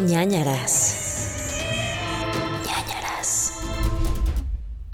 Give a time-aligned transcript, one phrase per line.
[0.00, 1.03] ñañaras.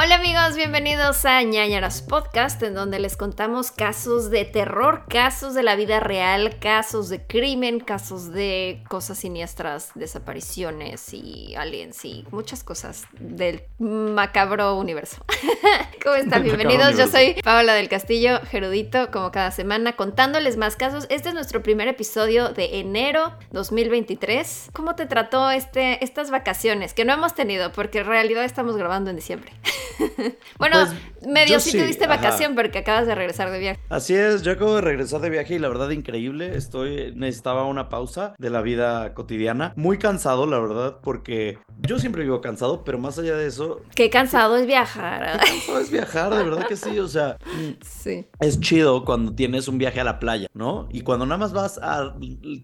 [0.02, 5.62] Hola amigos, bienvenidos a ñañaras Podcast, en donde les contamos casos de terror, casos de
[5.62, 12.64] la vida real, casos de crimen, casos de cosas siniestras, desapariciones y aliens y muchas
[12.64, 15.22] cosas del macabro universo.
[16.02, 16.44] ¿Cómo están?
[16.44, 21.06] Bienvenidos, yo soy Paola del Castillo, Gerudito, como cada semana, contándoles más casos.
[21.10, 24.70] Este es nuestro primer episodio de enero 2023.
[24.72, 26.94] ¿Cómo te trató este, estas vacaciones?
[26.94, 29.52] Que no hemos tenido, porque en realidad estamos grabando en diciembre.
[30.58, 32.16] bueno, Pues, medio sí, tuviste ajá.
[32.16, 33.80] vacación porque acabas de regresar de viaje.
[33.88, 37.88] Así es, yo acabo de regresar de viaje y la verdad increíble, estoy necesitaba una
[37.88, 42.98] pausa de la vida cotidiana, muy cansado la verdad, porque yo siempre vivo cansado, pero
[42.98, 45.38] más allá de eso, Qué cansado es viajar.
[45.40, 47.36] cansado es viajar, de verdad que sí, o sea,
[47.84, 48.26] sí.
[48.40, 50.88] es chido cuando tienes un viaje a la playa, ¿no?
[50.90, 52.14] Y cuando nada más vas a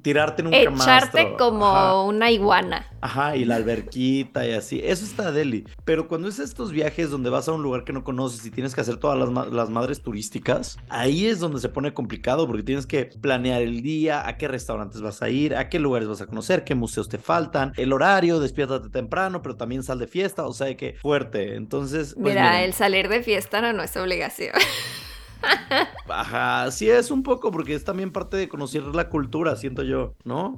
[0.03, 2.03] tirarte en un Echarte camastro, como ajá.
[2.03, 2.87] una iguana.
[3.01, 4.81] Ajá, y la alberquita y así.
[4.83, 5.65] Eso está deli.
[5.85, 8.75] Pero cuando es estos viajes donde vas a un lugar que no conoces y tienes
[8.75, 12.63] que hacer todas las, ma- las madres turísticas, ahí es donde se pone complicado porque
[12.63, 16.21] tienes que planear el día, a qué restaurantes vas a ir, a qué lugares vas
[16.21, 20.47] a conocer, qué museos te faltan, el horario, despiértate temprano, pero también sal de fiesta,
[20.47, 21.55] o sea que fuerte.
[21.57, 24.53] Entonces, pues, Mira, miren, el salir de fiesta no, no es obligación.
[26.09, 30.15] ajá, sí es un poco porque es también parte de conocer la cultura, siento yo,
[30.25, 30.57] ¿no?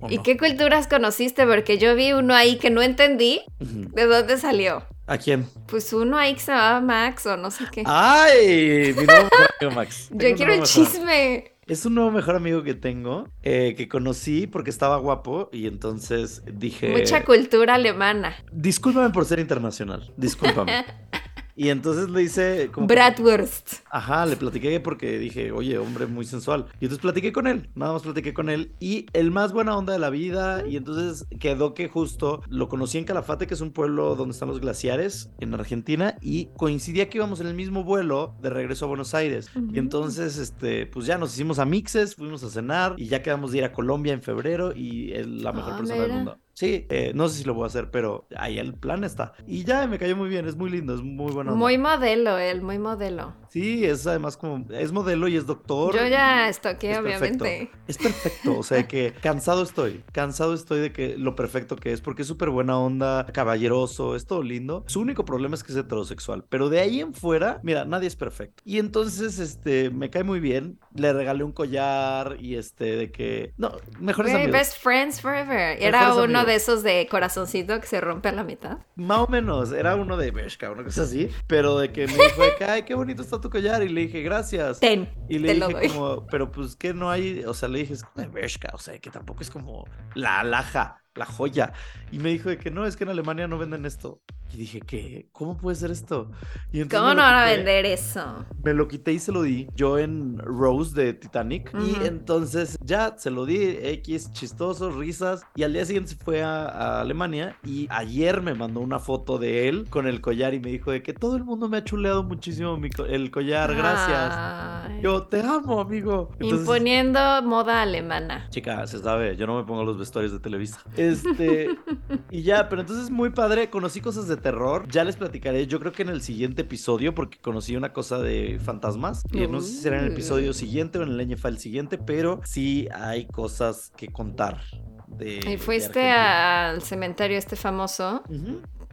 [0.00, 0.22] ¿O ¿Y no?
[0.22, 1.46] qué culturas conociste?
[1.46, 3.42] Porque yo vi uno ahí que no entendí.
[3.58, 4.84] ¿De dónde salió?
[5.06, 5.46] ¿A quién?
[5.66, 7.82] Pues uno ahí que se llamaba Max o no sé qué.
[7.86, 8.94] ¡Ay!
[8.96, 10.08] Mi nuevo mejor amigo Max.
[10.10, 11.52] yo Tengo quiero el chisme.
[11.66, 16.42] Es un nuevo mejor amigo que tengo, eh, que conocí porque estaba guapo y entonces
[16.52, 16.90] dije...
[16.90, 18.34] Mucha cultura alemana.
[18.52, 20.84] Discúlpame por ser internacional, discúlpame.
[21.54, 22.86] y entonces le hice como...
[22.86, 23.74] Bratwurst.
[23.90, 26.66] Ajá, le platiqué porque dije, oye, hombre muy sensual.
[26.80, 28.72] Y entonces platiqué con él, nada más platiqué con él.
[28.80, 30.66] Y el más buena onda de la vida.
[30.66, 34.48] Y entonces quedó que justo lo conocí en Calafate, que es un pueblo donde están
[34.48, 36.16] los glaciares en Argentina.
[36.20, 39.50] Y coincidía que íbamos en el mismo vuelo de regreso a Buenos Aires.
[39.72, 42.94] Y entonces, este, pues ya nos hicimos amixes, fuimos a cenar.
[42.96, 44.72] Y ya quedamos de ir a Colombia en febrero.
[44.74, 46.38] Y es la mejor Ah, persona del mundo.
[46.54, 49.32] Sí, eh, no sé si lo voy a hacer, pero ahí el plan está.
[49.46, 51.54] Y ya me cayó muy bien, es muy lindo, es muy bueno.
[51.56, 53.34] Muy modelo, él, muy modelo.
[53.52, 55.94] Sí, es además como, es modelo y es doctor.
[55.94, 57.44] Yo ya y estoqué, es perfecto.
[57.44, 57.70] obviamente.
[57.86, 62.00] Es perfecto, o sea que cansado estoy, cansado estoy de que lo perfecto que es,
[62.00, 64.84] porque es súper buena onda, caballeroso, es todo lindo.
[64.86, 68.16] Su único problema es que es heterosexual, pero de ahí en fuera, mira, nadie es
[68.16, 68.62] perfecto.
[68.64, 73.52] Y entonces, este, me cae muy bien, le regalé un collar y este, de que,
[73.58, 74.60] no, mejores Güey, amigos.
[74.60, 75.76] best friends forever.
[75.78, 76.46] Era Mejores uno amigos.
[76.46, 78.78] de esos de corazoncito que se rompe a la mitad.
[78.94, 82.42] Más o menos, era uno de Bershka, una cosa así, pero de que me dijo
[82.66, 84.80] ay, qué bonito está tu collar, y le dije, gracias.
[84.80, 85.10] Ten.
[85.28, 85.88] Y le te lo dije doy.
[85.90, 88.78] como, pero pues que no hay, o sea, le dije, es como de Bershka, o
[88.78, 91.72] sea, que tampoco es como la alhaja, la joya.
[92.10, 94.20] Y me dijo de que no, es que en Alemania no venden esto.
[94.52, 95.28] Y dije, ¿qué?
[95.32, 96.30] ¿Cómo puede ser esto?
[96.72, 98.44] Y ¿Cómo no van a vender eso?
[98.62, 101.72] Me lo quité y se lo di, yo en Rose de Titanic.
[101.80, 105.42] Y entonces ya se lo di, X, chistoso, risas.
[105.54, 109.38] Y al día siguiente se fue a, a Alemania y ayer me mandó una foto
[109.38, 111.84] de él con el collar y me dijo de que todo el mundo me ha
[111.84, 114.32] chuleado muchísimo mi co- el collar, gracias.
[114.36, 115.00] Ay.
[115.02, 116.28] Yo te amo, amigo.
[116.34, 118.48] Entonces, Imponiendo moda alemana.
[118.50, 120.78] Chica, se sabe, yo no me pongo los vestuarios de Televisa.
[121.08, 121.68] Este,
[122.30, 125.92] y ya, pero entonces muy padre, conocí cosas de terror, ya les platicaré, yo creo
[125.92, 129.76] que en el siguiente episodio, porque conocí una cosa de fantasmas, y no sé si
[129.78, 133.92] será en el episodio siguiente o en el NFA el siguiente, pero sí hay cosas
[133.96, 134.60] que contar.
[135.08, 138.22] De, Y fuiste al cementerio este famoso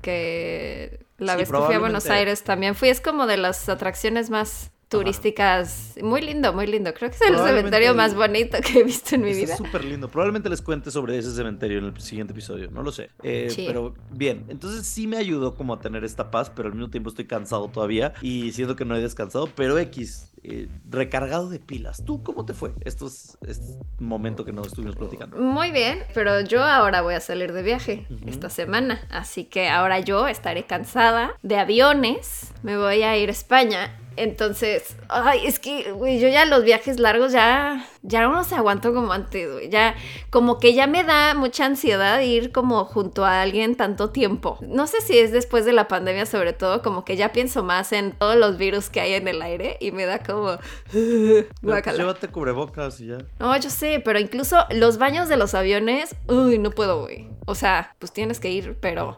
[0.01, 2.09] que la Sí, vez que fui a Buenos.
[2.09, 2.89] Aires también fui.
[2.89, 5.93] Es como de las atracciones más turísticas.
[6.01, 6.93] Muy lindo, muy lindo.
[6.93, 9.55] Creo que es el cementerio más bonito que he visto en mi vida.
[9.55, 10.09] súper lindo.
[10.09, 12.69] Probablemente les cuente sobre ese cementerio en el siguiente episodio.
[12.71, 13.09] No lo sé.
[13.23, 13.65] Eh, Sí.
[13.67, 17.09] Pero bien, entonces sí me ayudó como a tener esta paz, pero al mismo tiempo
[17.09, 19.49] estoy cansado todavía y siento que no he descansado.
[19.55, 22.03] Pero X, eh, recargado de pilas.
[22.05, 25.37] ¿Tú cómo te fue estos, este momento que no estuvimos platicando?
[25.37, 28.29] Muy bien, pero yo ahora voy a salir de viaje Ujú.
[28.29, 33.31] esta semana, así que ahora yo estaré cansada de aviones, me voy a ir a
[33.31, 33.95] España.
[34.15, 38.93] Entonces, ay, es que, güey, yo ya los viajes largos ya, ya no los aguanto
[38.93, 39.69] como antes, güey.
[39.69, 39.95] Ya,
[40.29, 44.57] como que ya me da mucha ansiedad ir como junto a alguien tanto tiempo.
[44.61, 47.93] No sé si es después de la pandemia, sobre todo, como que ya pienso más
[47.93, 50.57] en todos los virus que hay en el aire y me da como.
[51.61, 53.17] Pues, llévate cubrebocas y ya.
[53.39, 57.29] No, yo sé, pero incluso los baños de los aviones, uy, no puedo, güey.
[57.45, 59.17] O sea, pues tienes que ir, pero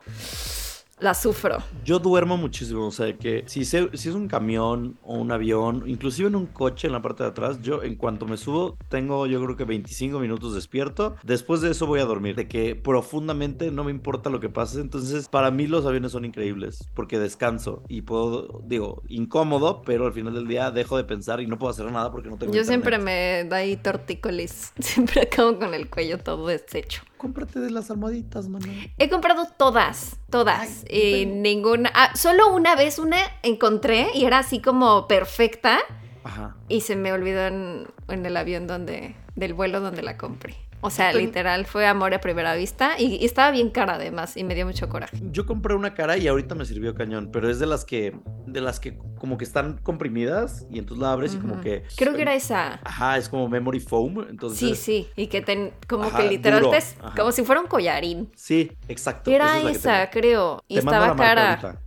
[1.01, 1.57] la sufro.
[1.83, 5.83] Yo duermo muchísimo, o sea, que si, se- si es un camión o un avión,
[5.87, 9.25] inclusive en un coche en la parte de atrás, yo en cuanto me subo tengo
[9.27, 11.15] yo creo que 25 minutos despierto.
[11.23, 14.79] Después de eso voy a dormir, de que profundamente no me importa lo que pase.
[14.79, 20.13] Entonces, para mí los aviones son increíbles porque descanso y puedo, digo, incómodo, pero al
[20.13, 22.63] final del día dejo de pensar y no puedo hacer nada porque no tengo Yo
[22.63, 24.71] siempre me da ahí tortícolis.
[24.79, 27.01] Siempre acabo con el cuello todo deshecho.
[27.21, 28.65] Cómprate de las almohaditas, mano.
[28.97, 30.59] He comprado todas, todas.
[30.59, 31.91] Ay, y pero- ninguna.
[31.93, 35.77] ah, solo una vez una encontré y era así como perfecta.
[36.23, 36.55] Ajá.
[36.67, 39.15] Y se me olvidó en, en el avión donde.
[39.35, 40.55] del vuelo donde la compré.
[40.81, 42.99] O sea, literal, fue amor a primera vista.
[42.99, 44.35] Y, y estaba bien cara además.
[44.37, 45.17] Y me dio mucho coraje.
[45.31, 48.15] Yo compré una cara y ahorita me sirvió cañón, pero es de las que,
[48.47, 51.83] de las que como que están comprimidas y entonces la abres y como que...
[51.95, 52.79] Creo que era esa.
[52.83, 54.59] Ajá, es como memory foam, entonces...
[54.59, 55.07] Sí, sí.
[55.15, 58.31] Y que ten, como Ajá, que literal duro, te- como si fuera un collarín.
[58.35, 59.29] Sí, exacto.
[59.29, 60.63] Era es esa, creo.
[60.67, 61.81] Y Te estaba cara.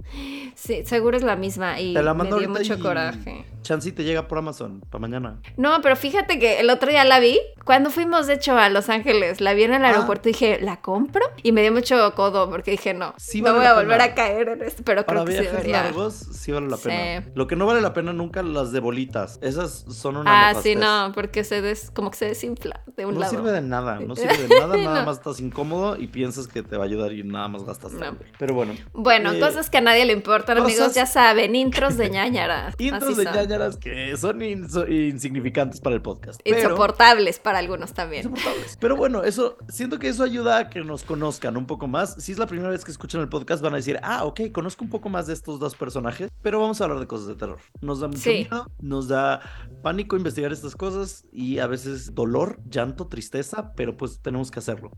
[0.54, 1.80] Sí, seguro es la misma.
[1.80, 3.44] Y Te la me mando dio ahorita mucho coraje.
[3.62, 5.40] Chance y te llega por Amazon para mañana.
[5.56, 7.40] No, pero fíjate que el otro día la vi.
[7.64, 9.88] Cuando fuimos, de hecho, a Los Ángeles, la vi en el Ah.
[9.88, 11.22] aeropuerto y dije, ¿la compro?
[11.42, 14.04] Y me dio mucho codo porque dije, no, Sí no voy a volver pena.
[14.04, 16.88] a caer en esto, pero Para creo que sí viajes largos sí vale la Sí.
[16.90, 17.26] pena.
[17.34, 19.38] Lo que no vale la pena nunca las de bolitas.
[19.40, 23.14] Esas son una Ah, sí, no, porque se des, como que se desinfla de un
[23.14, 23.32] No lado.
[23.32, 25.06] sirve de nada, no sirve de nada, nada No.
[25.06, 28.14] más estás incómodo y piensas que te va a ayudar y nada más gastas No.
[28.38, 28.74] Pero bueno.
[28.92, 32.72] Bueno, Eh, cosas que a nadie le importan, amigos, cosas- ya saben, intros de ñañara.
[32.78, 36.40] Intros de ñañaras que son inso- insignificantes para el podcast.
[36.44, 38.26] pero- Insoportables para algunos también.
[38.26, 38.76] insoportables.
[38.80, 42.14] Pero bueno, eso, siento que eso ayuda a que nos conozcan un poco más.
[42.22, 44.84] Si es la primera vez que escuchan el podcast, van a decir, ah, ok, conozco
[44.84, 47.58] un poco más de estos dos personajes, pero vamos a hablar de cosas de terror.
[47.80, 48.30] Nos da mucho Sí.
[48.50, 49.40] miedo, nos da
[49.82, 54.90] pánico investigar estas cosas y a veces dolor, llanto, tristeza, pero pues tenemos que hacerlo.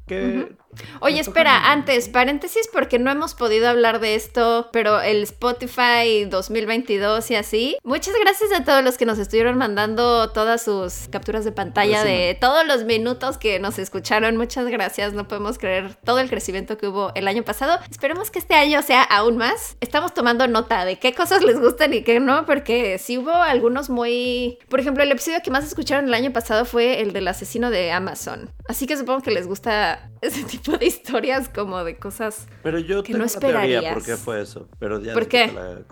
[1.00, 7.30] Oye, espera, antes, paréntesis, porque no hemos podido hablar de esto, pero el Spotify 2022
[7.30, 7.76] y así.
[7.82, 12.36] Muchas gracias a todos los que nos estuvieron mandando todas sus capturas de pantalla de
[12.40, 14.36] todos los minutos que nos escucharon.
[14.36, 17.78] Muchas gracias, no podemos creer todo el crecimiento que hubo el año pasado.
[17.90, 19.76] Esperemos que este año sea aún más.
[19.80, 23.90] Estamos tomando nota de qué cosas les gustan y qué no, porque sí hubo algunos
[23.90, 24.58] muy...
[24.68, 27.92] Por ejemplo, el episodio que más escucharon el año pasado fue el del asesino de
[27.92, 28.50] Amazon.
[28.68, 32.46] Así que supongo que les gusta ese tipo de historias como de cosas...
[32.62, 33.94] Pero yo que tengo no una teoría esperarías.
[33.94, 34.68] por qué fue eso.
[34.78, 35.52] Pero ya ¿Por qué?
[35.52, 35.82] la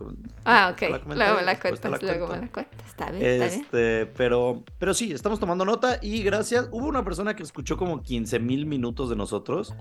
[0.45, 0.83] Ah, ok.
[0.83, 2.87] la luego me la cuentas, la luego me la cuentas.
[2.87, 3.61] Está bien, está bien.
[3.61, 6.69] Este, pero, pero sí, estamos tomando nota y gracias.
[6.73, 9.75] Hubo una persona que escuchó como 15 mil minutos de nosotros.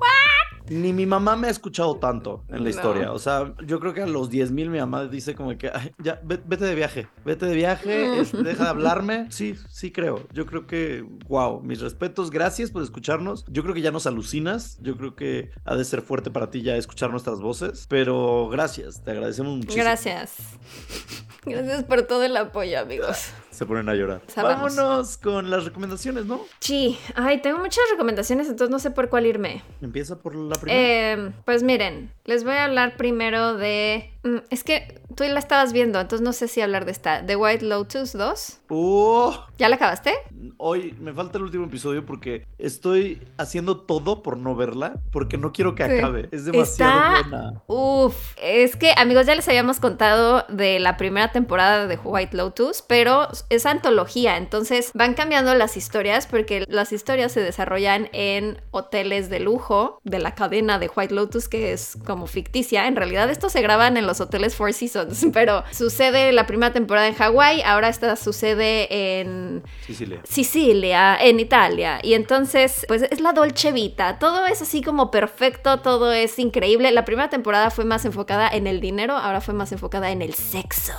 [0.70, 2.70] Ni mi mamá me ha escuchado tanto en la No.
[2.70, 3.12] historia.
[3.12, 5.92] O sea, yo creo que a los 10 mil mi mamá dice como que, "Ay,
[5.98, 7.92] ya, ve- vete de viaje, vete de viaje,
[8.34, 9.28] deja de hablarme.
[9.30, 10.26] Sí, sí creo.
[10.32, 13.46] Yo creo que, wow, mis respetos, gracias por escucharnos.
[13.48, 14.78] Yo creo que ya nos alucinas.
[14.82, 17.86] Yo creo que ha de ser fuerte para ti ya escuchar nuestras voces.
[17.90, 19.84] Pero gracias, te agradecemos muchísimo.
[19.84, 20.36] Gracias.
[21.46, 23.32] Gracias por todo el apoyo, amigos.
[23.52, 24.22] Se ponen a llorar.
[24.28, 24.76] Sabemos.
[24.76, 26.42] Vámonos con las recomendaciones, ¿no?
[26.60, 29.62] Sí, ay, tengo muchas recomendaciones, entonces no sé por cuál irme.
[29.82, 30.82] Empieza por la primera.
[30.82, 34.13] Eh, pues miren, les voy a hablar primero de...
[34.24, 37.24] mm, Es que tú la estabas viendo, entonces no sé si hablar de esta.
[37.26, 38.60] The White Lotus 2.
[38.70, 39.46] ¡Oh!
[39.60, 40.14] ¿Ya la acabaste?
[40.58, 45.52] Hoy me falta el último episodio porque estoy haciendo todo por no verla, porque no
[45.54, 45.98] quiero que Sí.
[45.98, 46.30] acabe.
[46.32, 47.62] Es demasiado Está- buena.
[47.68, 52.82] Uf, es que amigos ya les habíamos contado de la primera temporada de White Lotus,
[52.82, 59.30] pero es antología, entonces van cambiando las historias porque las historias se desarrollan en hoteles
[59.30, 62.88] de lujo de la cadena de White Lotus que es como ficticia.
[62.88, 67.08] En realidad estos se graban en los hoteles Four Seasons, pero sucede la primera temporada
[67.08, 70.22] en Hawái, ahora esta sucede en Sicilia.
[70.24, 72.00] Sicilia, en Italia.
[72.04, 74.20] Y entonces, pues es la Dolce Vita.
[74.20, 76.92] Todo es así como perfecto, todo es increíble.
[76.92, 80.34] La primera temporada fue más enfocada en el dinero, ahora fue más enfocada en el
[80.34, 80.94] sexo.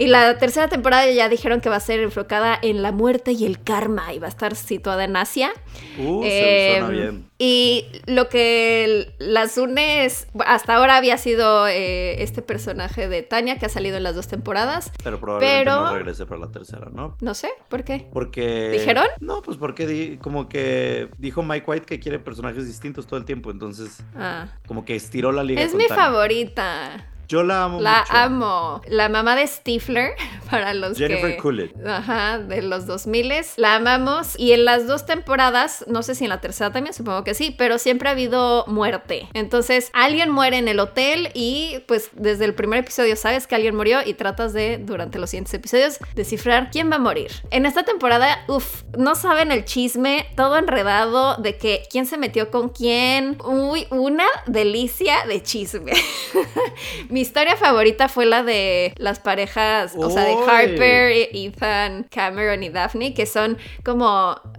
[0.00, 3.44] Y la tercera temporada ya dijeron que va a ser enfocada en la muerte y
[3.44, 5.50] el karma y va a estar situada en Asia.
[5.98, 7.30] Uh, se suena Em, bien.
[7.36, 13.58] Y lo que las une es, hasta ahora había sido eh, este personaje de Tania
[13.58, 14.90] que ha salido en las dos temporadas.
[15.04, 17.18] Pero probablemente pero- no regrese para la tercera, ¿no?
[17.20, 18.06] No sé, ¿por qué?
[18.10, 18.70] Porque.
[18.70, 19.04] ¿Dijeron?
[19.20, 23.26] No, pues porque di- como que dijo Mike White que quiere personajes distintos todo el
[23.26, 23.50] tiempo.
[23.50, 24.48] Entonces, Ah.
[24.66, 25.60] como que estiró la liga.
[25.60, 26.04] Es con mi Tania.
[26.04, 27.06] favorita.
[27.30, 28.12] Yo la amo La mucho.
[28.12, 28.80] amo.
[28.88, 30.14] La mamá de Stifler,
[30.50, 31.36] para los Jennifer que...
[31.36, 31.72] Coolidge.
[31.86, 34.36] Ajá, de los 2000 La amamos.
[34.36, 37.54] Y en las dos temporadas, no sé si en la tercera también, supongo que sí,
[37.56, 39.28] pero siempre ha habido muerte.
[39.32, 43.76] Entonces, alguien muere en el hotel y pues desde el primer episodio sabes que alguien
[43.76, 47.30] murió y tratas de, durante los siguientes episodios, descifrar quién va a morir.
[47.52, 52.50] En esta temporada, uff, no saben el chisme, todo enredado de que quién se metió
[52.50, 53.38] con quién.
[53.44, 55.92] Uy, una delicia de chisme.
[57.08, 60.34] Mi historia favorita fue la de las parejas, o sea, de.
[60.34, 64.08] Harper, Ethan, Cameron y Daphne, que son como,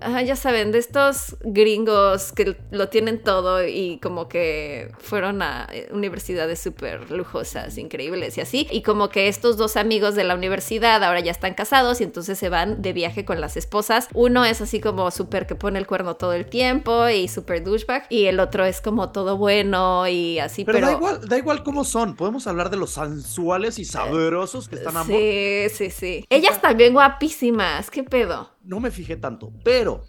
[0.01, 5.68] ah, ya saben, de estos gringos que lo tienen todo y como que fueron a
[5.91, 8.68] universidades súper lujosas, increíbles y así.
[8.72, 12.38] Y como que estos dos amigos de la universidad ahora ya están casados y entonces
[12.38, 14.08] se van de viaje con las esposas.
[14.13, 18.06] Uno es así como súper que pone el cuerno todo el tiempo y súper douchebag.
[18.10, 20.88] Y el otro es como todo bueno y así, Pero, pero...
[20.88, 22.15] da igual, da igual cómo son.
[22.15, 25.15] Podemos hablar de los sensuales y sabrosos que están ambos.
[25.17, 26.25] Sí, sí, sí.
[26.29, 27.89] Ellas también guapísimas.
[27.89, 28.50] ¿Qué pedo?
[28.63, 30.03] No me fijé tanto, pero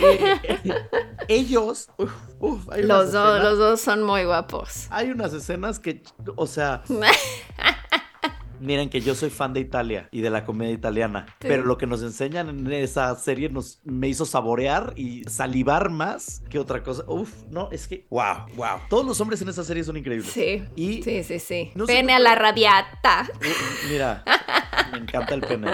[0.00, 0.40] eh,
[1.28, 4.86] ellos, uf, uf, hay unas Los dos, escenas- los dos son muy guapos.
[4.90, 6.02] hay unas escenas que,
[6.36, 6.82] o sea,
[8.60, 11.48] miren que yo soy fan de Italia y de la comedia italiana, Sí.
[11.48, 16.42] pero lo que nos enseñan en esa serie nos me hizo saborear y salivar más
[16.50, 17.04] que otra cosa.
[17.06, 18.78] Uf, no, es que, wow, wow.
[18.88, 20.30] Todos los hombres en esa serie son increíbles.
[20.30, 20.64] Sí.
[20.76, 21.70] Y Sí, sí, sí.
[21.74, 23.28] No Pene a la rabiata.
[23.34, 24.24] Uh, Mira,
[24.92, 25.70] me encanta el pene.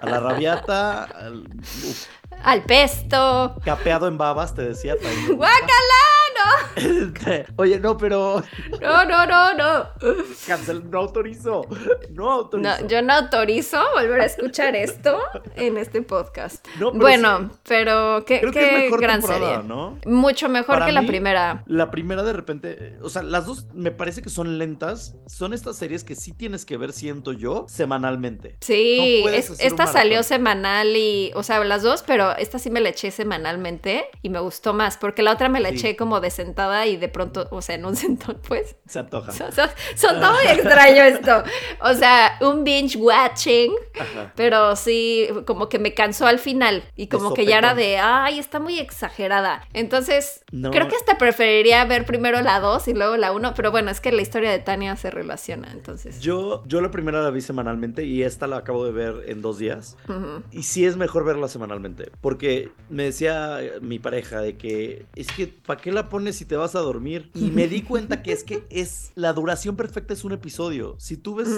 [0.00, 2.06] A la rabiata, al- uf,
[2.42, 3.56] Al pesto.
[3.64, 4.94] capeado en babas, te decía.
[4.96, 5.36] también gusta.
[5.36, 5.72] ¡Guácala!
[6.74, 8.42] Este, Oye, no, pero
[8.80, 9.88] No, no, no, no.
[10.46, 11.62] cancel, no autorizó.
[12.10, 12.80] No autorizó.
[12.82, 15.18] No, yo no autorizo volver a escuchar esto
[15.54, 16.66] en este podcast.
[16.80, 17.58] No, pero bueno, sí.
[17.68, 19.58] pero qué, Creo que es mejor gran serie.
[19.64, 19.98] ¿no?
[20.06, 21.62] Mucho mejor Para que la primera.
[21.66, 25.14] La primera de repente, eh, o sea, las dos me parece que son lentas.
[25.26, 28.56] Son estas series que sí tienes que ver, siento yo, semanalmente.
[28.60, 32.80] Sí, No es- esta salió semanal y, o sea, las dos, pero esta sí me
[32.80, 35.74] la eché semanalmente y me gustó más, porque la otra me la Sí.
[35.76, 38.76] eché como de sentada y de pronto, o sea, en un sentón, pues.
[38.86, 39.32] Se antoja.
[39.32, 39.62] So- so-
[39.96, 41.42] Sonó muy extraño esto.
[41.80, 44.32] O sea, un binge watching, Ajá.
[44.36, 48.38] pero sí, como que me cansó al final y como que ya era de, ay,
[48.38, 49.66] está muy exagerada.
[49.72, 50.70] Entonces, No.
[50.70, 54.00] creo que hasta preferiría ver primero la 2 y luego la 1, pero bueno, es
[54.00, 56.20] que la historia de Tania se relaciona, entonces.
[56.20, 59.58] Yo, yo la primera la vi semanalmente y esta la acabo de ver en dos
[59.58, 59.96] días.
[60.50, 62.10] Y sí es mejor verla semanalmente.
[62.22, 66.44] Porque me decía eh, mi pareja de que es que ¿para qué la pones si
[66.46, 67.30] te vas a dormir?
[67.34, 70.94] Y me di cuenta que es que es la duración perfecta es un episodio.
[70.98, 71.48] Si tú ves,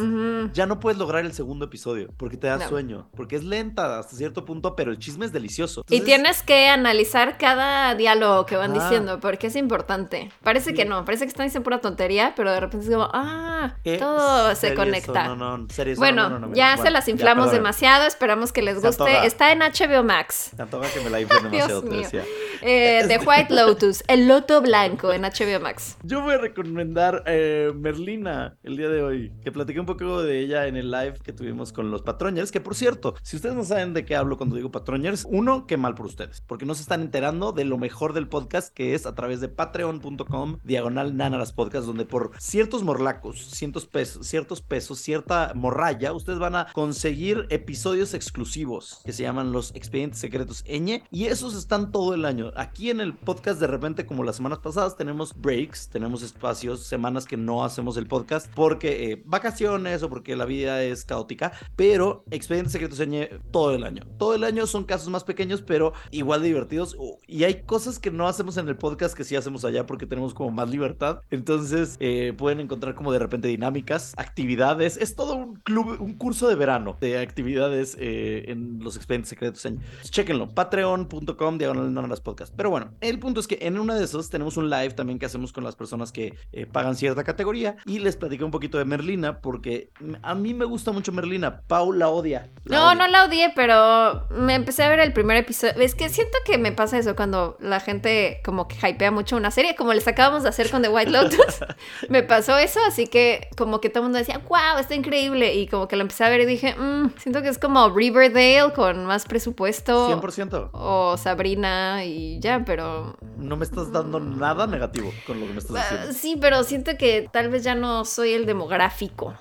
[0.55, 2.69] ya no puedes lograr el segundo episodio porque te da No.
[2.69, 3.09] sueño.
[3.15, 5.85] Porque es lenta hasta cierto punto, pero el chisme es delicioso.
[5.91, 8.83] Y tienes que analizar cada diálogo que van Ah.
[8.83, 10.31] diciendo, porque es importante.
[10.43, 10.77] Parece Sí.
[10.77, 13.99] que no, parece que están diciendo pura tontería, pero de repente es como, ah, ¿qué
[13.99, 15.27] todo se conecta.
[15.27, 15.39] son?
[15.39, 15.67] No, no,
[15.97, 19.27] Bueno, no, no, no, me- ya se las inflamos demasiado, esperamos que les guste.
[19.27, 20.44] Está en HBO Max.
[20.57, 22.25] Te antoja que me la inflen demasiado, te decía.
[22.67, 25.99] Eh, The White Lotus, el loto blanco en HBO Max.
[26.03, 30.41] Yo voy a recomendar eh, Merlina el día de hoy, que platiqué un poco de
[30.41, 33.65] ella en el live que tuvimos con los Patroñers, que por cierto, si ustedes no
[33.65, 36.81] saben de qué hablo cuando digo Patroñers, uno, qué mal por ustedes, porque no se
[36.81, 41.53] están enterando de lo mejor del podcast, que es a través de patreon.com, diagonal nanaras
[41.53, 47.47] podcast, donde por ciertos morlacos, cientos pesos, ciertos pesos, cierta morralla, ustedes van a conseguir
[47.51, 52.54] episodios exclusivos que se llaman los expedientes secretos ñ, y esos están todo el año.
[52.57, 57.27] Aquí en el podcast, de repente, como las semanas pasadas, tenemos breaks, tenemos espacios, semanas
[57.27, 62.25] que no hacemos el podcast porque eh, vacaciones o porque la vida es caótica, pero
[62.31, 64.05] expedientes secretos ñ todo el año.
[64.19, 66.97] Todo el año son casos más pequeños, pero igual de divertidos.
[67.27, 70.35] Y hay cosas que no hacemos en el podcast que sí hacemos allá porque tenemos
[70.35, 71.23] como más libertad.
[71.31, 74.97] Entonces eh, pueden encontrar como de repente dinámicas, actividades.
[74.97, 79.65] Es todo un club, un curso de verano de actividades eh, en los expedientes secretos.
[79.65, 79.79] ñ.
[80.05, 82.55] Chequenlo, patreon.com, diagonal nanas podcast.
[82.57, 85.27] Pero bueno, el punto es que en una de esas tenemos un live también que
[85.27, 88.85] hacemos con las personas que eh, pagan cierta categoría y les platiqué un poquito de
[88.85, 89.91] Merlina porque
[90.23, 91.63] a mí me gusta mucho Merlina.
[91.67, 92.51] Pau la odia.
[92.65, 92.95] La No, odia.
[92.95, 95.75] no la odié, pero me empecé a ver el primer episodio.
[95.83, 99.51] Es que siento que me pasa eso cuando la gente como que hypea mucho una
[99.51, 101.39] serie, como les acabamos de hacer con The White Lotus.
[102.09, 105.55] me pasó eso, así que como que todo el mundo decía, wow, está increíble.
[105.55, 108.73] Y como que la empecé a ver y dije, "Mm, siento que es como Riverdale
[108.75, 110.09] con más presupuesto.
[110.09, 110.71] 100%.
[110.73, 113.17] O Sabrina y ya, pero...
[113.37, 116.13] No me estás dando nada negativo con lo que me estás diciendo.
[116.13, 119.35] Sí, pero siento que tal vez ya no soy el demográfico.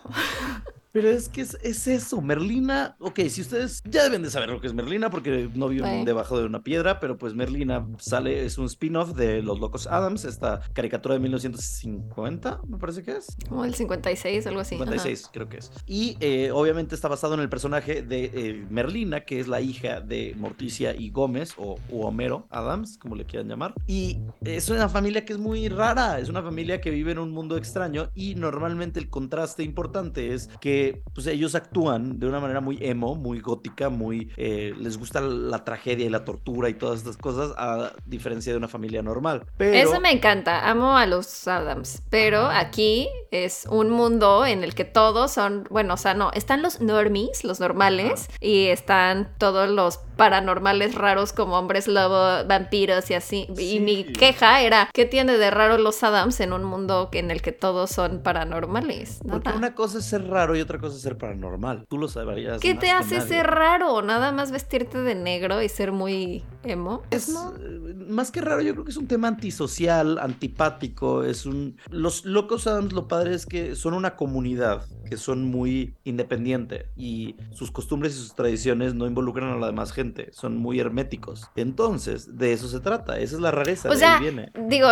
[0.93, 4.61] Pero es que es, es eso, Merlina, ok, si ustedes ya deben de saber lo
[4.61, 8.59] que es Merlina porque no viven debajo de una piedra, pero pues Merlina sale, es
[8.59, 13.35] un spin-off de Los Locos Adams, esta caricatura de 1950, me parece que es.
[13.49, 14.75] Como el 56, algo así.
[14.75, 14.85] ajá.
[14.85, 15.71] 56 creo que es.
[15.87, 19.99] Y eh, obviamente está basado en el personaje de eh, Merlina, que es la hija
[19.99, 23.73] de Morticia y Gómez, o Homero Adams, como le quieran llamar.
[23.87, 27.31] Y es una familia que es muy rara, es una familia que vive en un
[27.31, 30.82] mundo extraño y normalmente el contraste importante es que
[31.13, 34.31] pues, ellos actúan de una manera muy emo, muy gótica, muy...
[34.37, 38.57] eh, les gusta la tragedia y la tortura y todas estas cosas, a diferencia de
[38.57, 39.45] una familia normal.
[39.57, 39.77] Pero...
[39.77, 44.85] Eso me encanta, amo a los Adams, pero aquí es un mundo en el que
[44.85, 49.99] todos son, bueno, o sea, no, están los normies, los normales, y están todos los
[50.15, 53.47] paranormales raros como hombres lobo, vampiros y así.
[53.57, 57.41] Y mi queja era, ¿qué tiene de raro los Adams en un mundo en el
[57.41, 59.19] que todos son paranormales?
[59.27, 61.85] Porque una cosa es ser raro y otra cosa es ser paranormal.
[61.89, 62.59] Tú lo sabrías.
[62.59, 64.01] ¿Qué te hace ser raro?
[64.01, 67.03] Nada más vestirte de negro y ser muy emo.
[67.11, 67.53] Es, ¿no?
[67.55, 71.77] eh, más que raro, yo creo que es un tema antisocial, antipático, es un...
[71.89, 77.35] Los locos Adams, lo padre es que son una comunidad que son muy independiente y
[77.51, 81.49] sus costumbres y sus tradiciones no involucran a la demás gente, son muy herméticos.
[81.55, 84.51] Entonces, de eso se trata, esa es la rareza, O de sea, ahí viene.
[84.67, 84.87] digo,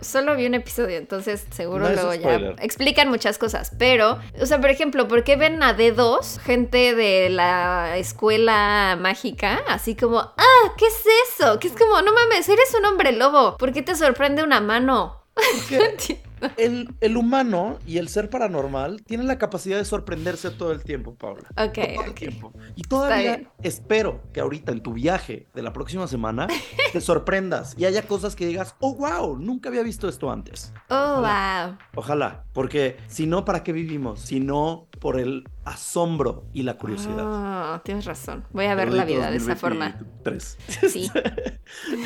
[0.00, 3.72] solo vi un episodio, entonces seguro No luego ya explican muchas cosas.
[3.78, 9.62] Pero, o sea, por ejemplo, ¿por qué ven a D2, gente de la escuela mágica,
[9.68, 11.58] así como, ah, ¿qué es eso?
[11.58, 13.56] Que es como, no mames, eres un hombre lobo.
[13.56, 15.22] ¿Por qué te sorprende una mano?
[15.34, 16.20] Porque
[16.56, 21.14] el, el humano y el ser paranormal tienen la capacidad de sorprenderse todo el tiempo,
[21.14, 21.48] Paula.
[21.56, 22.14] Ok, todo el ok.
[22.14, 22.52] tiempo.
[22.76, 26.48] Y todavía espero que ahorita en tu viaje de la próxima semana
[26.92, 30.72] te sorprendas y haya cosas que digas, oh, wow, nunca había visto esto antes.
[30.88, 31.76] Oh, wow.
[31.94, 34.20] Ojalá, porque si no, ¿para qué vivimos?
[34.20, 37.24] Si no, por el asombro y la curiosidad.
[37.26, 38.44] Ah, tienes razón.
[38.50, 39.96] Voy a ver la vida de esa forma.
[40.24, 40.58] 2023.
[40.88, 41.10] Sí.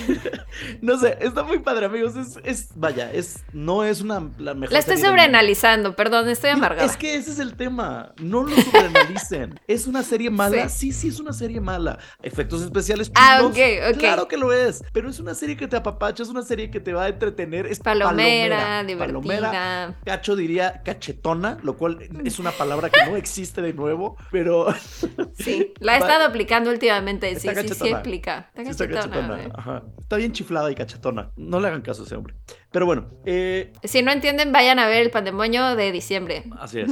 [0.83, 2.17] no sé, está muy padre, amigos.
[2.17, 4.73] Es, es vaya, es, no es una la mejor.
[4.73, 6.85] La estoy sobreanalizando, perdón, estoy amargada.
[6.87, 8.13] Es que ese es el tema.
[8.19, 9.61] No lo sobreanalicen.
[9.67, 10.69] ¿Es una serie mala?
[10.69, 10.93] Sí.
[10.93, 11.99] sí, es una serie mala.
[12.23, 13.11] Efectos especiales.
[13.15, 13.99] Ah, chungos, ok, ok.
[13.99, 14.83] Claro que lo es.
[14.93, 17.67] Pero es una serie que te apapacha, es una serie que te va a entretener.
[17.67, 18.99] Es Palomera, palomera.
[18.99, 19.49] Palomera.
[19.51, 19.99] divertida.
[20.05, 24.67] Cacho diría cachetona, lo cual es una palabra que no existe de nuevo, pero.
[25.35, 27.35] Sí, la he estado aplicando últimamente.
[27.39, 28.51] Sí, Está sí, sí aplica.
[28.55, 29.37] Está Sí está cachetona, cachetona.
[29.37, 29.53] güey.
[29.55, 29.83] Ajá.
[29.99, 31.33] Está bien chiflada y cachetona.
[31.37, 32.35] No le hagan caso a ese hombre.
[32.73, 36.45] Pero bueno, eh, Si no entienden, vayan a ver el pandemonio de diciembre.
[36.59, 36.91] así es.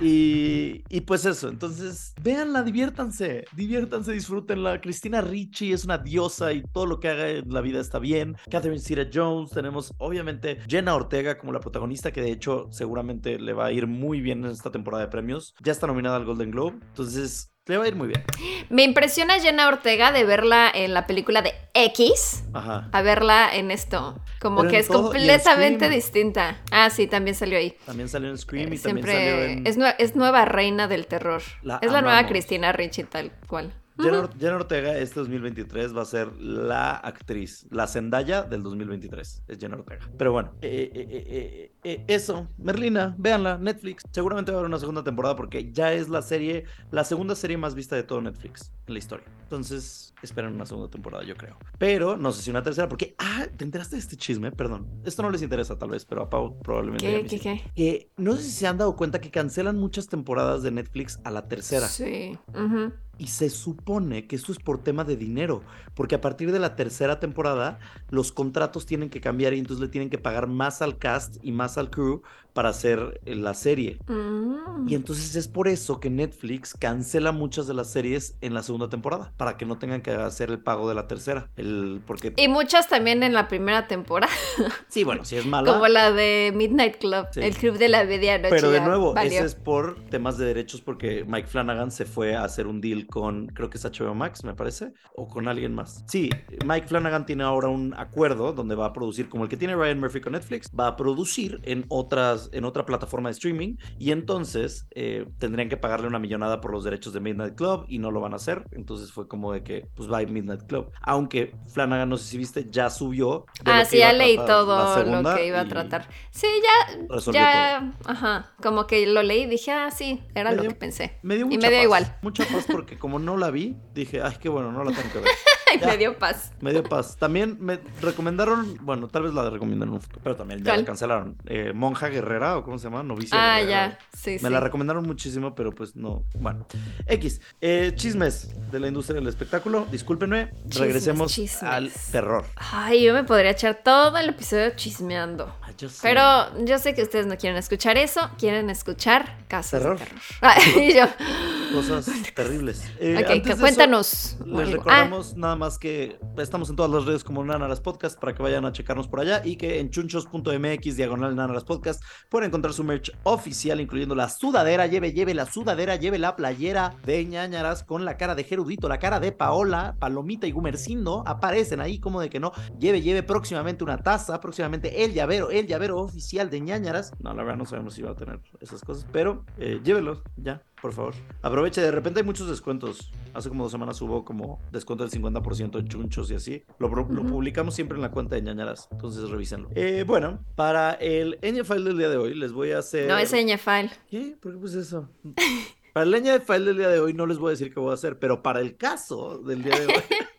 [0.00, 4.80] Y, y pues eso, entonces, véanla, diviértanse, diviértanse, disfrútenla.
[4.80, 8.36] Cristina Ricci es una diosa y todo lo que haga en la vida está bien.
[8.50, 13.52] Catherine Zeta Jones, tenemos obviamente Jenna Ortega como la protagonista, que de hecho seguramente le
[13.52, 15.54] va a ir muy bien en esta temporada de premios.
[15.62, 18.24] Ya está nominada al Golden Globe, entonces le va a ir muy bien.
[18.70, 22.88] Me impresiona Jenna Ortega de verla en la película de X Ajá.
[22.90, 24.20] a verla en esto.
[24.40, 26.60] Como Pero que es todo- completamente distinta.
[26.72, 27.76] Ah, sí, también salió ahí.
[27.86, 29.66] También salió en Scream Eh, y también Siempre salió en...
[29.66, 31.40] es, nue- es nueva reina del terror.
[31.62, 32.26] La es la nueva.
[32.26, 33.72] Cristina Ricci, tal cual.
[34.02, 39.44] Jenna, Or- Jenna Ortega este 2023 va a ser la actriz, la Zendaya del 2023,
[39.48, 40.08] es Jenna Ortega.
[40.18, 44.68] Pero bueno, eh, eh, eh, eh, eh, eso, Merlina, véanla, Netflix, seguramente va a haber
[44.68, 48.20] una segunda temporada porque ya es la serie, la segunda serie más vista de todo
[48.20, 49.26] Netflix en la historia.
[49.42, 51.56] Entonces, esperen una segunda temporada, yo creo.
[51.78, 54.50] Pero no sé si una tercera, porque, ah, ¿te enteraste de este chisme?
[54.52, 57.04] Perdón, esto no les interesa tal vez, pero a Pau probablemente.
[57.06, 57.62] ¿Qué, qué, qué?
[57.74, 61.30] Que no sé si se han dado cuenta que cancelan muchas temporadas de Netflix a
[61.30, 61.86] la tercera.
[61.88, 62.38] Sí.
[62.48, 62.92] ujú.
[63.18, 65.62] Y se supone que esto es por tema de dinero,
[65.94, 69.88] porque a partir de la tercera temporada los contratos tienen que cambiar y entonces le
[69.88, 72.22] tienen que pagar más al cast y más al crew
[72.52, 73.98] para hacer eh, la serie.
[74.06, 74.88] Mm.
[74.88, 78.88] Y entonces es por eso que Netflix cancela muchas de las series en la segunda
[78.88, 81.50] temporada, para que no tengan que hacer el pago de la tercera.
[81.56, 84.32] El, porque, Y muchas también en la primera temporada,
[84.88, 85.72] sí, bueno, si es mala.
[85.72, 87.40] como la de Midnight Club, Sí.
[87.40, 88.50] el club de la medianoche.
[88.50, 89.32] Pero de nuevo, valió.
[89.32, 93.06] ese es por temas de derechos porque Mike Flanagan se fue a hacer un deal
[93.06, 96.04] con, creo que es HBO Max, me parece, o con alguien más.
[96.08, 96.30] Sí,
[96.64, 100.00] Mike Flanagan tiene ahora un acuerdo donde va a producir, como el que tiene Ryan
[100.00, 104.86] Murphy con Netflix, va a producir en, otras, en otra plataforma de streaming y entonces
[104.90, 108.20] eh, tendrían que pagarle una millonada por los derechos de Midnight Club y no lo
[108.20, 108.64] van a hacer.
[108.72, 110.90] Entonces fue como de que, pues va Midnight Club.
[111.02, 113.46] Aunque Flanagan, no sé si viste, ya subió.
[113.64, 116.08] Ah, sí, ya leí todo lo que iba a y tratar.
[116.30, 120.62] Sí, ya, ya, ajá, como que lo leí y dije, ah, sí, era Me lo
[120.62, 121.18] dio- que pensé.
[121.22, 122.16] Me dio Y mucha me dio paz, igual.
[122.22, 125.18] Mucha paz porque como no la vi, dije, ay, qué bueno, no la tengo que
[125.20, 125.28] ver.
[125.82, 126.52] y me dio paz.
[126.60, 127.16] Me dio paz.
[127.16, 131.36] También me recomendaron, bueno, tal vez la recomendaron, pero también ya la cancelaron.
[131.46, 135.54] Eh, Monja Guerrera, o cómo se llama, Novicia Ah, ya, sí, Me la recomendaron muchísimo,
[135.54, 136.24] pero pues no.
[136.34, 136.66] Bueno,
[137.06, 137.40] X.
[137.60, 139.86] Eh, chismes de la industria del espectáculo.
[139.90, 140.50] Discúlpenme.
[140.68, 142.44] regresemos al terror.
[142.56, 145.54] Ay, yo me podría echar todo el episodio chismeando.
[145.62, 145.70] Ah,
[146.02, 149.98] pero yo sé que ustedes no quieren escuchar eso, quieren escuchar casos terror.
[149.98, 151.10] de terror.
[151.72, 152.84] Cosas terribles.
[153.00, 154.36] Eh, cuéntanos.
[154.44, 158.42] les recordamos nada más que estamos en todas las redes como Nanaras Podcast para que
[158.42, 162.84] vayan a checarnos por allá y que en chunchos.mx diagonal Nanaras Podcast pueden encontrar su
[162.84, 164.86] merch oficial, incluyendo la sudadera.
[164.86, 168.98] Lleve, lleve la sudadera, lleve la playera de ñañaras con la cara de Gerudito, la
[168.98, 171.24] cara de Paola, Palomita y Gumercindo.
[171.26, 172.52] Aparecen ahí como de que no.
[172.78, 177.12] Lleve, lleve próximamente una taza, próximamente el llavero, el llavero oficial de ñañaras.
[177.20, 180.62] No, la verdad no sabemos si va a tener esas cosas, pero eh, llévelo ya
[180.82, 181.14] por favor.
[181.42, 183.12] Aproveche, de repente hay muchos descuentos.
[183.32, 186.64] Hace como dos semanas hubo como descuento del 50% en chunchos y así.
[186.80, 189.70] Lo, publicamos siempre en la cuenta de ñañaras, entonces revísenlo.
[189.76, 193.08] Eh, bueno, para el File del día de hoy les voy a hacer...
[193.08, 193.90] No es File.
[194.10, 194.36] ¿Qué?
[194.40, 195.08] ¿Por qué pues eso?
[195.94, 197.94] para el File del día de hoy no les voy a decir qué voy a
[197.94, 199.94] hacer, pero para el caso del día de hoy...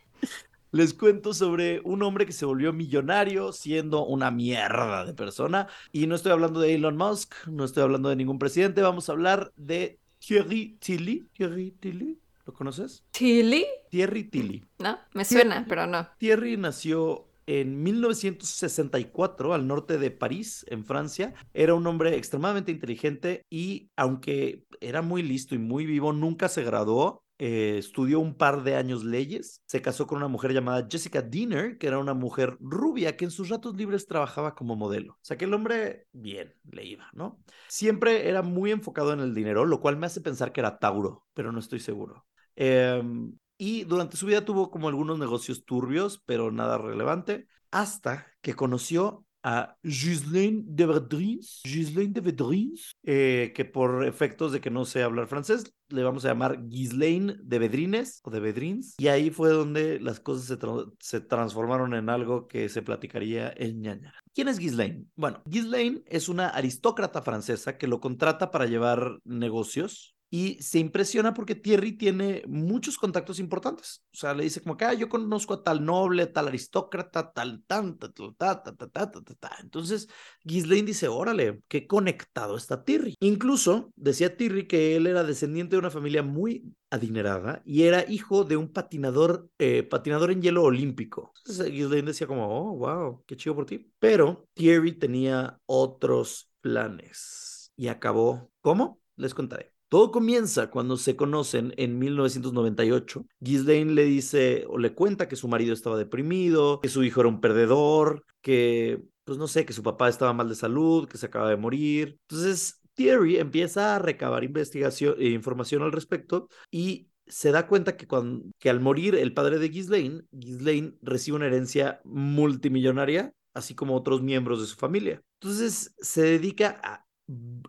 [0.72, 5.68] les cuento sobre un hombre que se volvió millonario siendo una mierda de persona.
[5.92, 9.12] Y no estoy hablando de Elon Musk, no estoy hablando de ningún presidente, vamos a
[9.12, 11.28] hablar de Thierry Tilly.
[11.32, 13.04] Thierry Tilly, ¿lo conoces?
[13.10, 13.66] ¿Tilly?
[13.90, 14.64] Thierry Tilly.
[14.78, 16.08] No, me suena, pero no.
[16.18, 21.34] Thierry nació en 1964 al norte de París, en Francia.
[21.52, 26.64] Era un hombre extremadamente inteligente y aunque era muy listo y muy vivo, nunca se
[26.64, 31.20] graduó eh, estudió un par de años leyes, se casó con una mujer llamada Jessica
[31.20, 35.14] Diener, que era una mujer rubia que en sus ratos libres trabajaba como modelo.
[35.14, 37.42] O sea que el hombre bien le iba, ¿no?
[37.68, 41.24] Siempre era muy enfocado en el dinero, lo cual me hace pensar que era Tauro,
[41.34, 42.24] pero no estoy seguro.
[42.54, 48.54] Em, y durante su vida tuvo como algunos negocios turbios, pero nada relevante, hasta que
[48.54, 54.86] conoció a Ghislaine de Vedrins, Ghislaine de Vedrins, eh, que por efectos de que no
[54.86, 58.94] sé hablar francés, le vamos a llamar Ghislaine de Vedrines o de Vedrins.
[58.98, 60.58] Y ahí fue donde las cosas se,
[60.98, 64.14] se transformaron en algo que se platicaría en ñaña.
[64.34, 65.06] ¿Quién es Ghislaine?
[65.16, 71.32] Bueno, Ghislaine es una aristócrata francesa que lo contrata para llevar negocios y se impresiona
[71.32, 74.02] porque Thierry tiene muchos contactos importantes.
[74.12, 77.62] O sea, le dice como que, ah, yo conozco a tal noble, tal aristócrata, tal,
[77.68, 79.56] tan, ta, ta, ta, ta, ta, ta, ta.
[79.60, 80.08] Entonces,
[80.42, 83.14] Ghislaine dice, órale, qué conectado está Thierry.
[83.20, 88.42] Incluso decía Thierry que él era descendiente de una familia muy adinerada y era hijo
[88.42, 91.32] de un patinador, eh, patinador en hielo olímpico.
[91.44, 93.88] Entonces, Ghislaine decía como, oh, wow, qué chido por ti.
[94.00, 99.00] Pero Thierry tenía otros planes y acabó, ¿cómo?
[99.14, 99.73] Les contaré.
[99.94, 103.26] Todo comienza cuando se conocen en 1998.
[103.38, 107.28] Ghislaine le dice o le cuenta que su marido estaba deprimido, que su hijo era
[107.28, 111.26] un perdedor, que, pues no sé, que su papá estaba mal de salud, que se
[111.26, 112.18] acaba de morir.
[112.22, 118.08] Entonces, Thierry empieza a recabar investigación e información al respecto y se da cuenta que,
[118.08, 123.94] cuando, que al morir el padre de Ghislaine, Ghislaine recibe una herencia multimillonaria, así como
[123.94, 125.22] otros miembros de su familia.
[125.40, 127.06] Entonces se dedica a,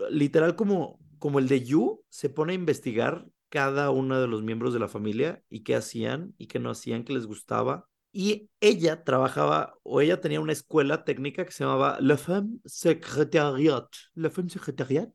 [0.10, 4.74] literal como como el de Yu, se pone a investigar cada uno de los miembros
[4.74, 7.88] de la familia y qué hacían y qué no hacían, qué les gustaba.
[8.12, 13.88] Y ella trabajaba, o ella tenía una escuela técnica que se llamaba La Femme Secretariat.
[14.14, 15.10] La Femme Secretariat.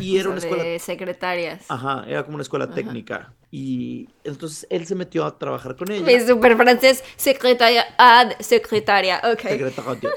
[0.00, 0.62] Y era una escuela.
[0.62, 1.64] De secretarias.
[1.68, 3.34] Ajá, era como una escuela técnica.
[3.50, 6.10] Y entonces él se metió a trabajar con ella.
[6.10, 7.04] Es súper francés.
[7.16, 7.84] Secretaria.
[7.98, 9.20] Ah, secretaria.
[9.24, 9.40] Ok.
[9.40, 10.10] Secretaria.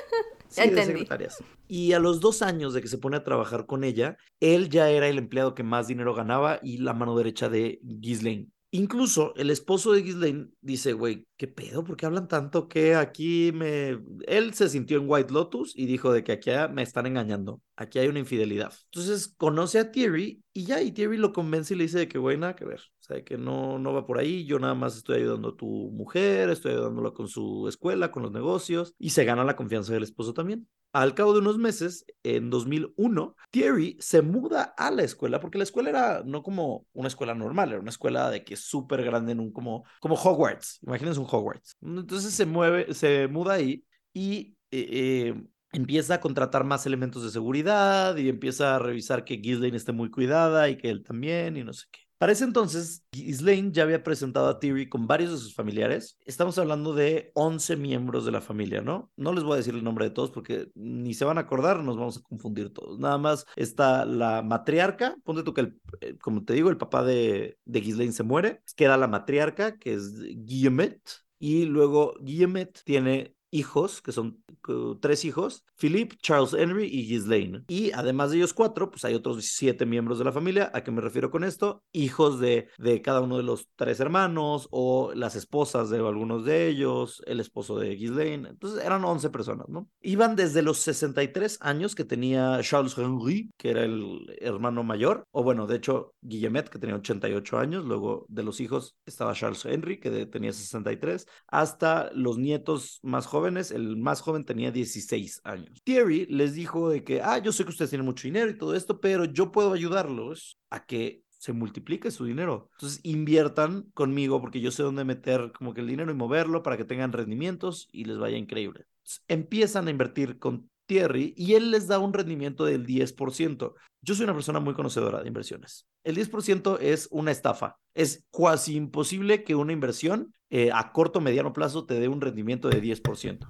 [0.49, 1.37] Sí, de secretarias.
[1.67, 4.89] Y a los dos años de que se pone a trabajar con ella, él ya
[4.89, 8.49] era el empleado que más dinero ganaba y la mano derecha de Ghislaine.
[8.71, 11.85] Incluso el esposo de Ghislaine dice, güey, ¿qué pedo?
[11.85, 13.97] ¿Por qué hablan tanto que aquí me...
[14.27, 17.99] Él se sintió en White Lotus y dijo de que aquí me están engañando, aquí
[17.99, 18.73] hay una infidelidad.
[18.91, 22.17] Entonces conoce a Thierry y ya, y Thierry lo convence y le dice de que,
[22.17, 25.17] güey, nada que ver, sea, que no, no va por ahí, yo nada más estoy
[25.17, 29.43] ayudando a tu mujer, estoy ayudándola con su escuela, con los negocios, y se gana
[29.43, 30.67] la confianza del esposo también.
[30.93, 35.63] Al cabo de unos meses, en 2001, Thierry se muda a la escuela, porque la
[35.63, 39.33] escuela era no como una escuela normal, era una escuela de que es súper grande,
[39.33, 41.77] en un como, como Hogwarts, imagínense un Hogwarts.
[41.81, 47.29] Entonces se mueve, se muda ahí y eh, eh, empieza a contratar más elementos de
[47.29, 51.63] seguridad y empieza a revisar que Ghislaine esté muy cuidada y que él también y
[51.63, 52.06] no sé qué.
[52.17, 56.17] Para ese entonces, Ghislaine ya había presentado a Thierry con varios de sus familiares.
[56.25, 59.11] Estamos hablando de 11 miembros de la familia, ¿no?
[59.15, 61.83] No les voy a decir el nombre de todos porque ni se van a acordar,
[61.83, 62.97] nos vamos a confundir todos.
[62.97, 67.03] Nada más está la matriarca, ponte tú que, el, eh, como te digo, el papá
[67.03, 68.61] de, de Ghislaine se muere.
[68.75, 71.27] Queda la matriarca, que es Guillemette.
[71.39, 77.63] Y luego Guillemet tiene hijos, que son uh, tres hijos, Philip, Charles Henry y Ghislaine.
[77.67, 80.71] Y además de ellos cuatro, pues hay otros siete miembros de la familia.
[80.73, 81.83] ¿A qué me refiero con esto?
[81.91, 86.67] Hijos de, de cada uno de los tres hermanos o las esposas de algunos de
[86.67, 88.49] ellos, el esposo de Ghislaine.
[88.49, 89.89] Entonces eran 11 personas, ¿no?
[90.01, 95.43] Iban desde los 63 años que tenía Charles Henry, que era el hermano mayor, o
[95.43, 99.99] bueno, de hecho, Guillemet, que tenía 88 años, luego de los hijos estaba Charles Henry,
[99.99, 105.81] que tenía 63, hasta los nietos más jóvenes, el más joven tenía 16 años.
[105.83, 108.75] Thierry les dijo de que, ah, yo sé que ustedes tienen mucho dinero y todo
[108.75, 112.69] esto, pero yo puedo ayudarlos a que se multiplique su dinero.
[112.73, 116.77] Entonces inviertan conmigo porque yo sé dónde meter como que el dinero y moverlo para
[116.77, 118.85] que tengan rendimientos y les vaya increíble.
[119.27, 123.73] empiezan a invertir con Thierry y él les da un rendimiento del 10%.
[124.01, 125.85] Yo soy una persona muy conocedora de inversiones.
[126.03, 127.77] El 10% es una estafa.
[127.93, 132.21] Es casi imposible que una inversión eh, a corto o mediano plazo te dé un
[132.21, 133.47] rendimiento de 10%.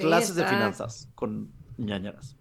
[0.00, 2.36] Clases de finanzas con ñañaras.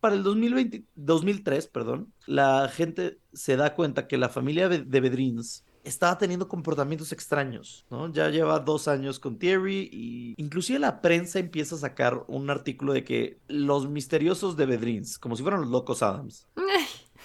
[0.00, 5.64] Para el 2020, 2003, perdón, la gente se da cuenta que la familia de Bedrins
[5.84, 8.12] estaba teniendo comportamientos extraños, ¿no?
[8.12, 12.92] Ya lleva dos años con Thierry y inclusive la prensa empieza a sacar un artículo
[12.92, 16.46] de que los misteriosos de Bedrins, como si fueran los locos Adams.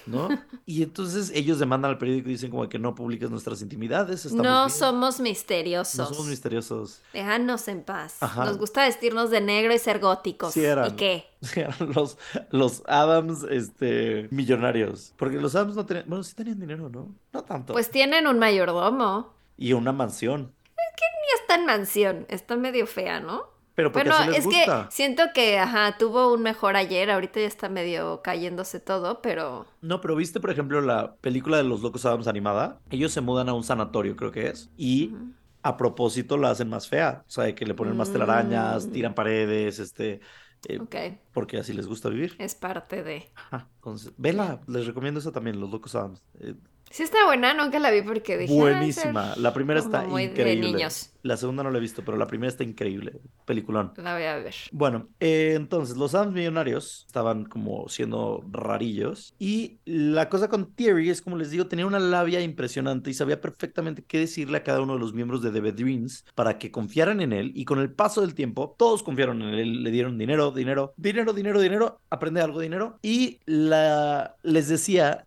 [0.08, 0.30] ¿No?
[0.66, 4.30] Y entonces ellos demandan al periódico y dicen como que no publiques nuestras intimidades.
[4.34, 5.98] no somos misteriosos.
[5.98, 7.02] No somos misteriosos.
[7.14, 8.18] Déjanos en paz.
[8.36, 10.54] Nos gusta vestirnos de negro y ser góticos.
[10.54, 10.90] Sí eran.
[10.90, 11.26] ¿Y qué?
[11.56, 12.18] eran los,
[12.52, 15.14] los Adams este, millonarios.
[15.16, 16.06] Porque los Adams no tenían...
[16.08, 17.16] Bueno, sí tenían dinero, ¿no?
[17.32, 17.74] No tanto.
[17.74, 19.34] Pues tienen un mayordomo.
[19.58, 20.52] Y una mansión.
[20.66, 22.26] Es que ni está en mansión.
[22.30, 23.57] Está medio fea, ¿no?
[23.78, 27.70] Pero porque bueno, es que siento que, ajá, tuvo un mejor ayer, ahorita ya está
[27.70, 29.68] medio cayéndose todo, pero...
[29.82, 33.50] No, pero viste, por ejemplo, la película de los Locos Adams animada, ellos se mudan
[33.50, 35.14] a un sanatorio, creo que es, y
[35.62, 38.92] a propósito la hacen más fea, o sea, que le ponen más telarañas, mm.
[38.94, 40.22] tiran paredes, este...
[40.68, 40.96] Eh, ok.
[41.32, 42.36] Porque así les gusta vivir.
[42.40, 43.32] Es parte de...
[43.36, 46.24] Ajá, entonces, vela, les recomiendo eso también, los Locos Adams.
[46.40, 46.56] Eh,
[46.90, 48.54] Sí está buena, nunca la vi porque dije.
[48.54, 49.34] Ah, Buenísima.
[49.38, 50.88] La primera está increíble.
[51.24, 53.20] La segunda no la he visto, pero la primera está increíble.
[53.46, 53.92] Peliculón.
[53.98, 54.56] La voy a ver.
[54.72, 59.34] Bueno, eh, entonces los Adams Millonarios estaban como siendo rarillos.
[59.38, 63.42] Y la cosa con Thierry es, como les digo, tenía una labia impresionante y sabía
[63.42, 67.20] perfectamente qué decirle a cada uno de los miembros de The Dreams para que confiaran
[67.20, 67.52] en él.
[67.56, 69.84] Y con el paso del tiempo, todos confiaron en él.
[69.84, 73.00] Le dieron dinero, dinero, dinero, dinero, dinero, aprende algo, dinero.
[73.02, 74.38] Y la...
[74.44, 75.26] les decía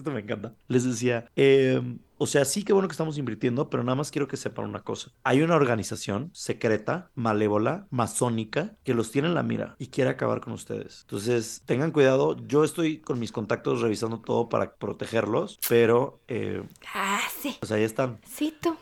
[0.00, 0.54] esto me encanta.
[0.68, 4.28] Les decía, em, o sea, sí que bueno que estamos invirtiendo, pero nada más quiero
[4.28, 5.12] que sepan una cosa.
[5.24, 10.40] Hay una organización secreta, malévola, masónica, que los tiene en la mira y quiere acabar
[10.40, 11.02] con ustedes.
[11.02, 12.36] Entonces, tengan cuidado.
[12.46, 16.20] Yo estoy con mis contactos revisando todo para protegerlos, pero...
[16.28, 16.62] Eh,
[16.94, 17.56] ah, sí.
[17.60, 18.20] Pues ahí están.
[18.26, 18.76] Sí, tú.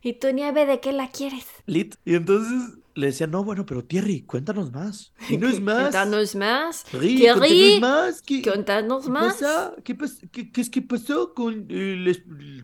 [0.00, 1.46] ¿Y tu nieve de qué la quieres?
[1.66, 1.94] Lit.
[2.04, 5.12] Y entonces le decía, no, bueno, pero Thierry, cuéntanos más.
[5.28, 5.80] Y no es más.
[5.80, 6.84] cuéntanos más.
[6.84, 8.22] Thierry, más.
[8.22, 9.42] ¿Qué, cuéntanos más.
[9.84, 9.96] ¿Qué,
[10.30, 12.08] ¿Qué, es que pasó con el,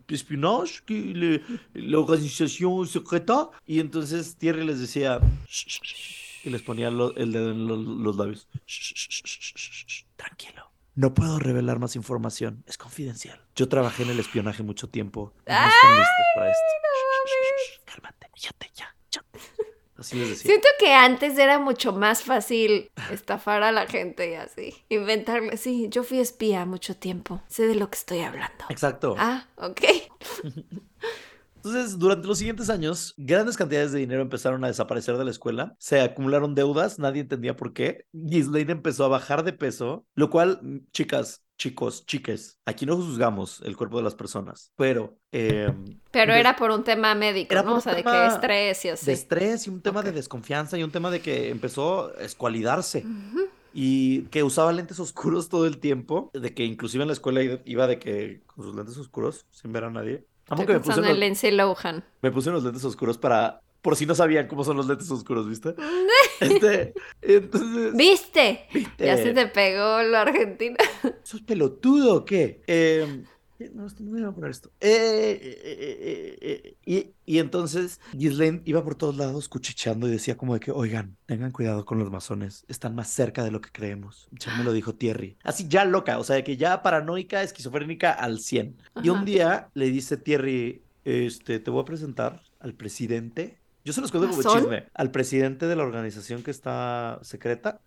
[0.08, 0.82] espionaje,
[1.74, 3.50] la organización secreta?
[3.66, 5.20] Y entonces Thierry les decía,
[6.44, 8.48] y les ponía el dedo en los, labios.
[10.16, 10.72] Tranquilo.
[10.94, 12.64] No puedo revelar más información.
[12.66, 13.40] Es confidencial.
[13.54, 15.32] Yo trabajé en el espionaje mucho tiempo.
[15.46, 17.82] No están listos para esto.
[17.84, 18.87] Cálmate, ya te, ya.
[20.00, 24.74] Siento que antes era mucho más fácil estafar a la gente y así.
[24.88, 25.56] Inventarle.
[25.56, 27.40] Sí, yo fui espía mucho tiempo.
[27.48, 28.64] Sé de lo que estoy hablando.
[28.68, 29.16] Exacto.
[29.18, 29.80] Ah, ok.
[31.68, 35.76] Entonces, durante los siguientes años, grandes cantidades de dinero empezaron a desaparecer de la escuela,
[35.78, 38.06] se acumularon deudas, nadie entendía por qué.
[38.12, 43.76] Ghislaine empezó a bajar de peso, lo cual, chicas, chicos, chiques, aquí no juzgamos el
[43.76, 45.18] cuerpo de las personas, pero...
[45.30, 47.76] Em, pero era por un tema médico, ¿no?
[47.76, 49.04] O sea, de que estrés y así.
[49.04, 53.04] De estrés y un tema de desconfianza y un tema de que empezó a escualidarse.
[53.74, 57.86] Y que usaba lentes oscuros todo el tiempo, de que inclusive en la escuela iba
[57.86, 60.24] de que con sus lentes oscuros, sin ver a nadie.
[60.48, 61.00] Amo que me puse,
[61.52, 65.10] los, me puse unos lentes oscuros para por si no sabían cómo son los lentes
[65.10, 65.74] oscuros, ¿viste?
[66.40, 67.94] Este, entonces...
[67.94, 68.66] ¿Viste?
[68.72, 69.06] ¿Viste?
[69.06, 70.76] Ya se te pegó lo argentino.
[71.24, 72.62] ¿Sos pelotudo o qué?
[72.66, 73.24] Eh,
[73.74, 74.70] no, esto no voy a poner esto.
[74.80, 80.54] Eh, eh, eh, y, y, entonces Ghislaine iba por todos lados cuchicheando y decía como
[80.54, 84.28] de que, oigan, tengan cuidado con los masones, están más cerca de lo que creemos.
[84.32, 85.36] Ya me lo dijo Thierry.
[85.42, 88.76] Así ya loca, o sea, que ya paranoica, esquizofrénica al 100.
[89.02, 94.02] Y un día le dice Thierry, este, te voy a presentar al presidente yo se
[94.02, 94.84] los cuento como chisme.
[94.92, 97.80] Al presidente de la organización que está secreta,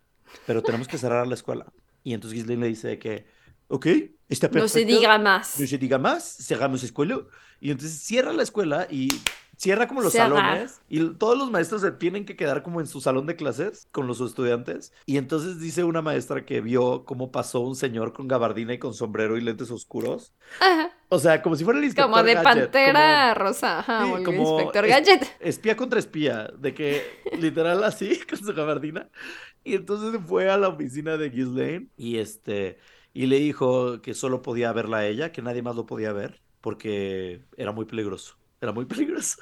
[0.48, 1.72] pero tenemos que cerrar la escuela.
[2.04, 3.28] Y entonces Ghislaine le dice que,
[3.72, 3.86] ok,
[4.30, 4.60] está perfecto.
[4.60, 5.60] No se diga más.
[5.60, 7.20] No se diga más, cerramos la escuela.
[7.60, 9.08] Y entonces cierra la escuela y
[9.56, 13.00] cierra como los salones y todos los maestros se tienen que quedar como en su
[13.00, 14.92] salón de clases con los estudiantes.
[15.06, 18.96] Y entonces dice una maestra que vio cómo pasó un señor con gabardina y con
[18.96, 20.34] sombrero y lentes oscuros.
[20.60, 24.24] Ajá, O sea, como si fuera el inspector Como de Gadget, pantera rosa, ajá, Sí,
[24.24, 25.28] como inspector es- Gadget.
[25.40, 27.04] espía contra espía, de que
[27.40, 29.10] literal así, con su gabardina.
[29.64, 32.80] Y entonces fue a la oficina de Ghislaine y este,
[33.14, 36.42] y le dijo que solo podía verla a ella, que nadie más lo podía ver,
[36.62, 38.38] porque era muy peligroso.
[38.62, 39.40] Era muy peligroso.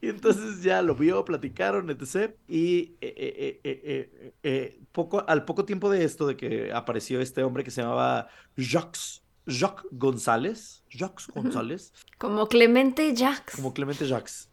[0.00, 2.34] Y entonces ya lo vio, platicaron, etc.
[2.48, 7.64] Y eh, eh, eh, poco, al poco tiempo de esto, de que apareció este hombre
[7.64, 13.56] que se llamaba Jacques, Jacques González, Jacques González, Como Clemente Jacques.
[13.56, 14.48] como Clemente Jacques.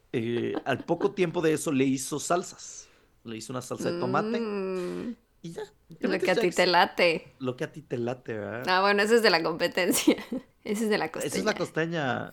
[0.65, 2.89] Al poco tiempo de eso le hizo salsas.
[3.23, 5.61] Le hizo una salsa de tomate Mm, y ya.
[5.99, 7.33] lo que a ti te late.
[7.39, 8.63] Lo que a ti te late, ¿verdad?
[8.67, 10.15] Ah, bueno, ese es de la competencia.
[10.63, 11.27] Ese es de la costeña.
[11.29, 12.29] Esa es la costeña,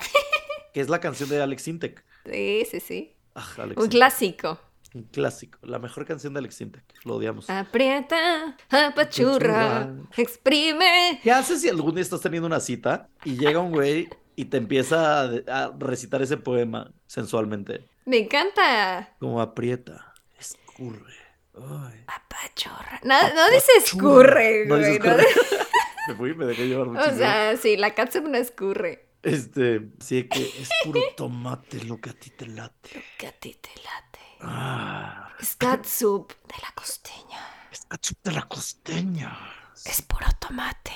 [0.73, 2.05] que es la canción de Alex Sintek.
[2.25, 3.15] Sí, sí, sí.
[3.37, 4.61] Ah, Alex Un Sintek, clásico.
[4.93, 5.59] un clásico.
[5.63, 6.83] La mejor canción de Alex Sintek.
[7.05, 7.49] Lo odiamos.
[7.49, 9.97] Aprieta, apachurra, Apachurra.
[10.17, 11.21] exprime.
[11.23, 14.57] ¿Qué haces si algún día estás teniendo una cita y llega un güey y te
[14.57, 17.85] empieza a, a recitar ese poema sensualmente?
[18.05, 19.15] Me encanta.
[19.21, 21.15] Como aprieta, escurre.
[21.57, 22.05] Ay.
[22.07, 23.01] Apachurra.
[23.05, 25.11] No, no dice escurre, No dice güey.
[25.11, 25.17] no-
[26.09, 27.15] me fui, me dejé llevar muchísimo.
[27.15, 29.09] O sea, sí, la catsup no escurre.
[29.23, 33.05] Este, sí, que es puro tomate lo que a ti te late.
[33.17, 34.19] Que a ti te late.
[34.41, 37.69] Ah, Es catsup de la costeña.
[37.73, 39.39] es ketchup de la costeña.
[39.87, 40.93] Es puro tomate.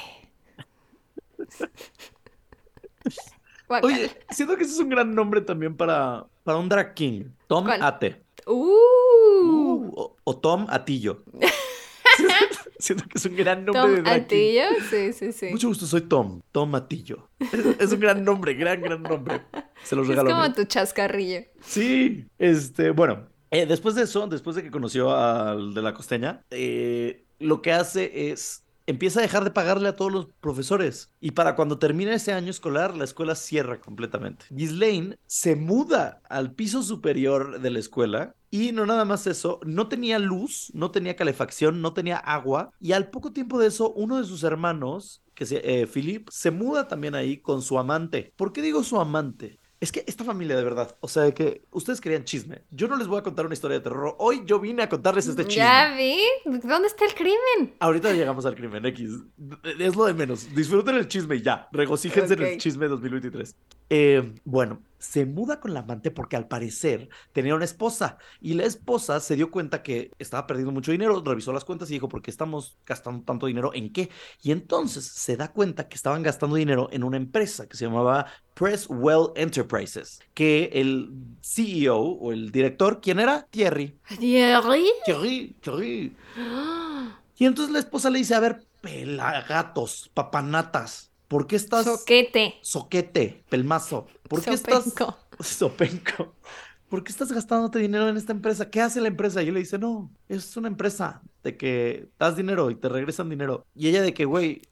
[3.83, 7.25] Oye, siento que ese es un gran nombre también para, para un drag king.
[7.47, 7.83] Tom ¿Cuál?
[7.83, 8.23] Ate.
[8.49, 8.89] Uh,
[9.41, 11.23] Uh, o, o Tom Atillo.
[12.79, 14.37] siento que es un gran nombre de Tom drag king.
[14.37, 14.63] Atillo.
[14.91, 15.47] Sí, sí, sí.
[15.51, 16.41] Mucho gusto, soy Tom.
[16.53, 17.29] Tom Atillo.
[17.41, 19.43] Es, es un gran nombre, gran, gran nombre.
[19.85, 20.31] Se los Es regalo.
[20.31, 20.55] como amigo.
[20.57, 21.41] tu chascarrillo.
[21.61, 26.43] Sí, este, bueno, eh, después de eso, después de que conoció al de la costeña,
[26.51, 31.12] eh, lo que hace es empieza a dejar de pagarle a todos los profesores.
[31.20, 34.46] Y para cuando termina ese año escolar, la escuela cierra completamente.
[34.48, 38.35] Ghislaine se muda al piso superior de la escuela.
[38.51, 42.70] Y no nada más eso, no tenía luz, no tenía calefacción, no tenía agua.
[42.81, 46.51] Y al poco tiempo de eso, uno de sus hermanos, que se, eh, Philip, se
[46.51, 48.33] muda también ahí con su amante.
[48.37, 49.61] ¿Por qué digo su amante?
[49.81, 52.62] Es que esta familia de verdad, o sea, que ustedes querían chisme.
[52.71, 54.17] Yo no les voy a contar una historia de terror.
[54.19, 55.62] Hoy yo vine a contarles este chisme.
[55.62, 56.19] Ya vi.
[56.45, 57.77] ¿Dónde está el crimen?
[57.79, 59.11] Ahorita llegamos al crimen X.
[59.79, 60.53] Es lo de menos.
[60.53, 61.69] Disfruten el chisme y ya.
[61.71, 63.55] Regocíjense en el chisme 2023.
[63.91, 68.65] Eh, bueno, se muda con la amante porque al parecer tenía una esposa y la
[68.65, 72.23] esposa se dio cuenta que estaba perdiendo mucho dinero, revisó las cuentas y dijo, ¿por
[72.23, 73.73] qué estamos gastando tanto dinero?
[73.75, 74.11] ¿En qué?
[74.43, 78.27] Y entonces se da cuenta que estaban gastando dinero en una empresa que se llamaba
[78.55, 81.11] Presswell Enterprises, que el
[81.43, 83.47] CEO o el director, ¿quién era?
[83.51, 83.99] Thierry.
[84.19, 84.87] ¿Thierry?
[85.05, 86.17] Thierry, Thierry.
[87.41, 91.85] Y entonces la esposa le dice, a ver, pelagatos, papanatas, ¿por qué estás...
[91.85, 92.57] Soquete.
[92.62, 94.79] Soquete, pelmazo, ¿por qué Sopenco.
[94.88, 95.14] estás...
[95.47, 96.35] Sopenco.
[96.88, 98.71] ¿Por qué estás gastándote dinero en esta empresa?
[98.71, 99.43] ¿Qué hace la empresa?
[99.43, 103.29] Y él le dice, no, es una empresa de que das dinero y te regresan
[103.29, 103.67] dinero.
[103.75, 104.62] Y ella de que, güey...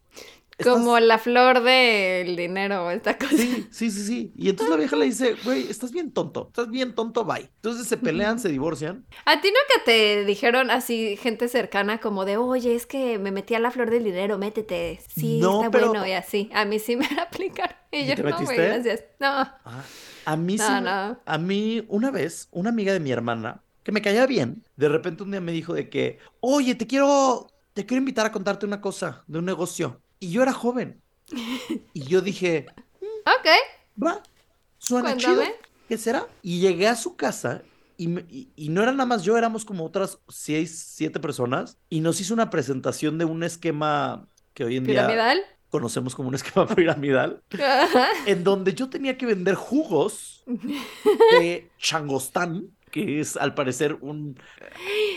[0.58, 3.36] estás- Como la flor del dinero, esta cosa.
[3.36, 4.32] Sí, sí, sí, sí.
[4.36, 7.42] Y entonces la vieja le dice, güey, estás bien tonto, estás bien tonto, bye.
[7.56, 9.04] Entonces se pelean, se divorcian.
[9.24, 13.54] ¿A ti nunca te dijeron así gente cercana como de, oye, es que me metí
[13.54, 15.00] a la flor del dinero, métete?
[15.14, 16.50] Sí, No, está pero- bueno y así.
[16.54, 17.76] A mí sí me la aplicaron.
[17.92, 19.04] Y ¿Y yo, te no, güey, gracias.
[19.20, 19.28] No.
[19.28, 19.82] Ah,
[20.24, 21.18] a mí sí, No, me- no.
[21.24, 25.22] a mí una vez, una amiga de mi hermana, que me caía bien, de repente
[25.22, 28.80] un día me dijo de que, oye, te quiero, te quiero invitar a contarte una
[28.80, 30.02] cosa de un negocio.
[30.20, 31.02] Y yo era joven.
[31.92, 32.66] Y yo dije,
[33.26, 33.48] Ok,
[34.02, 34.22] va,
[34.78, 35.42] suena chido.
[35.88, 36.26] ¿Qué será?
[36.42, 37.62] Y llegué a su casa
[37.96, 41.78] y, me- y- y no era nada más yo, éramos como otras seis, siete personas
[41.88, 45.40] y nos hizo una presentación de un esquema que hoy en día ¿Piramidal?
[45.70, 48.08] conocemos como un esquema piramidal, Ajá.
[48.26, 50.42] en donde yo tenía que vender jugos
[51.40, 54.62] de changostán, que es al parecer un Sí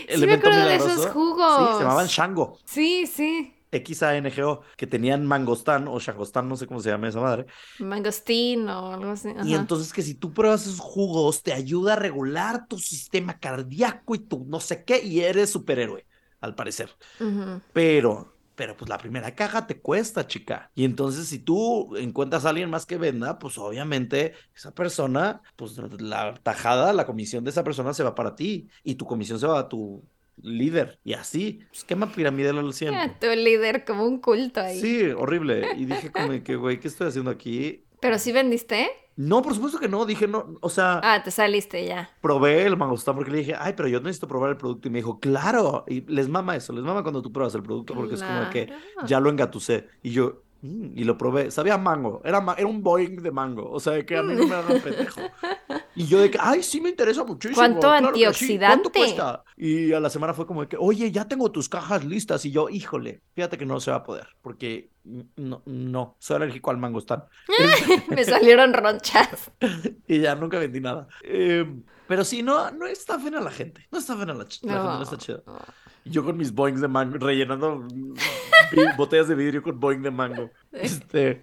[0.08, 1.56] me elemento acuerdo de esos jugos.
[1.68, 2.58] Sí, se llamaban chango.
[2.64, 3.54] Sí, sí.
[3.70, 7.46] X-A-N-G-O, que tenían mangostán o changostán, no sé cómo se llama esa madre.
[7.78, 9.30] Mangostín o algo así.
[9.44, 14.14] Y entonces que si tú pruebas esos jugos, te ayuda a regular tu sistema cardíaco
[14.14, 16.06] y tu no sé qué, y eres superhéroe,
[16.40, 16.90] al parecer.
[17.72, 20.70] Pero, pero pues la primera caja te cuesta, chica.
[20.74, 25.78] Y entonces si tú encuentras a alguien más que venda, pues obviamente esa persona, pues
[26.00, 29.46] la tajada, la comisión de esa persona se va para ti y tu comisión se
[29.46, 30.04] va a tu
[30.42, 30.98] líder.
[31.04, 32.94] Y así, esquema piramidal al 100.
[32.94, 34.80] Ah, tu líder como un culto ahí.
[34.80, 35.68] Sí, horrible.
[35.76, 37.84] Y dije como que, güey, ¿qué estoy haciendo aquí?
[38.00, 38.88] ¿Pero sí vendiste?
[39.16, 42.08] No, por supuesto que no, dije no, o sea, Ah, te saliste ya.
[42.22, 44.88] probé el mangostán porque le dije, ay, pero yo necesito probar el producto.
[44.88, 47.92] Y me dijo, claro, y les mama eso, les mama cuando tú pruebas el producto
[47.94, 48.72] porque es como que
[49.06, 49.88] ya lo engatusé.
[50.02, 53.70] Y yo, "Mm", y lo probé, sabía mango, era, ma- era un Boeing de mango,
[53.70, 55.20] o sea, que a mí no me hagan pendejo.
[55.96, 57.56] Y yo de que, ay, sí me interesa muchísimo.
[57.56, 58.90] ¿Cuánto claro que sí, ¿Cuánto antioxidante?
[58.90, 59.44] cuesta?
[59.56, 62.44] Y a la semana fue como de que, oye, ya tengo tus cajas listas.
[62.44, 64.90] Y yo, híjole, fíjate que no se va a poder, porque
[65.36, 67.24] no, no, soy alérgico al mangostán.
[68.08, 69.50] Me salieron ronchas.
[70.06, 71.08] Y ya nunca vendí nada.
[71.22, 71.64] Eh,
[72.06, 73.86] pero sí, no, no está fena la gente.
[73.90, 75.42] No está fena la, ch- la gente, no está chida.
[75.46, 75.58] No.
[76.04, 77.86] Yo con mis boings de mango, rellenando
[78.96, 80.50] botellas de vidrio con boing de mango.
[80.72, 81.42] Este,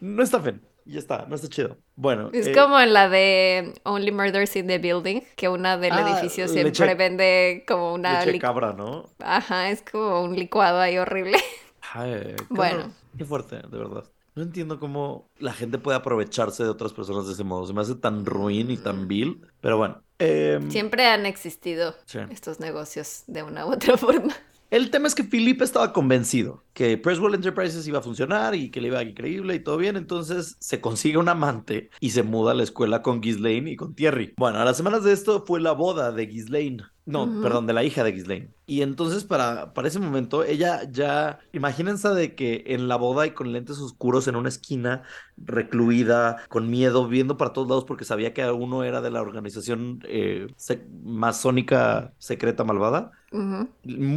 [0.00, 0.60] no está fena.
[0.88, 1.78] Ya está, no está chido.
[1.96, 2.30] Bueno.
[2.32, 6.08] Es eh, como en la de Only Murders in the Building, que una del Ah,
[6.12, 8.24] edificio siempre leche- vende como una...
[8.24, 9.04] leche cabra, ¿no?
[9.18, 11.38] Ajá, es como un licuado ahí horrible.
[11.92, 12.92] Ay, Bueno.
[13.18, 14.04] Qué fuerte, de verdad.
[14.34, 17.66] No entiendo cómo la gente puede aprovecharse de otras personas de ese modo.
[17.66, 19.40] Se me hace tan ruin y tan vil.
[19.62, 20.02] Pero bueno.
[20.18, 22.18] em, Siempre han existido Sí.
[22.30, 24.34] estos negocios de una u otra forma.
[24.68, 28.80] El tema es que Philip estaba convencido que Presswell Enterprises iba a funcionar y que
[28.80, 32.54] le iba increíble y todo bien, entonces se consigue un amante y se muda a
[32.54, 34.34] la escuela con Ghislaine y con Thierry.
[34.36, 36.82] Bueno, a las semanas de esto fue la boda de Ghislaine.
[37.06, 38.50] No, perdón, de la hija de Ghislaine.
[38.66, 43.30] Y entonces para, para ese momento ella ya, imagínense de que en la boda y
[43.30, 45.04] con lentes oscuros en una esquina,
[45.36, 50.00] recluida, con miedo, viendo para todos lados porque sabía que uno era de la organización
[50.08, 53.12] eh, sec- masónica secreta malvada.
[53.32, 53.68] M-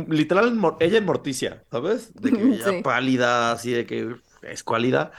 [0.10, 2.14] Literal, ella en Morticia, ¿sabes?
[2.16, 2.82] De que ella Sí.
[2.84, 5.12] pálida, así de que escuálida.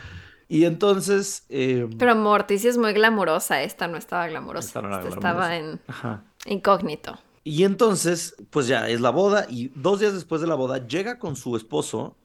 [0.49, 1.45] Y entonces.
[1.49, 4.67] eh, Pero Morticia es muy glamurosa, esta no estaba glamurosa.
[4.67, 6.25] Esta no era esta estaba en ajá.
[6.47, 7.19] incógnito.
[7.43, 9.47] Y entonces, pues ya es la boda.
[9.49, 12.17] Y dos días después de la boda, llega con su esposo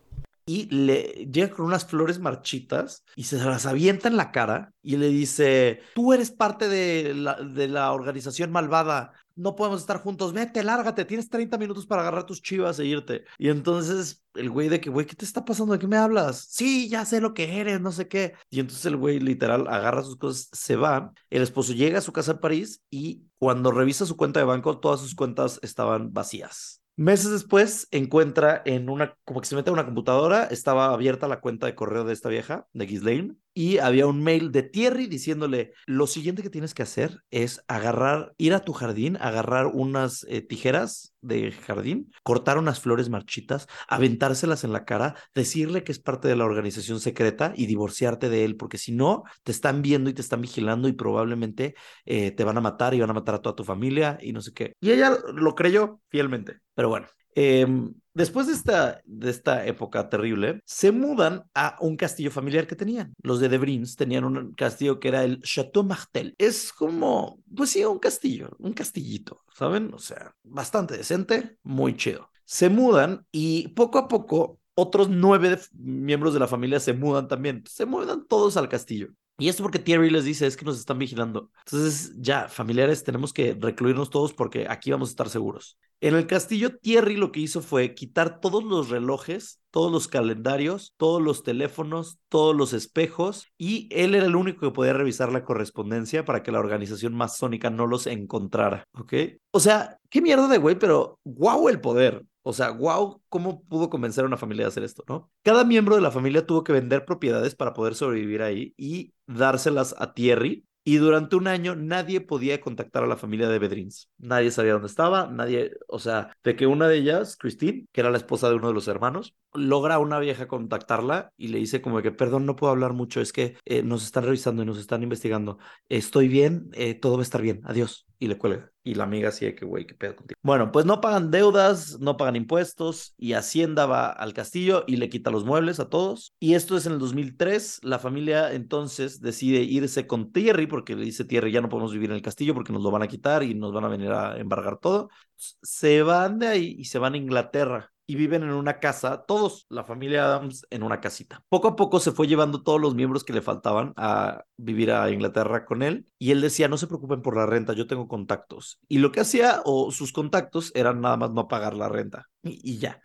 [0.45, 4.97] y le llega con unas flores marchitas y se las avienta en la cara y
[4.97, 9.13] le dice: Tú eres parte de la, de la organización malvada.
[9.35, 10.31] No podemos estar juntos.
[10.33, 11.05] Vete, lárgate.
[11.05, 13.25] Tienes 30 minutos para agarrar tus chivas e irte.
[13.37, 15.73] Y entonces el güey de que, güey, ¿qué te está pasando?
[15.73, 16.47] ¿De qué me hablas?
[16.49, 18.33] Sí, ya sé lo que eres, no sé qué.
[18.49, 21.11] Y entonces el güey literal agarra sus cosas, se va.
[21.29, 24.79] El esposo llega a su casa en París y cuando revisa su cuenta de banco,
[24.79, 26.81] todas sus cuentas estaban vacías.
[26.97, 31.41] Meses después encuentra en una, como que se mete a una computadora, estaba abierta la
[31.41, 35.71] cuenta de correo de esta vieja, de Ghislaine, y había un mail de Thierry diciéndole,
[35.87, 40.41] lo siguiente que tienes que hacer es agarrar, ir a tu jardín, agarrar unas eh,
[40.41, 46.27] tijeras de jardín, cortar unas flores marchitas, aventárselas en la cara, decirle que es parte
[46.27, 50.13] de la organización secreta y divorciarte de él, porque si no, te están viendo y
[50.13, 53.41] te están vigilando y probablemente eh, te van a matar y van a matar a
[53.41, 54.73] toda tu familia y no sé qué.
[54.81, 56.59] Y ella lo creyó fielmente.
[56.73, 62.31] Pero bueno, em, después de esta, de esta época terrible, se mudan a un castillo
[62.31, 63.13] familiar que tenían.
[63.21, 66.33] Los de Debrins tenían un castillo que era el Chateau Martel.
[66.37, 69.93] Es como, pues sí, un castillo, un castillito, ¿saben?
[69.93, 72.29] O sea, bastante decente, muy chido.
[72.45, 77.63] Se mudan y poco a poco otros nueve miembros de la familia se mudan también.
[77.67, 79.09] Se mudan todos al castillo.
[79.37, 81.51] Y esto porque Thierry les dice, es que nos están vigilando.
[81.65, 85.77] Entonces, ya, familiares, tenemos que recluirnos todos porque aquí vamos a estar seguros.
[86.01, 90.93] En el castillo, Thierry lo que hizo fue quitar todos los relojes, todos los calendarios,
[90.97, 95.43] todos los teléfonos, todos los espejos, y él era el único que podía revisar la
[95.43, 99.13] correspondencia para que la organización masónica no los encontrara, ¿ok?
[99.51, 102.23] O sea, qué mierda de güey, pero guau el poder.
[102.47, 105.31] O sea, wow, ¿cómo pudo convencer a una familia de hacer esto, no?
[105.41, 109.95] Cada miembro de la familia tuvo que vender propiedades para poder sobrevivir ahí y dárselas
[109.97, 110.63] a Thierry.
[110.83, 114.11] Y durante un año nadie podía contactar a la familia de Bedrins.
[114.19, 118.11] Nadie sabía dónde estaba, nadie, o sea, de que una de ellas, Christine, que era
[118.11, 121.81] la esposa de uno de los hermanos, logra a una vieja contactarla y le dice
[121.81, 124.77] como que, perdón, no puedo hablar mucho, es que eh, nos están revisando y nos
[124.77, 125.57] están investigando.
[125.89, 128.05] Estoy bien, eh, todo va a estar bien, adiós.
[128.19, 128.71] Y le cuelga.
[128.83, 130.39] Y la amiga así de que, güey, qué pedo contigo.
[130.41, 135.09] Bueno, pues no pagan deudas, no pagan impuestos y Hacienda va al castillo y le
[135.09, 136.33] quita los muebles a todos.
[136.39, 137.79] Y esto es en el 2003.
[137.83, 142.11] La familia entonces decide irse con Thierry porque le dice Thierry, ya no podemos vivir
[142.11, 144.37] en el castillo porque nos lo van a quitar y nos van a venir a
[144.37, 145.09] embargar todo.
[145.35, 149.65] Se van de ahí y se van a Inglaterra y viven en una casa, todos,
[149.69, 151.43] la familia Adams, en una casita.
[151.49, 155.09] Poco a poco se fue llevando todos los miembros que le faltaban a vivir a
[155.09, 158.79] Inglaterra con él y él decía, no se preocupen por la renta, yo tengo contactos.
[158.87, 162.27] Y lo que hacía, o sus contactos, eran nada más no pagar la renta.
[162.43, 163.01] Y, y ya.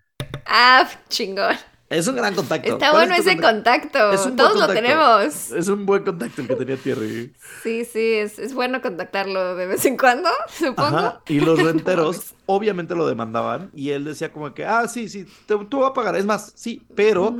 [0.46, 1.56] Ah, chingón.
[1.90, 2.72] Es un gran contacto.
[2.74, 4.12] Está ¿Cuál bueno es ese contacto?
[4.12, 5.50] Es Todos lo tenemos.
[5.50, 7.34] Es un buen contacto el que tenía Thierry.
[7.64, 10.96] Sí, sí, es, es bueno contactarlo de vez en cuando, supongo.
[10.96, 11.22] Ajá.
[11.26, 15.56] Y los renteros obviamente lo demandaban y él decía como que, ah, sí, sí, te,
[15.64, 16.14] tú vas a pagar.
[16.14, 17.36] Es más, sí, pero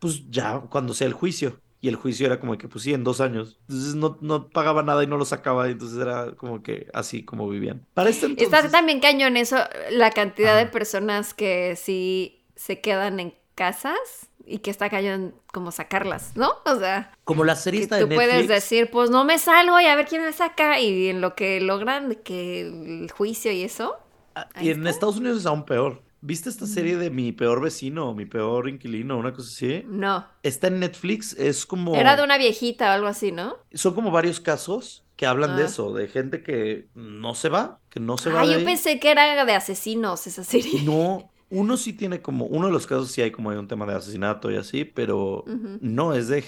[0.00, 1.60] pues ya cuando sea el juicio.
[1.80, 3.60] y el juicio era como que, pues sí, en dos años.
[3.68, 7.48] Entonces no, no pagaba nada y no lo sacaba, entonces era como que así como
[7.48, 7.86] vivían.
[7.94, 8.52] Para este entonces...
[8.52, 9.58] Está también cañón eso,
[9.90, 15.70] la cantidad de personas que sí se quedan en casas y que está cañón como
[15.70, 16.52] sacarlas, ¿no?
[16.64, 18.48] O sea, como la serie está tú de puedes Netflix.
[18.48, 21.60] decir, pues no me salgo y a ver quién me saca y en lo que
[21.60, 23.96] logran que el juicio y eso.
[24.34, 24.90] Ah, Y en está.
[24.90, 26.02] Estados Unidos es aún peor.
[26.24, 29.82] ¿Viste esta serie de Mi Peor Vecino o Mi Peor Inquilino, una cosa así?
[29.88, 30.24] No.
[30.44, 31.96] Está en Netflix, es como...
[31.96, 33.56] Era de una viejita o algo así, ¿no?
[33.74, 35.66] Son como varios casos que hablan de Ah.
[35.66, 38.64] eso, de gente que no se va, que no se va Ah, de yo ahí.
[38.64, 40.82] pensé que era de asesinos esa serie.
[40.84, 43.84] No, uno sí tiene como, uno de los casos sí hay como hay un tema
[43.84, 45.44] de asesinato y así, pero
[45.80, 46.40] no, es de,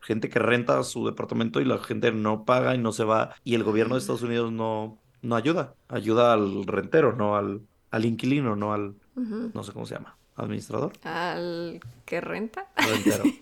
[0.00, 3.54] gente que renta su departamento y la gente no paga y no se va y
[3.54, 7.60] el gobierno de Estados Unidos no, no ayuda, ayuda al rentero, no al,
[7.90, 12.68] al inquilino, no al, no sé cómo se llama, administrador, Al que renta.
[12.76, 13.24] rentero.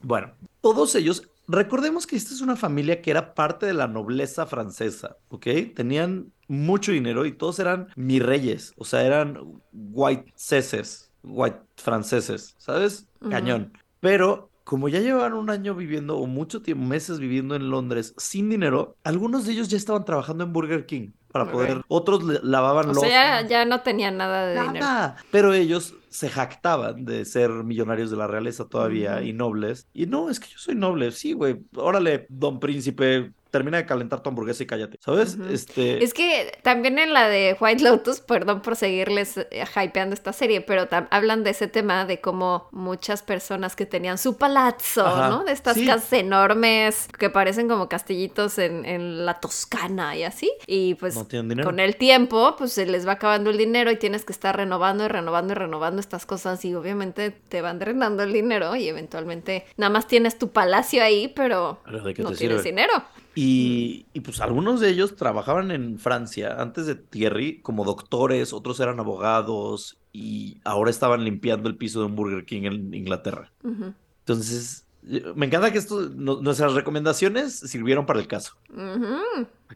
[0.00, 0.30] Bueno,
[0.60, 5.16] todos ellos, recordemos que esta es una familia que era parte de la nobleza francesa,
[5.28, 5.46] ¿ok?
[5.74, 9.38] Tenían mucho dinero y todos eran mi reyes, o sea, eran
[9.72, 13.08] white ceses, white franceses, ¿sabes?
[13.30, 13.72] Cañón.
[14.00, 18.50] Pero como ya llevaban un año viviendo o mucho tiempo, meses viviendo en Londres sin
[18.50, 22.92] dinero, algunos de ellos ya estaban trabajando en Burger King para poder, otros lavaban O
[22.94, 24.80] los sea, ya, ya no tenía nada de dinero.
[24.80, 25.16] Nada.
[25.30, 29.88] Pero ellos se jactaban de ser millonarios de la realeza todavía y nobles.
[29.92, 31.10] Y no, es que yo soy noble.
[31.12, 31.56] Sí, güey.
[31.74, 34.98] Órale, don príncipe, termina de calentar tu hamburguesa y cállate.
[35.00, 35.38] ¿Sabes?
[35.50, 36.02] Este.
[36.04, 40.60] Es que también en la de White Lotus, perdón por seguirles eh, hypeando esta serie,
[40.60, 45.44] pero hablan de ese tema de cómo muchas personas que tenían su palazzo, Ajá, ¿no?
[45.44, 45.86] De estas sí.
[45.86, 50.52] casas enormes que parecen como castillitos en, en la Toscana y así.
[50.66, 51.26] Y pues No
[51.64, 55.04] con el tiempo, pues se les va acabando el dinero y tienes que estar renovando
[55.04, 59.64] y renovando y renovando estas cosas y obviamente te van drenando el dinero y eventualmente
[59.76, 62.70] nada más tienes tu palacio ahí, pero Pero ¿de qué no tienes sirve?
[62.70, 62.92] dinero.
[63.34, 68.80] Y, y pues algunos de ellos trabajaban en Francia antes de Thierry como doctores, otros
[68.80, 73.52] eran abogados y ahora estaban limpiando el piso de un Burger King en Inglaterra.
[73.62, 73.92] Ujú.
[74.20, 74.85] Entonces, eh,
[75.34, 78.54] me encanta que esto, no- nuestras recomendaciones sirvieron para el caso.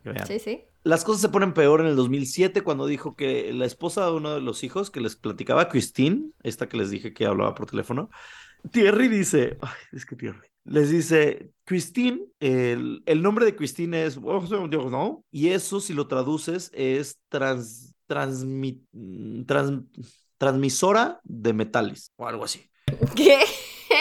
[0.02, 0.26] Para.
[0.26, 0.62] Sí, sí.
[0.82, 4.34] Las cosas se ponen peor en el 2007 cuando dijo que la esposa de uno
[4.34, 8.10] de los hijos que les platicaba, Christine, esta que les dije que hablaba por teléfono,
[8.72, 14.18] Thierry dice, ay, es que Thierry, les dice, Christine, el, el nombre de Christine es,
[14.22, 14.40] oh,
[14.90, 15.24] ¿no?
[15.30, 18.82] Y eso si lo traduces es trans, transmi-
[19.46, 19.84] trans-
[20.38, 22.70] transmisora de metales o algo así.
[23.14, 23.38] ¿Qué?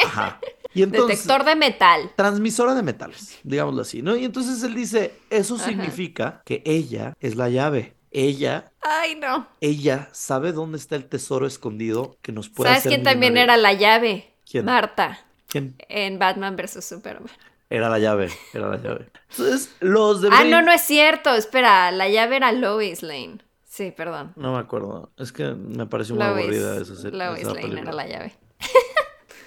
[0.05, 0.39] Ajá.
[0.73, 2.11] Y entonces, Detector de metal.
[2.15, 4.15] transmisora de metales, digámoslo así, ¿no?
[4.15, 5.65] Y entonces él dice, eso Ajá.
[5.65, 7.95] significa que ella es la llave.
[8.11, 9.47] Ella, Ay, no.
[9.61, 13.55] ella sabe dónde está el tesoro escondido que nos puede ¿Sabes hacer quién también era
[13.57, 14.33] la llave?
[14.49, 14.65] ¿Quién?
[14.65, 15.75] Marta, ¿Quién?
[15.89, 16.83] en Batman vs.
[16.83, 17.29] Superman.
[17.71, 19.11] Era la llave, era la llave.
[19.29, 21.33] Entonces, los de Ah, no, no es cierto.
[21.35, 23.37] Espera, la llave era Lois Lane.
[23.63, 24.33] Sí, perdón.
[24.35, 27.17] No me acuerdo, es que me pareció muy Lois, aburrida esa serie.
[27.19, 27.81] Lois esa Lane película.
[27.81, 28.33] era la llave.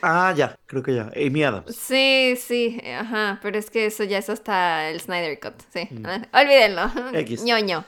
[0.03, 1.11] Ah, ya, creo que ya.
[1.15, 1.75] Amy Adams.
[1.77, 5.89] Sí, sí, ajá, pero es que eso ya es hasta el Snyder Cut, sí.
[5.91, 6.07] Mm.
[6.07, 6.91] Ah, Olvídenlo.
[7.21, 7.45] X.
[7.45, 7.85] ñoño.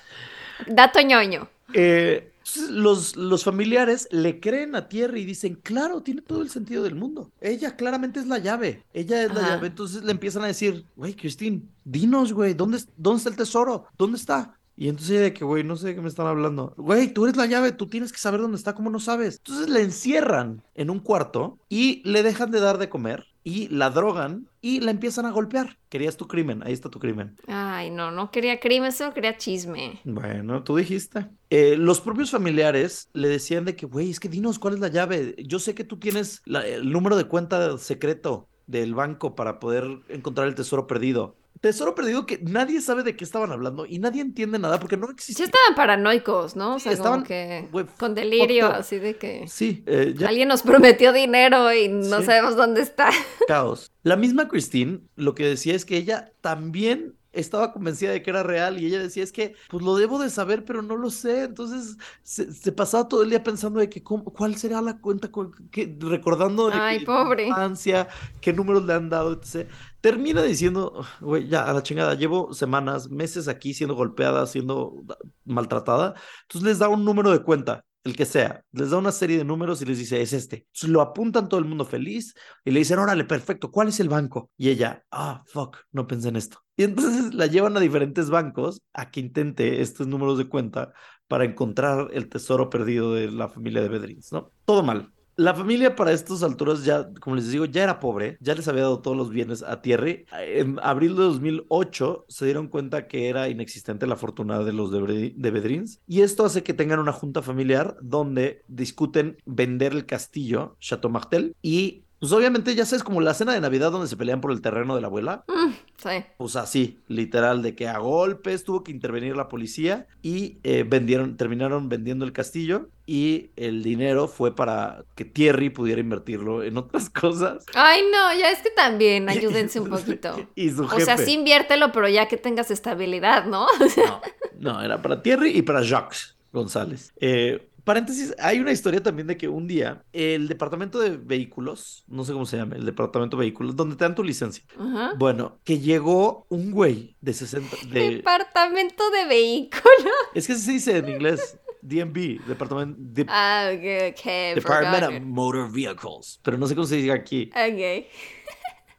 [0.69, 1.49] Dato ñoño.
[1.73, 6.51] Eh, entonces, los, los familiares le creen a Thierry y dicen, claro, tiene todo el
[6.51, 7.33] sentido del mundo.
[7.41, 8.83] Ella claramente es la llave.
[8.93, 9.69] Ella es la llave.
[9.69, 13.87] Entonces le empiezan a decir, güey, Christine, dinos, güey, ¿dónde, ¿dónde está el tesoro?
[13.97, 14.59] ¿Dónde está?
[14.77, 16.75] Y entonces de que, güey, no sé de qué me están hablando.
[16.77, 19.37] Güey, tú eres la llave, tú tienes que saber dónde está, ¿cómo no sabes?
[19.39, 23.91] Entonces le encierran en un cuarto y le dejan de dar de comer y la
[23.91, 25.79] drogan y la empiezan a golpear.
[25.91, 27.37] Querías tu crimen, ahí está tu crimen.
[27.47, 30.01] Ay, no, no quería crimen, solo quería chisme.
[30.05, 31.27] Bueno, tú dijiste.
[31.51, 34.89] Eh, los propios familiares le decían de que, güey, es que dinos cuál es la
[34.89, 35.37] llave.
[35.47, 39.87] Yo sé que tú tienes la- el número de cuenta secreto del banco para poder
[40.09, 41.37] encontrar el tesoro perdido.
[41.61, 45.07] Tesoro perdido que nadie sabe de qué estaban hablando y nadie entiende nada porque no
[45.07, 45.45] Sí existe.
[45.45, 46.75] estaban paranoicos, ¿no?
[46.75, 50.49] O Sí, sea, estaban, como que con delirio, así de que Sí, eh, ya alguien
[50.49, 52.27] nos prometió dinero y no Sí.
[52.27, 53.11] sabemos dónde está.
[53.49, 53.93] caos.
[54.03, 58.43] La misma Christine lo que decía es que ella también estaba convencida de que era
[58.43, 61.45] real y ella decía es que pues lo debo de saber pero no lo sé
[61.45, 65.30] entonces se, se pasaba todo el día pensando de que cómo- cuál será la cuenta
[65.30, 67.49] cu- que, recordando de Ay, que- pobre.
[67.49, 68.09] infancia
[68.41, 69.68] qué números le han dado etc.
[70.01, 75.03] termina diciendo güey ya a la chingada llevo semanas meses aquí siendo golpeada siendo
[75.45, 79.39] maltratada entonces les da un número de cuenta el que sea, les da una serie
[79.39, 80.67] de números y les dice, es este.
[80.87, 82.35] Lo apuntan todo el mundo feliz
[82.65, 84.51] y le dicen, órale, perfecto, ¿cuál es el banco?
[84.59, 86.59] Y ella, ah, fuck, no pensé en esto.
[86.77, 90.93] Y entonces la llevan a diferentes bancos a que intente estos números de cuenta
[91.29, 94.53] para encontrar el tesoro perdido de la familia de Bedrins, ¿no?
[94.67, 95.14] Todo mal.
[95.37, 98.82] La familia para estas alturas ya, como les digo, ya era pobre, ya les había
[98.82, 100.26] dado todos los bienes a Thierry.
[100.32, 105.51] En abril de 2008 se dieron cuenta que era inexistente la fortuna de los de,
[105.51, 111.11] Bedrins y esto hace que tengan una junta familiar donde discuten vender el castillo Chateau
[111.11, 114.53] Martel y pues obviamente ya sabes como la cena de Navidad donde se pelean por
[114.53, 115.45] el terreno de la abuela.
[115.49, 116.25] Mm, sí.
[116.39, 121.37] Pues así, literal, de que a golpes tuvo que intervenir la policía y eh, vendieron,
[121.37, 127.11] terminaron vendiendo el castillo y el dinero fue para que Thierry pudiera invertirlo en otras
[127.11, 127.67] cosas.
[127.75, 130.49] Ay, no, ya es que también ayúdense un poquito.
[130.55, 133.67] y su O sea, sí inviértelo, pero ya que tengas estabilidad, ¿no?
[133.97, 134.21] No,
[134.59, 137.12] no, era para Thierry y para Jacques González.
[137.21, 142.24] Eh, paréntesis, hay una historia también de que un día el departamento de vehículos, no
[142.24, 144.64] sé cómo se llama, el departamento de vehículos, donde te dan tu licencia.
[144.78, 145.12] Ajá.
[145.16, 149.85] Bueno, que llegó un güey de 60, de, Departamento de vehículos.
[150.35, 154.24] es que así se dice en inglés, DMV, departamento, de- Ah, ok, ok.
[154.57, 155.20] Department of.
[155.22, 158.07] Motor Vehicles, pero no sé cómo se dice aquí, Ok.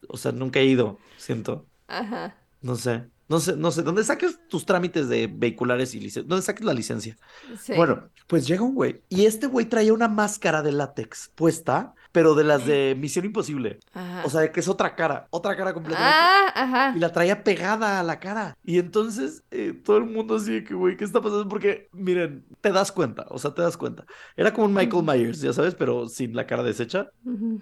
[0.08, 2.38] o sea, nunca he ido, siento, Ajá.
[2.62, 3.06] no sé.
[3.28, 6.28] No sé, no sé, ¿dónde saques tus trámites de vehiculares y licencia?
[6.28, 7.18] ¿Dónde saques la licencia?
[7.60, 7.74] Sí.
[7.76, 12.36] Bueno, pues llega un güey y este güey traía una máscara de látex puesta, pero
[12.36, 13.80] de las de Misión Imposible.
[13.94, 14.22] Ajá.
[14.26, 16.16] O sea, que es otra cara, otra cara completamente.
[16.16, 16.94] ah, ajá.
[16.96, 18.56] Y la traía pegada a la cara.
[18.64, 21.48] Y entonces eh, todo el mundo así de que, güey, ¿qué está pasando?
[21.48, 24.06] Porque, miren, te das cuenta, o sea, te das cuenta.
[24.38, 27.10] Era como un Michael Myers, ya sabes, pero sin la cara deshecha.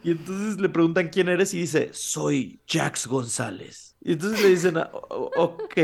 [0.03, 3.92] Y entonces le preguntan quién eres y dice, soy Jax González.
[4.05, 5.75] Y entonces le dicen, "Ah, o- ok,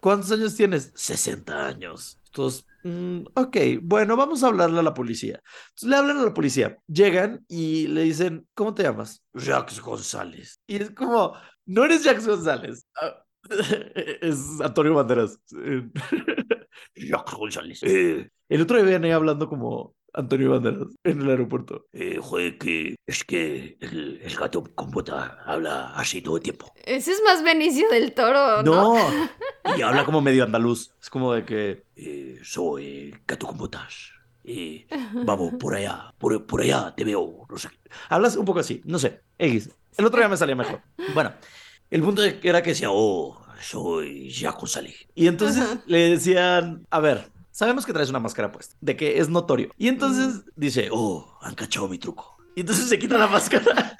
[0.00, 0.92] ¿cuántos años tienes?
[0.94, 2.20] 60 años.
[2.26, 5.40] Entonces, "Mm, ok, bueno, vamos a hablarle a la policía.
[5.70, 9.22] Entonces le hablan a la policía, llegan y le dicen, ¿cómo te llamas?
[9.34, 10.60] Jax González.
[10.66, 11.34] Y es como,
[11.66, 12.86] no eres Jax González.
[13.00, 13.24] Ah,
[14.20, 15.38] Es Antonio Banderas.
[16.94, 17.82] Jax González.
[17.82, 21.86] Eh, el otro día venía hablando como Antonio Banderas en el aeropuerto.
[21.92, 26.72] Eh, joder, que es que el, el gato con bota habla así todo el tiempo.
[26.84, 28.94] Ese es más Benicio del Toro, ¿no?
[28.94, 28.96] No,
[29.76, 30.92] y habla como medio andaluz.
[31.00, 34.12] Es como de que eh, soy gato con botas.
[34.42, 34.86] Y
[35.24, 37.46] vamos, por allá, por, por allá te veo.
[37.48, 37.68] No sé.
[38.08, 39.20] Hablas un poco así, no sé.
[39.38, 39.70] X.
[39.96, 40.80] El otro día me salía mejor.
[41.14, 41.32] Bueno,
[41.90, 44.94] el punto era que decía, oh, soy Jaco Salí.
[45.14, 45.82] Y entonces Ajá.
[45.86, 47.30] le decían, a ver,
[47.60, 49.70] sabemos que traes una máscara puesta, de que es notorio.
[49.76, 52.38] Y entonces dice, oh, han cachado mi truco.
[52.56, 53.98] Y entonces se quita la máscara.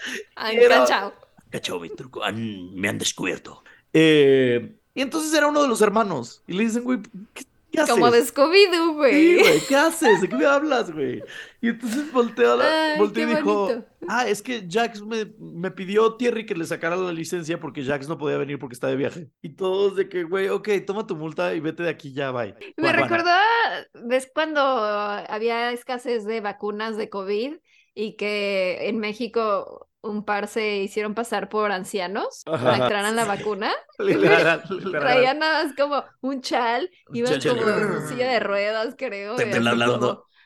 [0.51, 1.13] Era- cachao.
[1.51, 3.63] cachado mi truco, han- me han descubierto.
[3.93, 6.43] Eh, y entonces era uno de los hermanos.
[6.47, 7.01] Y le dicen, güey,
[7.35, 7.95] ¿qué, qué haces?
[7.95, 9.39] Como de Scooby-Doo, Sí, güey.
[9.39, 10.21] güey, ¿qué haces?
[10.21, 11.23] ¿De qué me hablas, güey?
[11.61, 13.87] Y entonces volteó, la- Ay, volteó y dijo, bonito.
[14.09, 18.09] ah, es que Jax me, me pidió Thierry que le sacara la licencia porque Jax
[18.09, 19.29] no podía venir porque está de viaje.
[19.43, 22.55] Y todos de que, güey, ok, toma tu multa y vete de aquí ya, bye.
[22.77, 23.31] Me recordó,
[23.95, 27.55] ¿ves cuando había escasez de vacunas de COVID
[27.95, 33.24] y que en México un par se hicieron pasar por ancianos para que trajeran la
[33.24, 33.72] vacuna?
[33.98, 35.01] Literal, literal.
[35.01, 39.36] Traían nada más como un chal, iban chal, como en una silla de ruedas, creo.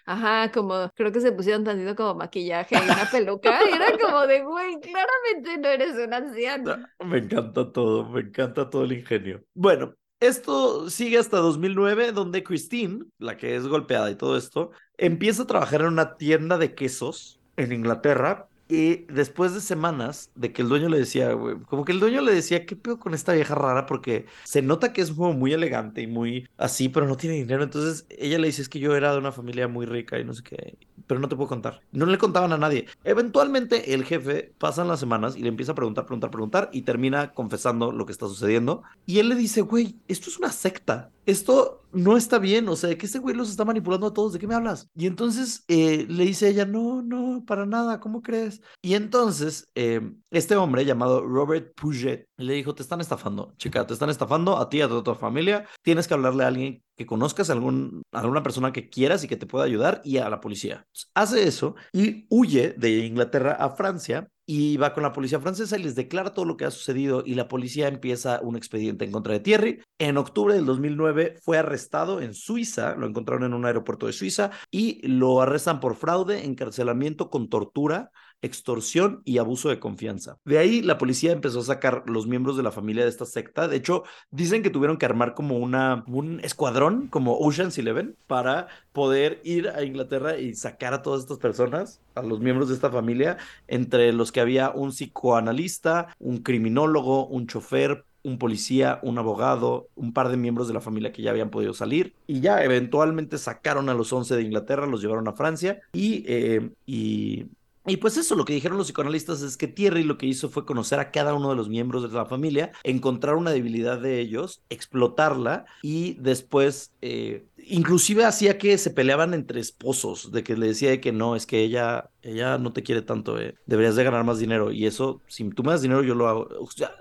[0.06, 3.58] Ajá, como creo que se pusieron tantito como maquillaje y una peluca.
[3.64, 6.76] Y era como de, güey, claramente no eres un anciano.
[7.04, 9.42] Me encanta todo, me encanta todo el ingenio.
[9.54, 15.42] Bueno, esto sigue hasta 2009, donde Christine, la que es golpeada y todo esto, empieza
[15.42, 18.48] a trabajar en una tienda de quesos en Inglaterra.
[18.68, 22.22] Y después de semanas de que el dueño le decía, güey, como que el dueño
[22.22, 23.84] le decía, ¿qué pedo con esta vieja rara?
[23.84, 27.62] Porque se nota que es como muy elegante y muy así, pero no tiene dinero.
[27.62, 30.32] Entonces ella le dice, es que yo era de una familia muy rica y no
[30.32, 31.82] sé qué, pero no te puedo contar.
[31.92, 32.86] No le contaban a nadie.
[33.04, 37.32] Eventualmente el jefe pasan las semanas y le empieza a preguntar, preguntar, preguntar y termina
[37.32, 38.82] confesando lo que está sucediendo.
[39.04, 41.10] Y él le dice, güey, esto es una secta.
[41.26, 42.68] Esto no está bien.
[42.68, 44.32] O sea, que este güey los está manipulando a todos.
[44.32, 44.88] ¿De qué me hablas?
[44.94, 48.00] Y entonces eh, le dice ella, no, no, para nada.
[48.00, 48.60] ¿Cómo crees?
[48.82, 50.00] Y entonces eh,
[50.30, 54.68] este hombre llamado Robert Puget le dijo, te están estafando, chica, te están estafando a
[54.68, 55.66] ti, a toda tu familia.
[55.82, 59.28] Tienes que hablarle a alguien que conozcas, a algún, a alguna persona que quieras y
[59.28, 60.86] que te pueda ayudar y a la policía.
[61.14, 65.82] Hace eso y huye de Inglaterra a Francia y va con la policía francesa y
[65.82, 69.32] les declara todo lo que ha sucedido y la policía empieza un expediente en contra
[69.32, 69.80] de Thierry.
[69.98, 74.50] En octubre del 2009 fue arrestado en Suiza, lo encontraron en un aeropuerto de Suiza
[74.70, 78.10] y lo arrestan por fraude, encarcelamiento con tortura,
[78.42, 80.38] extorsión y abuso de confianza.
[80.44, 83.68] De ahí la policía empezó a sacar los miembros de la familia de esta secta.
[83.68, 88.68] De hecho, dicen que tuvieron que armar como una, un escuadrón, como Ocean's Eleven, para
[88.92, 92.90] poder ir a Inglaterra y sacar a todas estas personas, a los miembros de esta
[92.90, 99.88] familia, entre los que había un psicoanalista, un criminólogo, un chofer, un policía, un abogado,
[99.94, 103.36] un par de miembros de la familia que ya habían podido salir y ya eventualmente
[103.38, 107.46] sacaron a los 11 de Inglaterra, los llevaron a Francia y, eh, y
[107.86, 110.64] Y pues eso, lo que dijeron los psicoanalistas es que Thierry lo que hizo fue
[110.64, 114.62] conocer a cada uno de los miembros de la familia, encontrar una debilidad de ellos,
[114.70, 121.00] explotarla y después, eh, inclusive hacía que se peleaban entre esposos, de que le decía
[121.00, 124.38] que no, es que ella, ella no te quiere tanto, eh, deberías de ganar más
[124.38, 124.72] dinero.
[124.72, 126.48] Y eso, si tú me das dinero, yo lo hago.
[126.60, 126.92] O sea,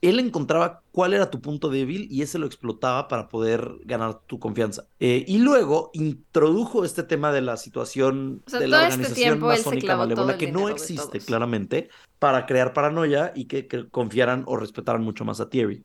[0.00, 4.38] él encontraba cuál era tu punto débil y ese lo explotaba para poder ganar tu
[4.38, 4.86] confianza.
[5.00, 9.38] Eh, y luego introdujo este tema de la situación O sea, de la este organización
[9.38, 11.88] tiempo malévola el que no existe claramente
[12.18, 15.84] para crear paranoia y que, que confiaran o respetaran mucho más a Thierry.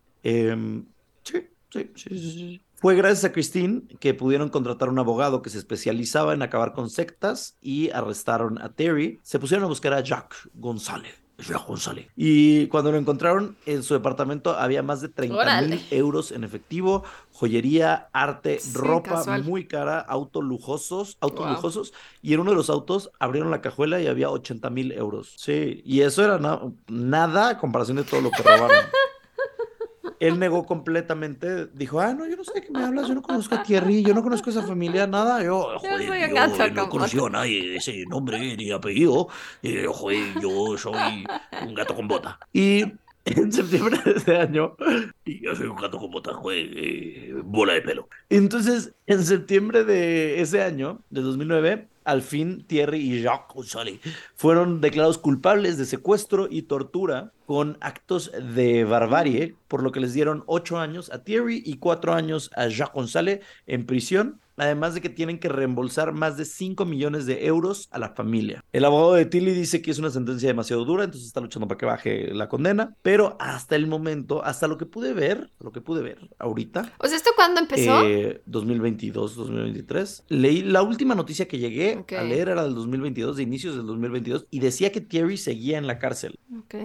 [1.23, 2.61] Sí, sí, sí, sí, sí.
[2.83, 6.89] Fue gracias a Christine que pudieron contratar un abogado que se especializaba en acabar con
[6.89, 9.21] sectas y arrestaron a Terry.
[9.23, 11.13] Se pusieron a buscar a Jack González.
[11.37, 12.07] Jack González.
[12.17, 15.67] Y cuando lo encontraron en su departamento había más de 30 Órale.
[15.77, 19.45] mil euros en efectivo, joyería, arte, Sí, ropa casual.
[19.45, 21.53] muy cara, autos lujosos, autos Wow.
[21.55, 21.93] lujosos.
[22.21, 25.33] Y en uno de los autos abrieron la cajuela y había 80 mil euros.
[25.37, 28.69] Sí, y eso era na- nada a comparación de todo lo que robaron.
[30.23, 33.21] Él negó completamente, dijo, ah, no, yo no sé de qué me hablas, yo no
[33.21, 36.67] conozco a Thierry, yo no conozco a esa familia, nada, yo, joder, un yo, gato
[36.69, 37.33] no con conocí a botas".
[37.41, 39.27] nadie de ese nombre ni apellido,
[39.61, 41.25] eh, joder, yo soy
[41.67, 42.39] un gato con bota.
[42.53, 42.85] Y
[43.25, 44.75] en septiembre de ese año,
[45.23, 45.77] y yo soy un
[46.11, 48.09] bota, joder, eh, bola de pelo.
[48.29, 53.99] Entonces, en septiembre de ese año, de 2009, al fin Thierry y Jacques González
[54.35, 60.13] fueron declarados culpables de secuestro y tortura con actos de barbarie, por lo que les
[60.13, 65.01] dieron ocho años a Thierry y cuatro años a Jacques González en prisión, además de
[65.01, 68.63] que tienen que reembolsar más de 5 millones de euros a la familia.
[68.71, 71.77] El abogado de Tilly dice que es una sentencia demasiado dura, entonces está luchando para
[71.77, 75.81] que baje la condena, pero hasta el momento, hasta lo que pude ver, lo que
[75.81, 78.05] pude ver ahorita, O sea, ¿esto cuándo empezó?
[78.05, 80.25] eh, 2022, 2023.
[80.29, 84.47] Leí la última noticia que llegué a leer era del 2022, de inicios del 2022,
[84.49, 86.39] y decía que Thierry seguía en la cárcel.
[86.59, 86.75] Ok.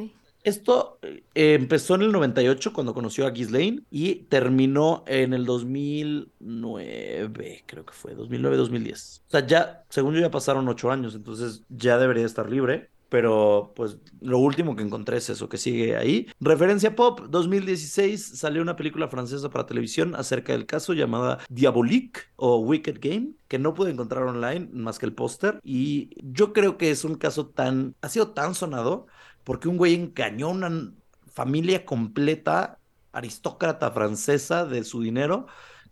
[0.45, 7.65] Esto eh, empezó en el 98 cuando conoció a Ghislaine y terminó en el 2009,
[7.67, 9.21] creo que fue, 2009-2010.
[9.21, 12.91] O sea, ya, según yo, ya pasaron ocho años, entonces ya debería estar libre.
[13.09, 16.27] Pero pues lo último que encontré es eso, que sigue ahí.
[16.41, 22.59] Referencia pop, 2016 salió una película francesa para televisión acerca del caso llamada Diabolique o
[22.59, 25.59] Wicked Game, que no pude encontrar online más que el póster.
[25.63, 29.07] Y yo creo que es un caso tan, ha sido tan sonado
[29.49, 30.91] porque un güey engañó a una
[31.33, 32.77] familia completa,
[33.13, 35.47] aristócrata francesa de su dinero.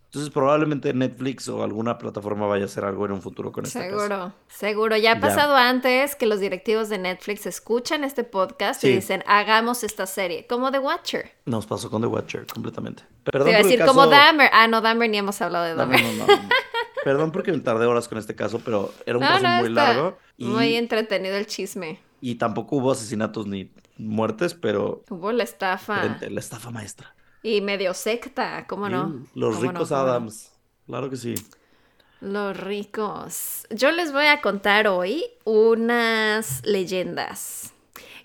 [0.05, 3.83] Entonces probablemente Netflix o alguna plataforma vaya a hacer algo en un futuro con casa.
[3.83, 4.97] Seguro, seguro.
[4.97, 5.21] Ya ha Ya.
[5.21, 10.47] pasado antes que los directivos de Netflix escuchan este podcast y dicen, hagamos esta serie,
[10.47, 11.33] como The Watcher.
[11.47, 13.03] Nos pasó con The Watcher completamente.
[13.25, 14.51] Te Perdón iba a decir, como caso- Dahmer.
[14.53, 16.15] Ah, no, Dahmer ni hemos hablado de No, no, Dahmer.
[16.19, 16.49] no, no.
[17.05, 20.45] Perdón porque me tardé horas con este caso, pero era un caso muy largo y,
[20.47, 22.01] Muy entretenido el chisme.
[22.21, 26.01] Y tampoco hubo asesinatos ni muertes, pero Hubo la estafa.
[26.01, 27.15] frente- la estafa maestra.
[27.43, 29.09] Y medio secta, ¿cómo no?
[29.25, 29.93] Sí, Los ricos.
[29.93, 30.53] Adams.
[30.87, 31.35] Claro que sí.
[32.21, 33.67] Los ricos.
[33.71, 37.73] Yo les voy a contar hoy unas leyendas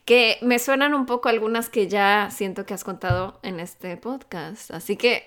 [0.06, 4.72] que me suenan un poco algunas que ya siento que has contado en este podcast.
[4.72, 5.26] Así que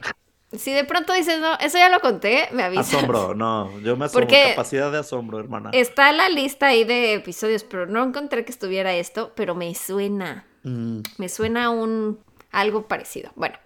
[0.59, 2.93] si de pronto dices, no, eso ya lo conté, me avisas.
[2.95, 4.27] Asombro, no, yo me asombro.
[4.29, 5.71] Porque- Capacidad de asombro, hermana.
[5.73, 10.47] Está la lista ahí de episodios, pero no encontré que estuviera esto, pero me suena.
[10.63, 12.19] Mm, Me suena un
[12.51, 13.31] algo parecido.
[13.35, 13.57] Bueno,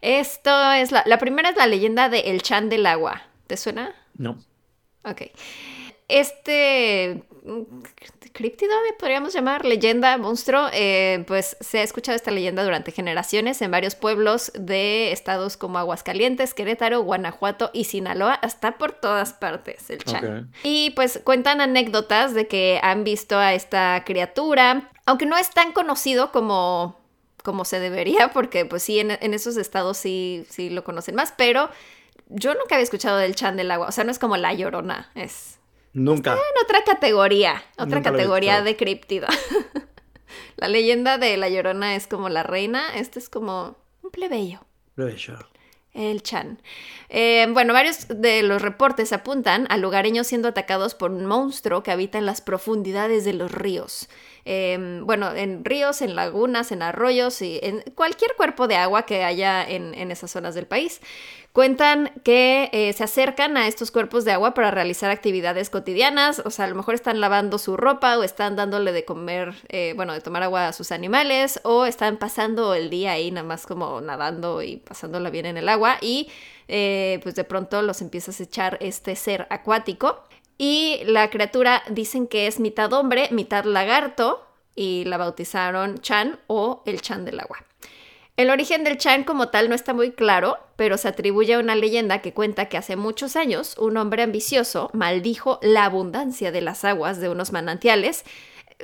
[0.00, 3.22] esto es la, la primera es la leyenda de El Chan del Agua.
[3.46, 3.94] ¿Te suena?
[4.16, 4.38] no.
[5.04, 5.22] Ok.
[6.08, 7.22] Este
[8.34, 13.70] críptido, podríamos llamar, leyenda, monstruo, eh, pues se ha escuchado esta leyenda durante generaciones en
[13.70, 20.02] varios pueblos de estados como Aguascalientes, Querétaro, Guanajuato y Sinaloa, hasta por todas partes, el
[20.04, 20.50] Chan.
[20.64, 25.70] Y pues cuentan anécdotas de que han visto a esta criatura, aunque no es tan
[25.70, 27.00] conocido como,
[27.44, 31.32] como se debería, porque pues sí, en, en esos estados sí, sí lo conocen más,
[31.36, 31.70] pero
[32.26, 35.08] yo nunca había escuchado del Chan del agua, o sea, no es como la llorona,
[35.14, 35.60] es
[35.94, 36.32] Nunca.
[36.32, 39.28] en otra categoría, otra Nunca categoría de críptido.
[40.56, 44.60] la leyenda de la llorona es como la reina, este es como un plebeyo.
[44.96, 45.38] Bello.
[45.94, 46.58] El Chan.
[47.08, 51.92] Eh, bueno, varios de los reportes apuntan a lugareños siendo atacados por un monstruo que
[51.92, 54.08] habita en las profundidades de los ríos.
[54.46, 59.22] Eh, bueno, en ríos, en lagunas, en arroyos y en cualquier cuerpo de agua que
[59.22, 61.00] haya en, esas zonas del país.
[61.52, 66.50] Cuentan que eh, se acercan a estos cuerpos de agua para realizar actividades cotidianas, o
[66.50, 69.54] sea, a lo mejor están lavando su ropa o están dándole de comer,
[69.94, 73.66] bueno, de tomar agua a sus animales o están pasando el día ahí nada más
[73.66, 76.28] como nadando y pasándola bien en el agua y
[76.68, 80.22] eh, pues de pronto los empiezas a echar este ser acuático.
[80.56, 86.82] Y la criatura dicen que es mitad hombre, mitad lagarto, y la bautizaron Chan o
[86.86, 87.58] el Chan del agua.
[88.36, 91.76] El origen del Chan como tal no está muy claro, pero se atribuye a una
[91.76, 96.84] leyenda que cuenta que hace muchos años un hombre ambicioso maldijo la abundancia de las
[96.84, 98.24] aguas de unos manantiales,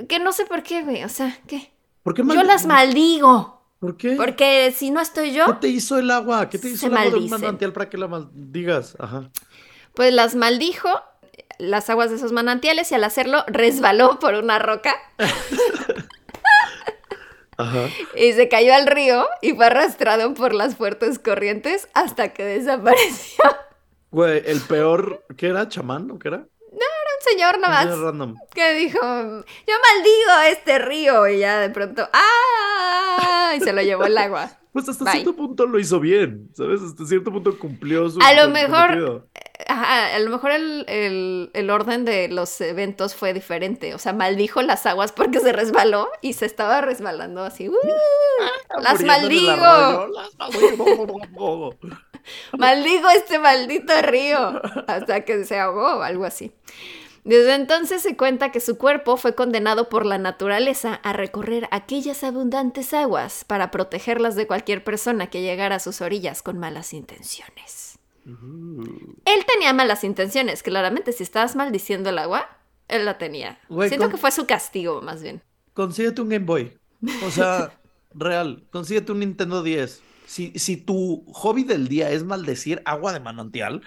[0.09, 1.73] que no sé por qué, güey, o sea, ¿qué?
[2.05, 4.14] ¿Por qué Yo las maldigo, ¿Por qué?
[4.16, 6.49] porque si no estoy yo, ¿Qué te hizo el agua?
[6.49, 8.97] ¿Qué te hizo el agua de un manantial para que la maldigas?
[9.01, 9.31] Ajá.
[9.95, 10.89] pues las maldijo
[11.59, 14.95] las aguas de esos manantiales y al hacerlo resbaló por una roca
[17.57, 17.89] Ajá.
[18.16, 23.45] y se cayó al río y fue arrastrado por las fuertes corrientes hasta que desapareció.
[24.11, 25.68] Güey, el peor, ¿qué era?
[25.68, 26.47] ¿Chamán o qué era?
[27.21, 28.35] Señor Un nada señor más random.
[28.55, 33.53] que dijo, yo maldigo a este río y ya de pronto, ¡ah!
[33.57, 34.51] Y se lo llevó el agua.
[34.73, 35.14] Pues hasta Bye.
[35.14, 36.81] cierto punto lo hizo bien, ¿sabes?
[36.81, 39.27] Hasta cierto punto cumplió su A lo mejor-.
[39.66, 43.95] Ajá, a lo mejor el, el- el orden de los eventos fue diferente.
[43.95, 47.68] O sea, maldijo las aguas porque se resbaló y se estaba resbalando así.
[47.68, 47.75] ¡uh!
[48.81, 49.51] ¡Las en el maldigo!
[49.59, 51.75] ¡Las maldigo!
[52.57, 56.53] Maldigo este maldito río hasta que se ahogó o algo así.
[57.31, 62.24] Desde entonces se cuenta que su cuerpo fue condenado por la naturaleza a recorrer aquellas
[62.24, 68.01] abundantes aguas para protegerlas de cualquier persona que llegara a sus orillas con malas intenciones.
[68.26, 72.49] Él tenía malas intenciones, claramente si estabas maldiciendo el agua,
[72.89, 73.61] él la tenía.
[73.68, 75.41] Güey, Siento con- que fue su castigo, más bien.
[75.72, 76.76] Consíguete un Game Boy.
[77.24, 77.78] O sea,
[78.12, 80.03] real, consíguete un Nintendo 10.
[80.26, 83.83] Si, si tu hobby del día es maldecir agua de manantial,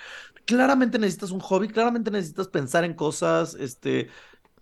[0.45, 4.09] claramente necesitas un hobby, claramente necesitas pensar en cosas, este,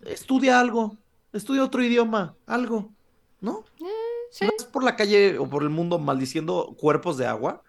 [0.02, 0.98] estudia algo,
[1.34, 2.92] estudia otro idioma, algo,
[3.40, 3.64] ¿no?
[3.78, 3.86] sí.
[4.32, 7.64] Si vas por la calle o por el mundo maldiciendo cuerpos de agua,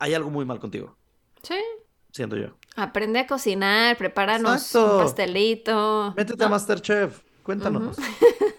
[0.00, 0.96] hay algo muy mal contigo,
[1.42, 1.54] Sí.
[2.10, 2.48] siento yo.
[2.76, 4.96] Aprende a cocinar, prepáranos Exacto.
[4.96, 6.14] un pastelito.
[6.16, 6.50] Métete a ¿no?
[6.50, 7.96] Masterchef, cuéntanos.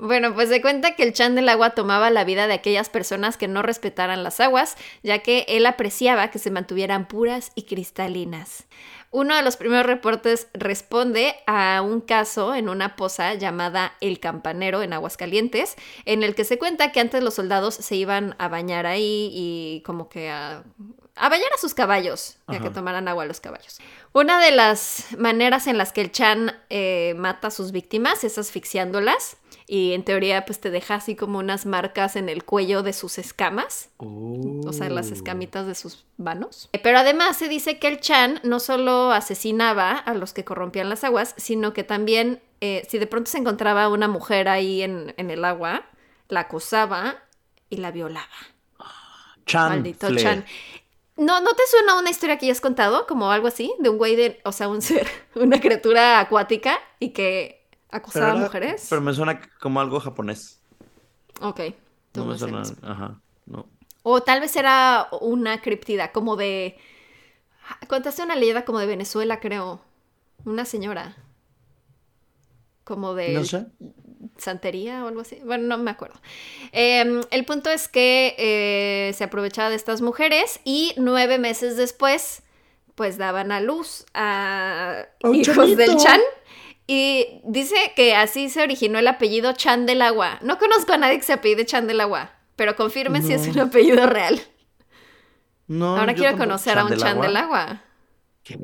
[0.00, 3.36] Bueno, pues se cuenta que el Chan del agua tomaba la vida de aquellas personas
[3.36, 8.68] que no respetaran las aguas, ya que él apreciaba que se mantuvieran puras y cristalinas.
[9.10, 14.82] Uno de los primeros reportes responde a un caso en una poza llamada El Campanero
[14.82, 15.74] en Aguascalientes,
[16.04, 19.82] en el que se cuenta que antes los soldados se iban a bañar ahí y
[19.84, 20.62] como que a,
[21.20, 23.78] a bañar a sus caballos, ya que tomaran agua a los caballos.
[24.12, 28.38] Una de las maneras en las que el Chan eh, mata a sus víctimas es
[28.38, 32.92] asfixiándolas y en teoría pues te deja así como unas marcas en el cuello de
[32.94, 33.90] sus escamas.
[33.98, 35.14] O sea, las Oh.
[35.14, 36.70] escamitas de sus vanos.
[36.72, 40.88] Eh, Pero además se dice que el Chan no solo asesinaba a los que corrompían
[40.88, 45.12] las aguas, sino que también, eh, si de pronto se encontraba una mujer ahí en,
[45.18, 45.84] en el agua,
[46.28, 47.16] la acosaba
[47.68, 48.26] y la violaba.
[49.46, 50.14] Chan, Maldito.
[50.16, 50.44] Chan.
[51.18, 53.06] ¿No, ¿No te suena una historia que ya has contado?
[53.06, 57.10] Como algo así, de un güey de, o sea, un ser, una criatura acuática y
[57.10, 58.86] que Pero acosaba a mujeres.
[58.88, 60.60] Pero me suena como algo japonés.
[61.40, 61.60] Ok.
[62.14, 62.62] No me suena.
[62.82, 63.20] Ajá.
[63.46, 63.66] No.
[64.04, 66.78] O tal vez era una criptida, como de.
[67.88, 69.80] Contaste una leyenda como de Venezuela, creo.
[70.44, 71.16] Una señora.
[72.84, 73.66] Como de No sé.
[74.36, 75.40] Santería o algo así.
[75.44, 76.20] Bueno, no me acuerdo.
[76.72, 82.42] Eh, el punto es que eh, se aprovechaba de estas mujeres y nueve meses después,
[82.94, 86.20] pues daban a luz a hijos del Chan.
[86.86, 90.38] Y dice que así se originó el apellido Chan del Agua.
[90.42, 93.58] No conozco a nadie que se apellide Chan del Agua, pero confirme si es un
[93.58, 94.40] apellido real.
[95.66, 97.82] No, Ahora quiero conocer a un Chan del Agua.
[98.42, 98.58] ¿Qué?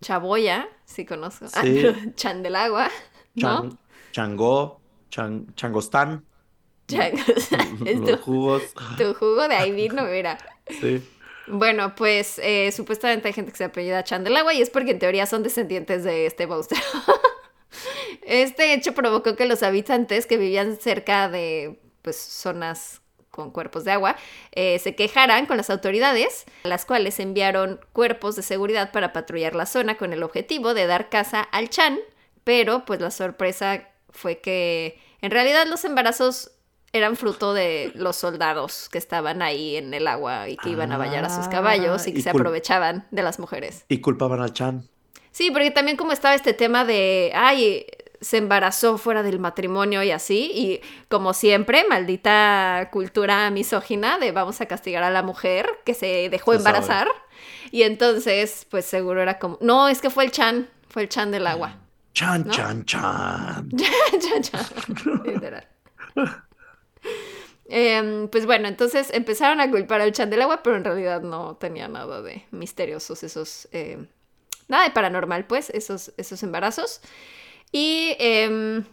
[0.00, 1.48] Chaboya, sí conozco.
[1.48, 1.84] Sí.
[2.14, 2.88] Chan del Agua,
[3.34, 3.78] ¿no?
[4.12, 4.80] Chan- Changó,
[5.10, 6.24] chan- changostán,
[6.88, 7.12] Chan-
[7.86, 8.62] es los jugos.
[8.98, 10.38] tu jugo de ahí vino, mira.
[10.80, 11.02] Sí.
[11.46, 14.92] Bueno, pues eh, supuestamente hay gente que se apellida Chan del Agua y es porque
[14.92, 16.80] en teoría son descendientes de este monstruo.
[18.22, 23.00] Este hecho provocó que los habitantes que vivían cerca de pues, zonas
[23.30, 24.16] con cuerpos de agua
[24.52, 29.66] eh, se quejaran con las autoridades, las cuales enviaron cuerpos de seguridad para patrullar la
[29.66, 31.98] zona con el objetivo de dar caza al Chan,
[32.44, 36.52] pero pues la sorpresa fue que en realidad los embarazos
[36.92, 40.98] eran fruto de los soldados que estaban ahí en el agua y que iban a
[40.98, 43.84] bañar a sus caballos y que Ah, y se aprovechaban de las mujeres.
[43.88, 44.88] Y culpaban al Chan.
[45.30, 47.86] Sí, porque también como estaba este tema de, ay,
[48.20, 54.60] se embarazó fuera del matrimonio y así, y como siempre, maldita cultura misógina de vamos
[54.60, 57.08] a castigar a la mujer que se dejó Se embarazar.
[57.70, 61.30] Y entonces, pues seguro era como, no, es que fue el chan, fue el chan
[61.30, 61.78] del agua.
[62.12, 62.52] Chan, ¿No?
[62.52, 63.70] chan, chan.
[64.20, 65.66] Chan, chan, literal.
[67.68, 71.56] Em, pues bueno, entonces empezaron a culpar al chan del agua, pero en realidad no
[71.56, 74.06] tenía nada de misteriosos esos eh,
[74.70, 77.02] nada de paranormal, pues, esos, esos embarazos.
[77.72, 78.84] Y em,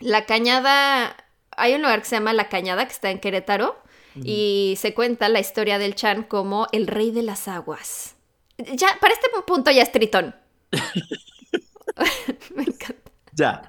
[0.00, 1.16] la cañada,
[1.56, 3.76] hay un lugar que se llama La Cañada, que está en Querétaro,
[4.24, 8.16] y se cuenta la historia del Chan como el rey de las aguas.
[8.58, 10.34] Ya, para este punto ya es Tritón.
[12.54, 13.10] Me encanta.
[13.32, 13.62] Ya,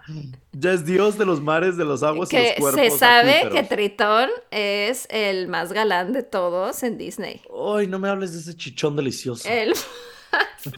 [0.51, 3.49] ya es dios de los mares, de los aguas y Que los cuerpos se sabe
[3.51, 3.63] que.
[3.63, 7.41] Tritón es el más galán de todos en Disney.
[7.75, 9.47] Ay, no me hables de ese chichón delicioso.
[9.47, 10.73] El más.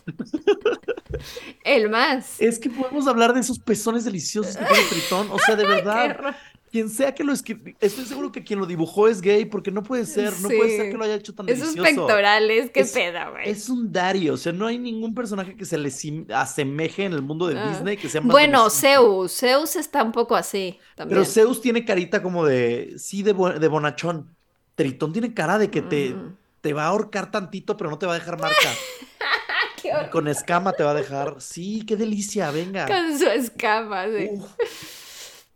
[1.64, 2.41] el más.
[2.41, 5.32] Es que podemos hablar de esos pezones deliciosos que tiene Tritón.
[5.32, 6.36] O sea, de verdad.
[6.74, 9.84] Quien sea que lo escribió, estoy seguro que quien lo dibujó es gay, porque no
[9.84, 10.55] puede ser, no Sí.
[10.57, 12.07] puede ser que lo haya hecho tan Esos delicioso.
[12.07, 13.47] pectorales, qué Es- pedo, güey.
[13.47, 15.91] Es un Dario, o sea, no hay ningún personaje que se le
[16.34, 17.69] asemeje en el mundo de Ah.
[17.69, 18.71] Disney que sea más Bueno.
[18.71, 19.38] Zeus.
[19.38, 21.19] Zeus está un poco así también.
[21.21, 24.36] Pero Zeus tiene carita como de, sí, de, de bonachón.
[24.74, 26.36] Tritón tiene cara de que te, Mm.
[26.61, 28.57] te va a ahorcar tantito, pero no te va a dejar marca.
[30.11, 31.36] Con escama te va a dejar.
[31.39, 32.88] Sí, qué delicia, venga.
[32.88, 34.30] Con su escama, sí.
[34.32, 35.03] Uf.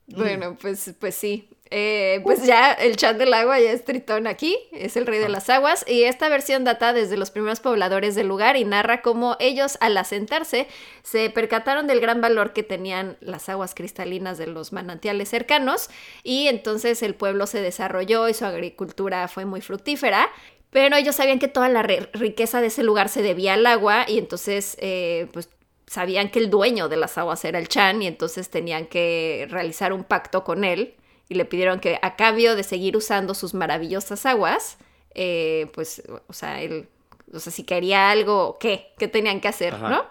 [0.07, 1.49] Bueno, pues, pues sí.
[1.69, 5.27] Eh, pues ya el chat del agua ya es Tritón aquí, es el rey de
[5.27, 9.35] las aguas, y esta versión data desde los primeros pobladores del lugar y narra cómo
[9.41, 10.67] ellos al asentarse
[11.03, 15.89] se percataron del gran valor que tenían las aguas cristalinas de los manantiales cercanos
[16.23, 20.29] y entonces el pueblo se desarrolló y su agricultura fue muy fructífera.
[20.69, 24.19] Pero ellos sabían que toda la riqueza de ese lugar se debía al agua y
[24.19, 25.49] entonces eh, pues
[25.87, 29.93] sabían que el dueño de las aguas era el Chan y entonces tenían que realizar
[29.93, 30.95] un pacto con él
[31.29, 34.77] y le pidieron que a cambio de seguir usando sus maravillosas aguas,
[35.15, 36.89] eh, pues, o sea, él,
[37.33, 38.93] o sea, si quería algo, ¿qué?
[38.97, 39.89] ¿Qué tenían que hacer, Ajá.
[39.89, 40.05] no?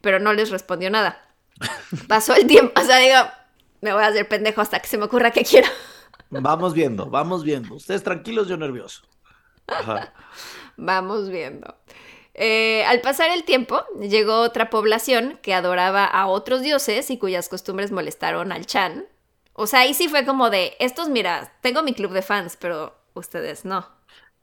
[0.00, 1.20] Pero no les respondió nada.
[2.08, 3.30] Pasó el tiempo, o sea, digo,
[3.80, 5.68] me voy a hacer pendejo hasta que se me ocurra que quiero.
[6.30, 7.74] Vamos viendo, vamos viendo.
[7.74, 9.02] Ustedes tranquilos, yo nervioso.
[9.66, 10.12] Ajá.
[10.78, 11.76] Vamos viendo.
[12.34, 17.48] Eh, al pasar el tiempo, llegó otra población que adoraba a otros dioses y cuyas
[17.48, 19.04] costumbres molestaron al Chan.
[19.52, 22.96] O sea, ahí sí fue como de, estos, mira, tengo mi club de fans, pero
[23.14, 23.86] ustedes no.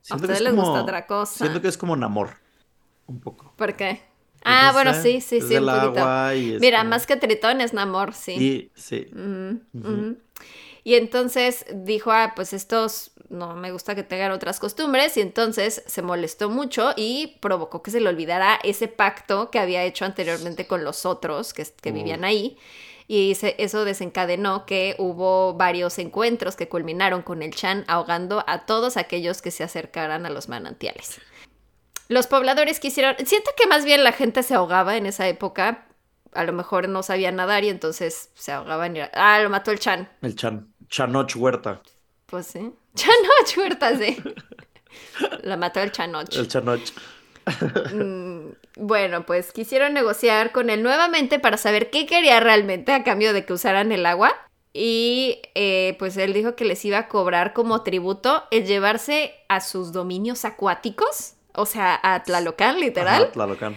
[0.02, 1.40] Siento ustedes les gusta como- otra cosa.
[1.46, 2.30] Siento que es como Namor.
[3.08, 3.54] Un poco.
[3.58, 4.02] ¿Por qué?
[4.34, 7.08] Pues Ah, no bueno, sé, sí, sí, sí, un agua y es Mira, como- más
[7.08, 8.72] que Tritón es Namor, sí.
[8.76, 9.08] Sí.
[9.74, 10.18] Ujú.
[10.84, 15.84] Y entonces dijo, ah, pues estos no me gusta que tengan otras costumbres y entonces
[15.86, 20.68] se molestó mucho y provocó que se le olvidara ese pacto que había hecho anteriormente
[20.68, 21.96] con los otros que, que Uf.
[21.96, 22.58] vivían ahí.
[23.08, 28.66] Y se- eso desencadenó que hubo varios encuentros que culminaron con el Chan ahogando a
[28.68, 31.20] todos aquellos que se acercaran a los manantiales.
[32.08, 35.88] Los pobladores quisieron, siento que más bien la gente se ahogaba en esa época,
[36.34, 39.80] a lo mejor no sabía nadar y entonces se ahogaban y, ah, lo mató el
[39.80, 40.10] Chan.
[40.22, 40.74] El Chan.
[40.88, 41.82] Chanoch Huerta.
[42.26, 42.72] Pues sí.
[43.00, 44.18] Chanoch, huerta, sí.
[45.44, 46.34] Lo mató el Chanoch.
[46.36, 46.82] El Chanoch.
[47.94, 53.34] Mm, bueno, pues quisieron negociar con él nuevamente para saber qué quería realmente a cambio
[53.34, 54.36] de que usaran el agua.
[54.72, 59.62] Y eh, pues él dijo que les iba a cobrar como tributo el llevarse a
[59.62, 63.76] sus dominios acuáticos, o sea, a Tlalocan, literal, Ajá, Tlalocan.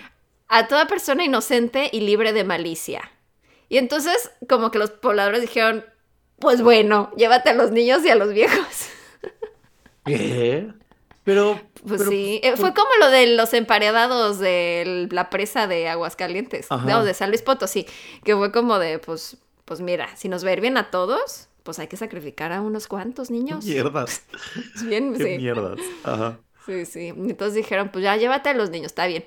[0.48, 3.10] a toda persona inocente y libre de malicia.
[3.70, 5.82] Y entonces, como que los pobladores dijeron,
[6.38, 8.66] pues bueno, llévate a los niños y a los viejos.
[10.04, 10.68] ¿Qué?
[11.24, 11.60] Pero.
[11.86, 16.66] Pues pero, sí, eh, fue como lo de los emparedados de la presa de Aguascalientes,
[16.70, 16.84] Ajá.
[16.88, 17.86] no, de San Luis Potosí,
[18.24, 21.48] que fue como de, pues, pues mira, si nos va a ir bien a todos,
[21.62, 23.64] pues hay que sacrificar a unos cuantos niños.
[23.64, 24.24] Mierdas.
[24.84, 25.38] Bien, Qué sí.
[25.38, 25.78] mierdas.
[26.04, 26.38] Ajá.
[26.66, 27.08] Sí, sí.
[27.08, 29.24] Entonces dijeron, pues ya llévate a los niños, está bien.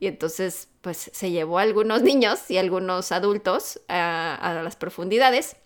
[0.00, 5.56] Y entonces, pues se llevó a algunos niños y algunos adultos a, a las profundidades.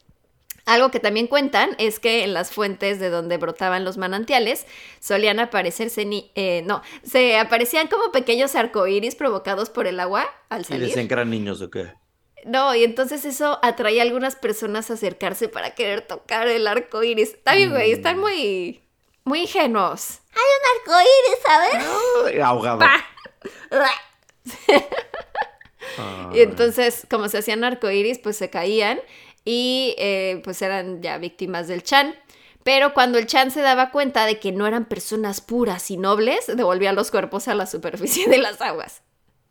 [0.65, 4.67] Algo que también cuentan es que en las fuentes de donde brotaban los manantiales
[5.01, 10.61] solían aparecerse, ni eh, no, se aparecían como pequeños arcoíris provocados por el agua al
[10.61, 10.87] Y salir.
[10.87, 11.93] decían que eran niños o qué.
[12.45, 17.03] No, y entonces eso atraía a algunas personas a acercarse para querer tocar el arco
[17.03, 17.31] iris.
[17.35, 18.21] Está bien, güey, están Mm.
[18.21, 18.83] muy,
[19.25, 20.19] muy ingenuos.
[20.33, 21.39] Hay un arco iris,
[22.33, 22.41] ¿sabes?
[22.43, 22.81] Ahogado.
[26.33, 28.99] Y entonces, como se hacían arcoíris, pues se caían
[29.45, 32.14] y eh, pues eran ya víctimas del Chan.
[32.64, 36.47] Pero cuando el Chan se daba cuenta de que no eran personas puras y nobles,
[36.47, 39.03] devolvía los cuerpos a la superficie de las aguas.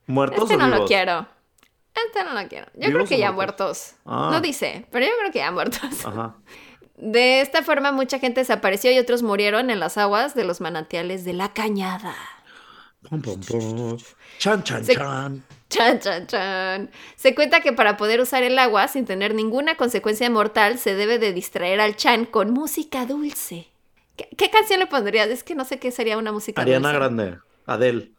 [0.08, 1.28] ¿Muertos Este o no lo quiero.
[1.94, 2.68] Este no lo quiero.
[2.74, 3.96] Yo creo ¿Vivos que ya muertos?
[3.96, 3.96] muertos.
[4.06, 4.30] Ah.
[4.32, 6.06] No dice, pero yo creo que ya muertos.
[6.06, 6.36] Ajá.
[6.96, 11.26] De esta forma, mucha gente desapareció y otros murieron en las aguas de los manantiales
[11.26, 12.16] de la cañada.
[13.10, 13.98] Pum, pum, pum.
[14.38, 15.44] Chan, chan, Se- chan.
[15.72, 16.92] Chan, chan, chan.
[17.16, 21.18] Se cuenta que para poder usar el agua sin tener ninguna consecuencia mortal, se debe
[21.18, 23.68] de distraer al Chan con música dulce.
[24.18, 25.30] ¿Qué, qué canción le pondrías?
[25.30, 26.94] Es que no sé qué sería una música Ariana dulce.
[26.94, 27.40] Grande.
[27.66, 28.12] Adele.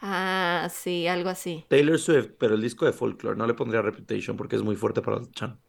[0.00, 1.66] Ah, sí, algo así.
[1.68, 3.36] Taylor Swift, pero el disco de Folklore.
[3.36, 5.60] No le pondría Reputation porque es muy fuerte para el Chan.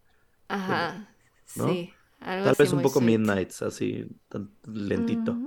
[0.48, 1.16] Ajá,
[1.56, 1.68] ¿no?
[1.68, 1.94] sí.
[2.20, 3.20] Algo Tal así vez un poco sweet.
[3.20, 5.42] Midnights, así, tan lentito.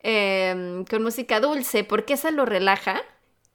[0.00, 3.02] Em, con música dulce, porque esa lo relaja.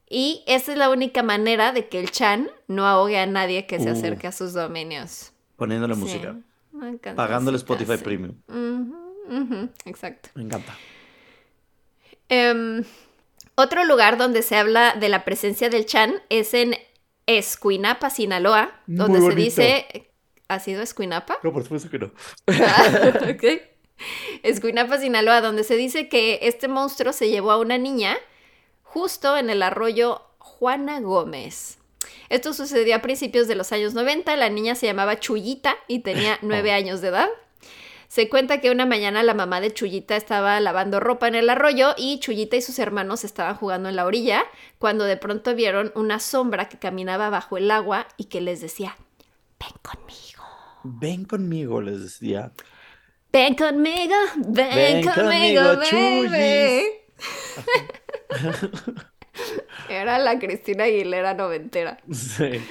[0.10, 3.80] Y esa es la única manera de que el Chan no ahogue a nadie que
[3.80, 3.94] se Uh.
[3.94, 5.32] acerque a sus dominios.
[5.58, 6.36] Poniéndole Sí, música.
[7.16, 8.04] Pagándole Spotify así.
[8.04, 8.36] Premium.
[8.48, 8.96] Ujú,
[9.42, 10.30] ujú, exacto.
[10.36, 10.78] Me encanta.
[12.30, 12.84] Em,
[13.56, 16.76] otro lugar donde se habla de la presencia del Chan es en
[17.26, 20.04] Escuinapa, Sinaloa, donde se dice...
[20.50, 21.38] ¿Ha sido Escuinapa?
[21.44, 22.12] No, por supuesto que no.
[23.34, 23.44] Ok.
[24.44, 28.16] Escuinapa, Sinaloa, donde se dice que este monstruo se llevó a una niña
[28.98, 31.78] justo en el arroyo Juana Gómez.
[32.30, 34.36] Esto sucedió a principios de los años 90.
[34.38, 37.30] La niña se llamaba Chuyita y tenía nueve años de edad.
[38.08, 41.94] Se cuenta que una mañana la mamá de Chuyita estaba lavando ropa en el arroyo
[41.96, 44.44] y Chuyita y sus hermanos estaban jugando en la orilla
[44.80, 48.98] cuando de pronto vieron una sombra que caminaba bajo el agua y que les decía,
[49.60, 50.44] ven conmigo.
[50.82, 52.52] Ven conmigo, les decía.
[53.32, 57.07] Ven conmigo, ven, Ven conmigo, conmigo, baby.
[59.90, 62.00] Era la Cristina Aguilera noventera.
[62.12, 62.62] Sí.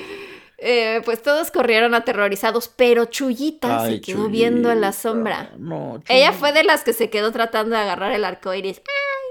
[0.59, 5.51] Eh, pues todos corrieron aterrorizados, pero Chuyita Ay, se quedó viendo a la sombra.
[5.59, 8.78] No, Ella fue de las que se quedó tratando de agarrar el arco iris.
[8.78, 8.84] ¡Ay,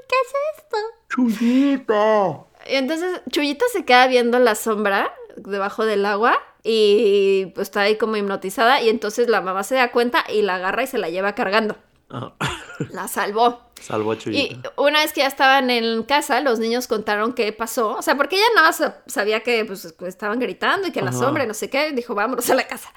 [0.08, 0.78] qué es esto!
[1.10, 2.46] Chuyita.
[2.72, 7.98] Y entonces Chuyita se queda viendo la sombra debajo del agua y pues está ahí
[7.98, 11.10] como hipnotizada y entonces la mamá se da cuenta y la agarra y se la
[11.10, 11.76] lleva cargando.
[12.10, 12.34] Ah,
[12.92, 13.62] La salvó.
[13.82, 14.74] Salvó a Y Chuyita.
[14.78, 17.96] una vez que ya estaban en casa, los niños contaron qué pasó.
[17.98, 21.20] O sea, porque ella nada más sabía que pues, estaban gritando y que la Ajá.
[21.20, 21.92] sombra y no sé qué.
[21.92, 22.94] Dijo, vámonos a la casa.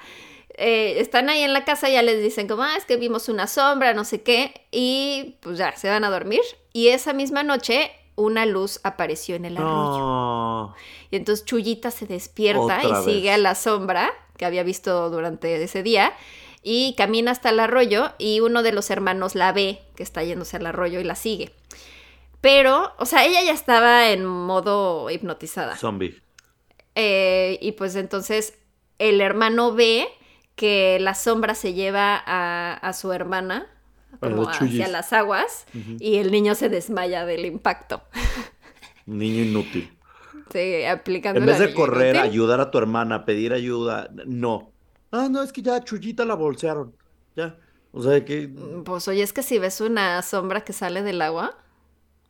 [0.55, 3.29] Eh, están ahí en la casa y ya les dicen como, ah, es que vimos
[3.29, 4.67] una sombra, no sé qué.
[4.71, 6.41] Y pues ya, se van a dormir.
[6.73, 10.73] Y esa misma noche una luz apareció en el arroyo.
[11.09, 15.61] Y entonces Chuyita se despierta Otra y sigue a la sombra que había visto durante
[15.63, 16.13] ese día
[16.63, 20.57] y camina hasta el arroyo y uno de los hermanos la ve que está yéndose
[20.57, 21.51] al arroyo y la sigue.
[22.41, 25.75] Pero, o sea, ella ya estaba en modo hipnotizada.
[25.75, 26.21] Zombie.
[26.95, 28.57] Eh, y pues entonces
[28.97, 30.07] el hermano ve
[30.55, 33.67] que la sombra se lleva a, a su hermana
[34.19, 35.65] como hacia las aguas
[35.99, 38.01] y el niño se desmaya del impacto.
[39.05, 39.91] Niño inútil.
[40.51, 42.31] Sí, aplicando En vez de correr, inútil.
[42.31, 44.71] ayudar a tu hermana, pedir ayuda, no.
[45.11, 46.95] Ah, no, es que ya a Chuyita la bolsearon.
[47.35, 47.57] Ya.
[47.91, 48.47] O sea, que
[48.85, 51.57] Pues oye, es que si ves una sombra que sale del agua.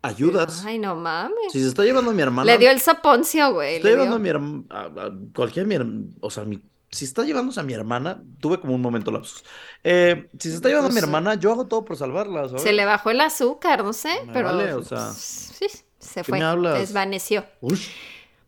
[0.01, 0.63] ayudas.
[0.65, 1.51] Ay, no mames.
[1.51, 2.49] Si se está llevando a mi hermana.
[2.51, 3.75] Le dio el soponcio, güey.
[3.75, 4.19] Estoy le llevando dio.
[4.19, 5.11] a mi hermana.
[5.35, 5.75] Cualquier mi
[6.21, 6.61] O sea, mi-
[6.91, 9.43] si está llevándose a mi hermana, tuve como un momento lapsus.
[9.83, 12.63] Eh, si se está llevando a mi Pues, hermana, yo hago todo por salvarla, ¿sabes?
[12.63, 14.47] Se le bajó el azúcar, no sé, Me pero.
[14.47, 15.67] vale, o sea, Sí,
[15.99, 16.39] se ¿qué fue.
[16.39, 16.79] me hablas?
[16.79, 17.45] Desvaneció.
[17.61, 17.89] Ush.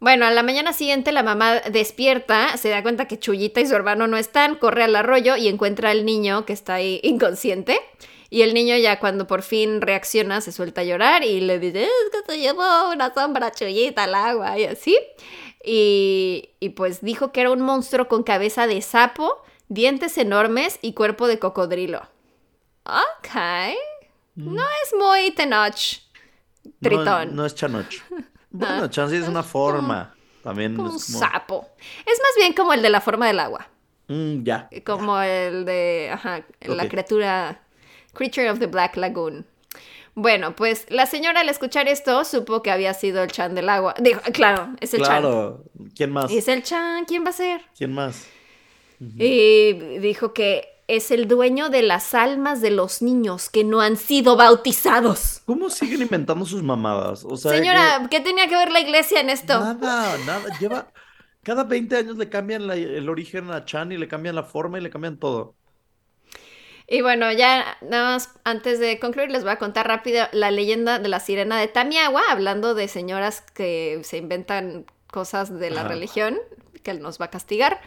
[0.02, 3.76] Bueno, a la mañana siguiente la mamá despierta, se da cuenta que Chuyita y su
[3.76, 7.80] hermano no están, corre al arroyo y encuentra al niño que está ahí inconsciente.
[8.32, 11.84] Y el niño ya cuando por fin reacciona se suelta a llorar y le dice,
[11.84, 14.98] es que se llevó una sombra Chuyita al agua y así.
[15.64, 20.94] Y, y pues dijo que era un monstruo con cabeza de sapo, dientes enormes y
[20.94, 22.02] cuerpo de cocodrilo.
[22.86, 23.36] Ok.
[24.34, 26.02] No es muy tenoch.
[26.82, 27.30] Tritón.
[27.30, 28.02] No, no es chanoch.
[28.52, 30.14] Bueno, chance es una forma.
[30.44, 31.20] También como un es como.
[31.20, 31.70] sapo.
[32.06, 33.68] Es más bien como el de la forma del agua.
[34.08, 34.70] Mm, ya.
[34.86, 37.62] Como el de, ajá, la criatura,
[38.14, 39.46] Creature of the Black Lagoon.
[40.14, 43.96] Bueno, pues la señora al escuchar esto supo que había sido el Chan del agua.
[44.00, 45.22] Dijo, claro, es el Chan.
[45.22, 45.64] Claro.
[45.96, 46.30] ¿Quién más?
[46.32, 47.62] Es el Chan, ¿quién va a ser?
[47.78, 48.28] ¿Quién más?
[49.00, 53.98] Y dijo que es el dueño de las almas de los niños que no han
[53.98, 55.42] sido bautizados.
[55.46, 57.24] ¿Cómo siguen inventando sus mamadas?
[57.26, 59.60] O sea, Señora, ¿qué tenía que ver la iglesia en esto?
[59.60, 60.58] Nada, nada.
[60.60, 60.92] Lleva.
[61.44, 64.78] Cada 20 años le cambian la- el origen a Chan y le cambian la forma
[64.78, 65.56] y le cambian todo.
[66.88, 71.00] Y bueno, ya nada más antes de concluir les voy a contar rápido la leyenda
[71.00, 76.38] de la sirena de Tamiagua, hablando de señoras que se inventan cosas de la religión
[76.84, 77.82] que nos va a castigar.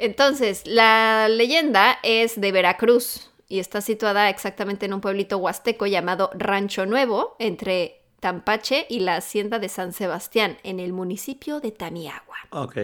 [0.00, 6.30] Entonces, la leyenda es de Veracruz y está situada exactamente en un pueblito huasteco llamado
[6.32, 12.38] Rancho Nuevo, entre Tampache y la hacienda de San Sebastián, en el municipio de Tamiagua.
[12.48, 12.78] Ok.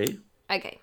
[0.51, 0.79] Ok.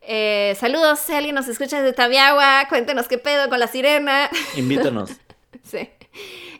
[0.00, 4.28] Eh, saludos, si alguien nos escucha desde Tamiagua, cuéntenos qué pedo con la sirena.
[4.56, 5.12] Invítanos.
[5.62, 5.88] Sí.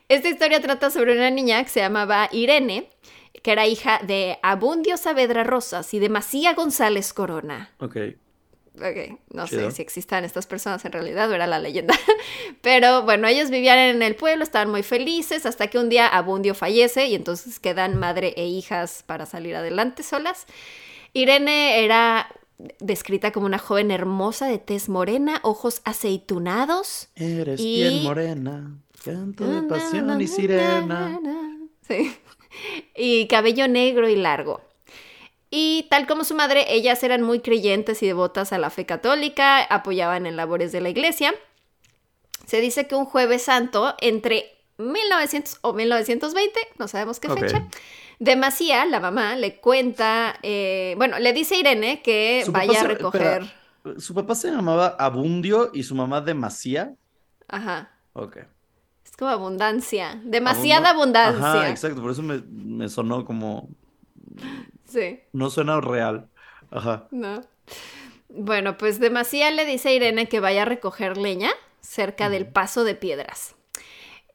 [0.09, 2.89] Esta historia trata sobre una niña que se llamaba Irene,
[3.43, 7.73] que era hija de Abundio Saavedra Rosas y de Macía González Corona.
[7.81, 7.97] Ok.
[8.77, 9.71] Ok, no Chido.
[9.71, 11.95] sé si existan estas personas en realidad o era la leyenda.
[12.61, 16.55] Pero bueno, ellos vivían en el pueblo, estaban muy felices hasta que un día Abundio
[16.55, 20.47] fallece y entonces quedan madre e hijas para salir adelante solas.
[21.15, 22.29] Irene era
[22.79, 27.09] descrita como una joven hermosa de tez morena, ojos aceitunados.
[27.17, 31.19] Eres Y- piel morena, canto de pasión y sirena.
[31.89, 32.15] Sí.
[32.97, 34.63] Y cabello negro y largo.
[35.51, 39.63] Y tal como su madre, ellas eran muy creyentes y devotas a la fe católica,
[39.63, 41.35] apoyaban en labores de la iglesia.
[42.47, 44.45] Se dice que un jueves santo, entre
[44.79, 47.67] 1900 o 1920, no sabemos qué fecha,
[48.19, 53.43] Demasía, la mamá, le cuenta, eh, bueno, le dice a Irene que vaya a recoger.
[53.43, 56.95] espera, Su papá se llamaba Abundio y su mamá Demasía.
[57.47, 57.91] Ajá.
[58.15, 58.39] Ok.
[59.05, 60.19] Es como abundancia.
[60.25, 61.61] Demasiada Abunda- abundancia.
[61.61, 62.01] Ajá, exacto.
[62.01, 63.69] Por eso me, me sonó como.
[64.87, 65.21] Sí.
[65.33, 66.29] No suena real.
[66.71, 67.09] Ajá.
[67.11, 67.43] No.
[68.29, 71.51] Bueno, pues Demasía le dice a Irene que vaya a recoger leña
[71.81, 73.55] cerca del paso de piedras.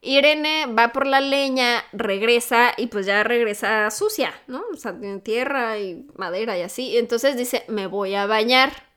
[0.00, 4.64] Irene va por la leña, regresa y pues ya regresa sucia, ¿no?
[4.72, 6.98] O sea, tiene tierra y madera y así.
[6.98, 8.88] Entonces dice, me voy a bañar.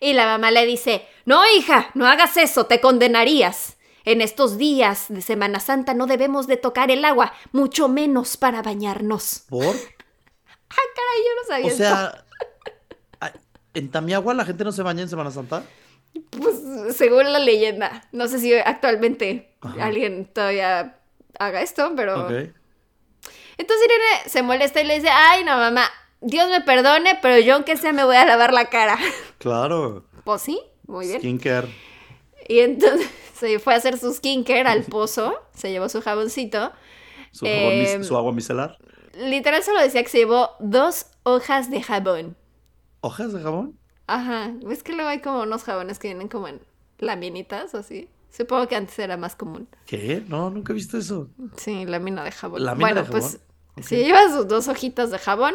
[0.00, 3.76] Y la mamá le dice, no, hija, no hagas eso, te condenarías.
[4.04, 8.62] En estos días de Semana Santa no debemos de tocar el agua, mucho menos para
[8.62, 9.44] bañarnos.
[9.48, 9.76] ¿Por?
[11.12, 12.24] Ay, yo no sabía O sea.
[13.74, 15.62] ¿En Tamiagua la gente no se baña en Semana Santa?
[16.30, 18.06] Pues según la leyenda.
[18.12, 19.86] No sé si actualmente Ajá.
[19.86, 20.98] alguien todavía
[21.38, 22.24] haga esto, pero.
[22.26, 22.32] Ok.
[23.56, 25.86] Entonces Irene se molesta y le dice: Ay, no, mamá,
[26.20, 28.98] Dios me perdone, pero yo aunque sea me voy a lavar la cara.
[29.38, 30.04] Claro.
[30.24, 31.18] Pues sí, muy bien.
[31.20, 31.68] Skincare.
[32.48, 36.72] Y entonces se fue a hacer su skincare al pozo, se llevó su jaboncito.
[37.32, 38.76] Su, jabón mis- Em, su agua micelar.
[39.14, 42.36] Literal solo decía que se llevó dos hojas de jabón.
[43.00, 43.78] ¿Hojas de jabón?
[44.06, 46.60] Ajá, es que luego hay como unos jabones que vienen como en
[46.98, 48.08] laminitas, así.
[48.30, 49.68] Supongo que antes era más común.
[49.86, 50.22] ¿Qué?
[50.26, 51.28] No, nunca he visto eso.
[51.56, 52.64] Sí, lámina de jabón.
[52.64, 53.40] ¿Lámina bueno, de pues jabón?
[53.76, 53.84] Ok.
[53.84, 55.54] si lleva sus dos hojitas de jabón,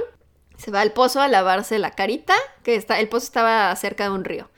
[0.58, 4.10] se va al pozo a lavarse la carita, que está, el pozo estaba cerca de
[4.12, 4.50] un río.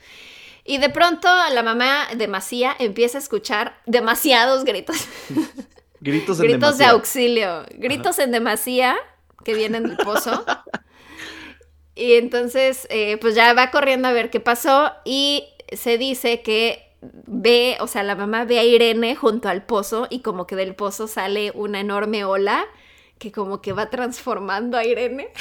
[0.66, 4.98] Y de pronto la mamá de Macía empieza a escuchar demasiados gritos.
[6.02, 7.66] Gritos en gritos de auxilio.
[7.76, 8.98] Gritos en demasía
[9.44, 10.46] que vienen del pozo.
[11.96, 16.94] y entonces, eh, pues ya va corriendo a ver qué pasó y se dice que
[17.02, 20.76] ve, o sea, la mamá ve a Irene junto al pozo y como que del
[20.76, 22.66] pozo sale una enorme ola
[23.18, 25.30] que como que va transformando a Irene.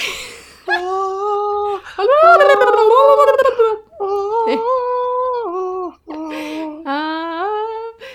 [6.91, 7.18] Ah.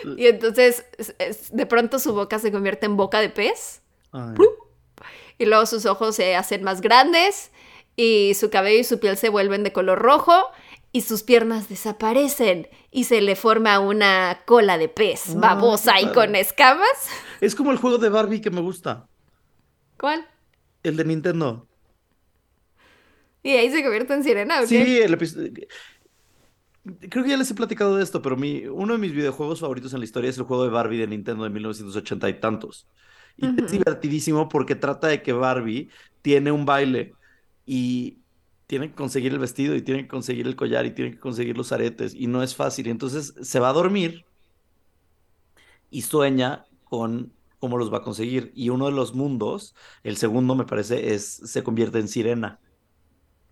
[0.18, 3.82] Y entonces es- es- de pronto su boca se convierte en boca de pez
[5.38, 7.52] y luego sus ojos se hacen más grandes
[7.96, 10.34] y su cabello y su piel se vuelven de color rojo
[10.92, 16.36] y sus piernas desaparecen y se le forma una cola de pez babosa y con
[16.36, 16.88] escamas.
[17.42, 19.08] Es como el juego de Barbie que me gusta.
[20.00, 20.28] ¿Cuál?
[20.84, 21.68] El de Nintendo.
[23.42, 24.68] Y ahí se convierte en sirena, ¿o qué?
[24.86, 25.52] Sí, el episodio.
[27.10, 29.94] Creo que ya les he platicado de esto, pero mi, uno de mis videojuegos favoritos
[29.94, 32.90] en la historia es el juego de Barbie de Nintendo de 1980 y tantos.
[33.38, 35.90] Y es divertidísimo porque trata de que Barbie
[36.22, 37.18] tiene un baile
[37.66, 38.22] y
[38.68, 41.56] tiene que conseguir el vestido y tiene que conseguir el collar y tiene que conseguir
[41.58, 42.88] los aretes y no es fácil.
[42.88, 44.28] Y entonces se va a dormir
[45.90, 48.52] y sueña con cómo los va a conseguir.
[48.56, 52.60] Y uno de los mundos, el segundo me parece, es se convierte en sirena.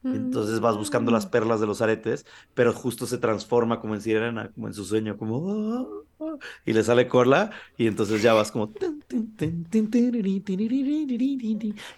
[0.04, 1.30] Entonces vas buscando las Mm.
[1.30, 2.26] perlas de los aretes,
[2.56, 5.86] pero justo se transforma como en sirena, como en su sueño, como "Ah,
[6.22, 8.74] ah", y le sale cola y entonces ya vas como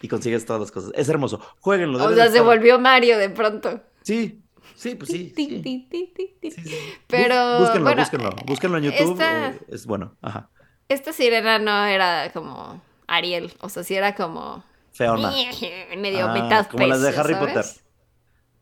[0.02, 0.92] y consigues todas las cosas.
[0.96, 1.40] Es hermoso.
[1.60, 2.04] Jueguenlo.
[2.04, 3.82] O sea, se estar- volvió Mario de pronto.
[4.02, 4.42] Sí,
[4.76, 5.34] sí, pues sí.
[5.36, 5.62] Sí.
[5.64, 6.76] Sí, sí.
[7.08, 9.12] Pero, Bú- búsquenlo, bueno, búsquenlo, búsquenlo en YouTube.
[9.14, 10.50] esta- eh, Es bueno, ajá.
[10.90, 15.32] Esta sirena no era como Ariel, o sea, sí era como Feona.
[15.98, 17.54] medio Ah, mitad como las de Harry sabes.
[17.54, 17.83] Potter.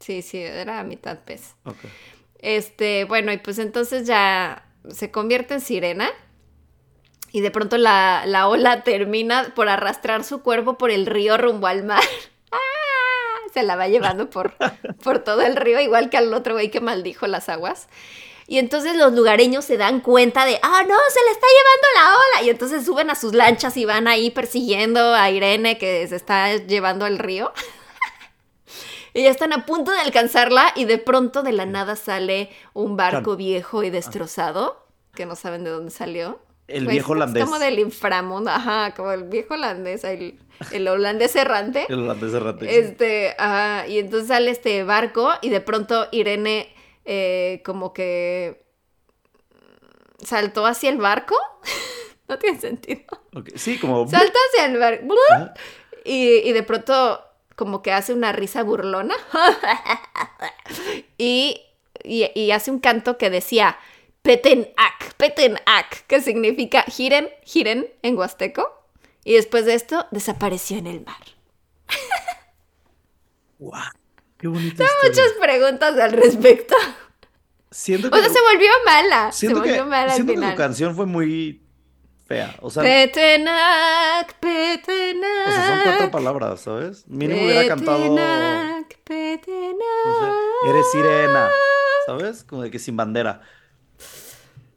[0.02, 1.56] Sí, sí, era mitad pez.
[2.40, 6.10] Este, bueno, y pues entonces ya se convierte en sirena.
[7.32, 11.68] Y de pronto la, la ola termina por arrastrar su cuerpo por el río rumbo
[11.68, 12.04] al mar.
[12.52, 12.58] ¡Ah!
[13.54, 14.56] Se la va llevando por,
[15.04, 17.88] por todo el río, igual que al otro güey que maldijo las aguas.
[18.48, 22.14] Y entonces los lugareños se dan cuenta de, ah, no, se le está llevando la
[22.16, 22.48] ola.
[22.48, 26.58] Y entonces suben a sus lanchas y van ahí persiguiendo a Irene que se está
[26.58, 27.54] llevando al río.
[29.14, 32.96] Y ya están a punto de alcanzarla y de pronto de la nada sale un
[32.96, 36.40] barco viejo y destrozado, que no saben de dónde salió.
[36.68, 37.44] El Güey, viejo es holandés.
[37.44, 40.40] como del inframundo, ajá, como el viejo holandés, el,
[40.72, 41.86] el holandés errante.
[41.90, 42.80] El holandés errante.
[42.80, 46.74] Este, ajá, y entonces sale este barco y de pronto Irene
[47.04, 48.64] eh, como que
[50.24, 51.36] saltó hacia el barco.
[52.30, 53.02] no tiene sentido.
[53.56, 54.08] Sí, como...
[54.08, 55.14] Salta hacia el barco.
[56.06, 57.20] Y, y de pronto
[57.56, 59.16] como que hace una risa burlona.
[61.18, 61.62] y,
[62.04, 63.78] y, y hace un canto que decía
[64.22, 68.78] Petenac, Petenac, que significa giren, giren en huasteco.
[69.24, 71.22] Y después de esto desapareció en el mar.
[73.60, 73.84] ¡Guau!
[74.38, 74.94] ¡Qué bonita historia.
[75.04, 76.76] Muchas preguntas al respecto.
[77.70, 79.32] Siento O sea, se volvió mala.
[79.32, 81.61] Se siento que, volvió mala al siento que tu canción fue muy
[82.32, 82.56] fea.
[82.62, 85.48] O sea, Petenac, Petenac.
[85.48, 87.06] o sea, son cuatro palabras, ¿sabes?
[87.08, 87.98] Mínimo hubiera cantado...
[87.98, 89.80] Petenac, Petenac.
[90.70, 91.50] eres sirena,
[92.06, 92.44] ¿sabes?
[92.44, 93.42] Como de que sin bandera.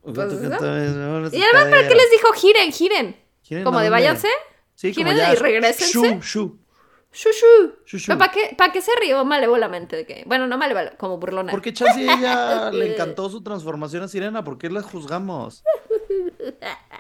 [0.02, 3.16] Pues cantas, Y además, ¿para qué les dijo giren, giren?
[3.43, 4.28] ¿Giren Como de váyanse.
[4.74, 5.93] Sí, como giren y regrésense.
[5.93, 6.59] Shu, shu.
[7.12, 7.31] Shu,
[7.86, 8.18] shu.
[8.18, 9.94] ¿para qué, para qué se rió malévolamente?
[9.94, 11.52] De que, bueno, no malévolamente, como burlona.
[11.52, 14.43] Porque Chance ella le encantó su transformación a sirena.
[14.43, 15.62] ¿Por qué la juzgamos?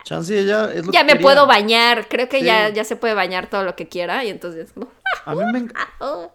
[0.04, 1.22] Chance ella es lo ya que me quería.
[1.22, 2.08] puedo bañar.
[2.08, 2.44] Creo que Sí.
[2.46, 4.22] ya, ya se puede bañar todo lo que quiera.
[4.24, 4.88] Y entonces, como,
[5.24, 5.88] A mí me encanta.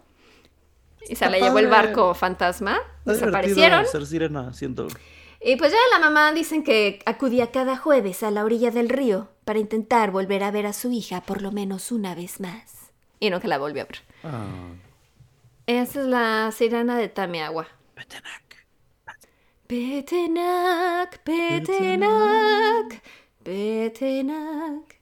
[1.08, 2.78] y se le llevó el barco fantasma.
[3.00, 3.86] Está Desaparecieron.
[3.88, 4.88] ser sirena, siento.
[5.41, 9.30] Y pues ya la mamá dicen que acudía cada jueves a la orilla del río
[9.46, 12.91] para intentar volver a ver a su hija por lo menos una vez más.
[13.22, 14.00] Y no que la volvió a ver.
[14.24, 14.48] Ah,
[15.66, 17.68] Esa es la sirena de Tamiagua.
[17.96, 18.66] Petenac.
[19.68, 23.02] Petenac, Petenac,
[23.44, 24.99] Petenac.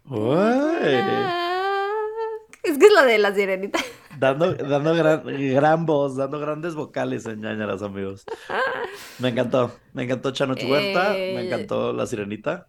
[2.64, 3.80] Es que es lo de la sirenita.
[4.20, 5.22] Dando, dando gran,
[5.54, 8.26] gran voz, dando grandes vocales en ñañaras, amigos.
[9.20, 9.72] Me encantó.
[9.94, 11.10] Me encantó Chanoch Huerta.
[11.12, 11.46] Me Eh.
[11.46, 12.68] encantó La Sirenita.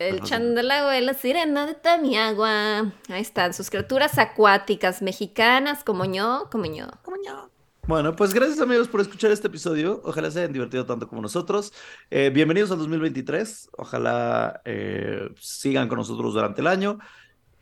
[0.00, 2.92] El chandalago y la sirena de Tamiagua.
[3.08, 6.86] Ahí están, sus criaturas acuáticas mexicanas, como yo, como yo.
[7.86, 10.00] Bueno, pues gracias amigos por escuchar este episodio.
[10.04, 11.72] Ojalá se hayan divertido tanto como nosotros.
[12.10, 13.70] Eh, bienvenidos al 2023.
[13.78, 16.98] Ojalá eh, sigan con nosotros durante el año.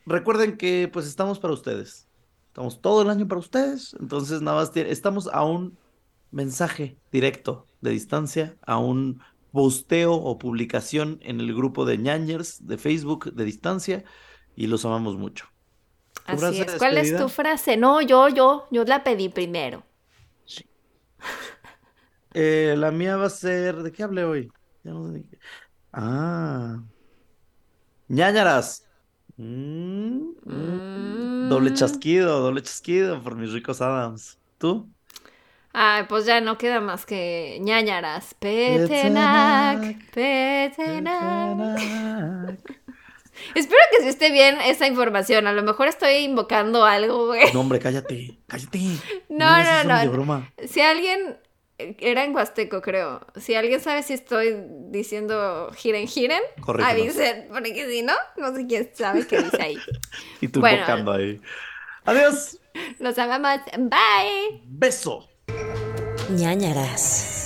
[0.06, 2.08] Recuerden que pues estamos para ustedes.
[2.46, 3.94] Estamos todo el año para ustedes.
[4.00, 5.76] Entonces nada más estamos a un
[6.30, 9.20] mensaje directo de distancia, a un
[9.52, 14.04] posteo o publicación en el grupo de ñañers de Facebook de distancia
[14.56, 15.48] y los amamos mucho.
[16.26, 16.78] ¿Tu frase Así es.
[16.78, 17.76] ¿Cuál es tu frase?
[17.76, 19.84] No, yo, yo, yo la pedí primero.
[22.34, 23.76] Eh, la mía va a ser.
[23.82, 24.52] ¿De qué hablé hoy?
[24.82, 25.38] Ya no sé ni qué.
[25.92, 26.84] Ah.
[28.08, 28.86] ñañaras.
[29.36, 31.48] Mm, mm.
[31.48, 31.74] Doble Mm.
[31.74, 34.38] chasquido, doble chasquido por mis ricos Adams.
[34.58, 34.92] ¿Tú?
[35.72, 38.34] Ay, pues ya no queda más que ñañaras.
[38.34, 40.10] Petenac, Petenac.
[40.12, 41.74] Petenac.
[43.54, 45.46] Espero que sí esté bien esa información.
[45.46, 47.52] A lo mejor estoy invocando algo, güey.
[47.52, 48.78] No, hombre, cállate, cállate.
[49.28, 50.10] No, no, no.
[50.12, 50.52] broma.
[50.66, 51.38] Si alguien.
[51.76, 53.26] Era en Huasteco, creo.
[53.34, 54.54] Si alguien sabe si estoy
[54.90, 56.92] diciendo giren, giren, Corrígenos.
[57.00, 57.48] avisen.
[57.50, 59.78] Porque si no, no sé quién sabe qué dice ahí.
[60.40, 60.76] Y tú Bueno.
[60.76, 61.40] invocando ahí.
[62.04, 62.60] Adiós.
[63.00, 63.60] Los amamos.
[63.76, 64.62] Bye.
[64.66, 65.28] Beso.
[66.30, 67.43] ñañaras.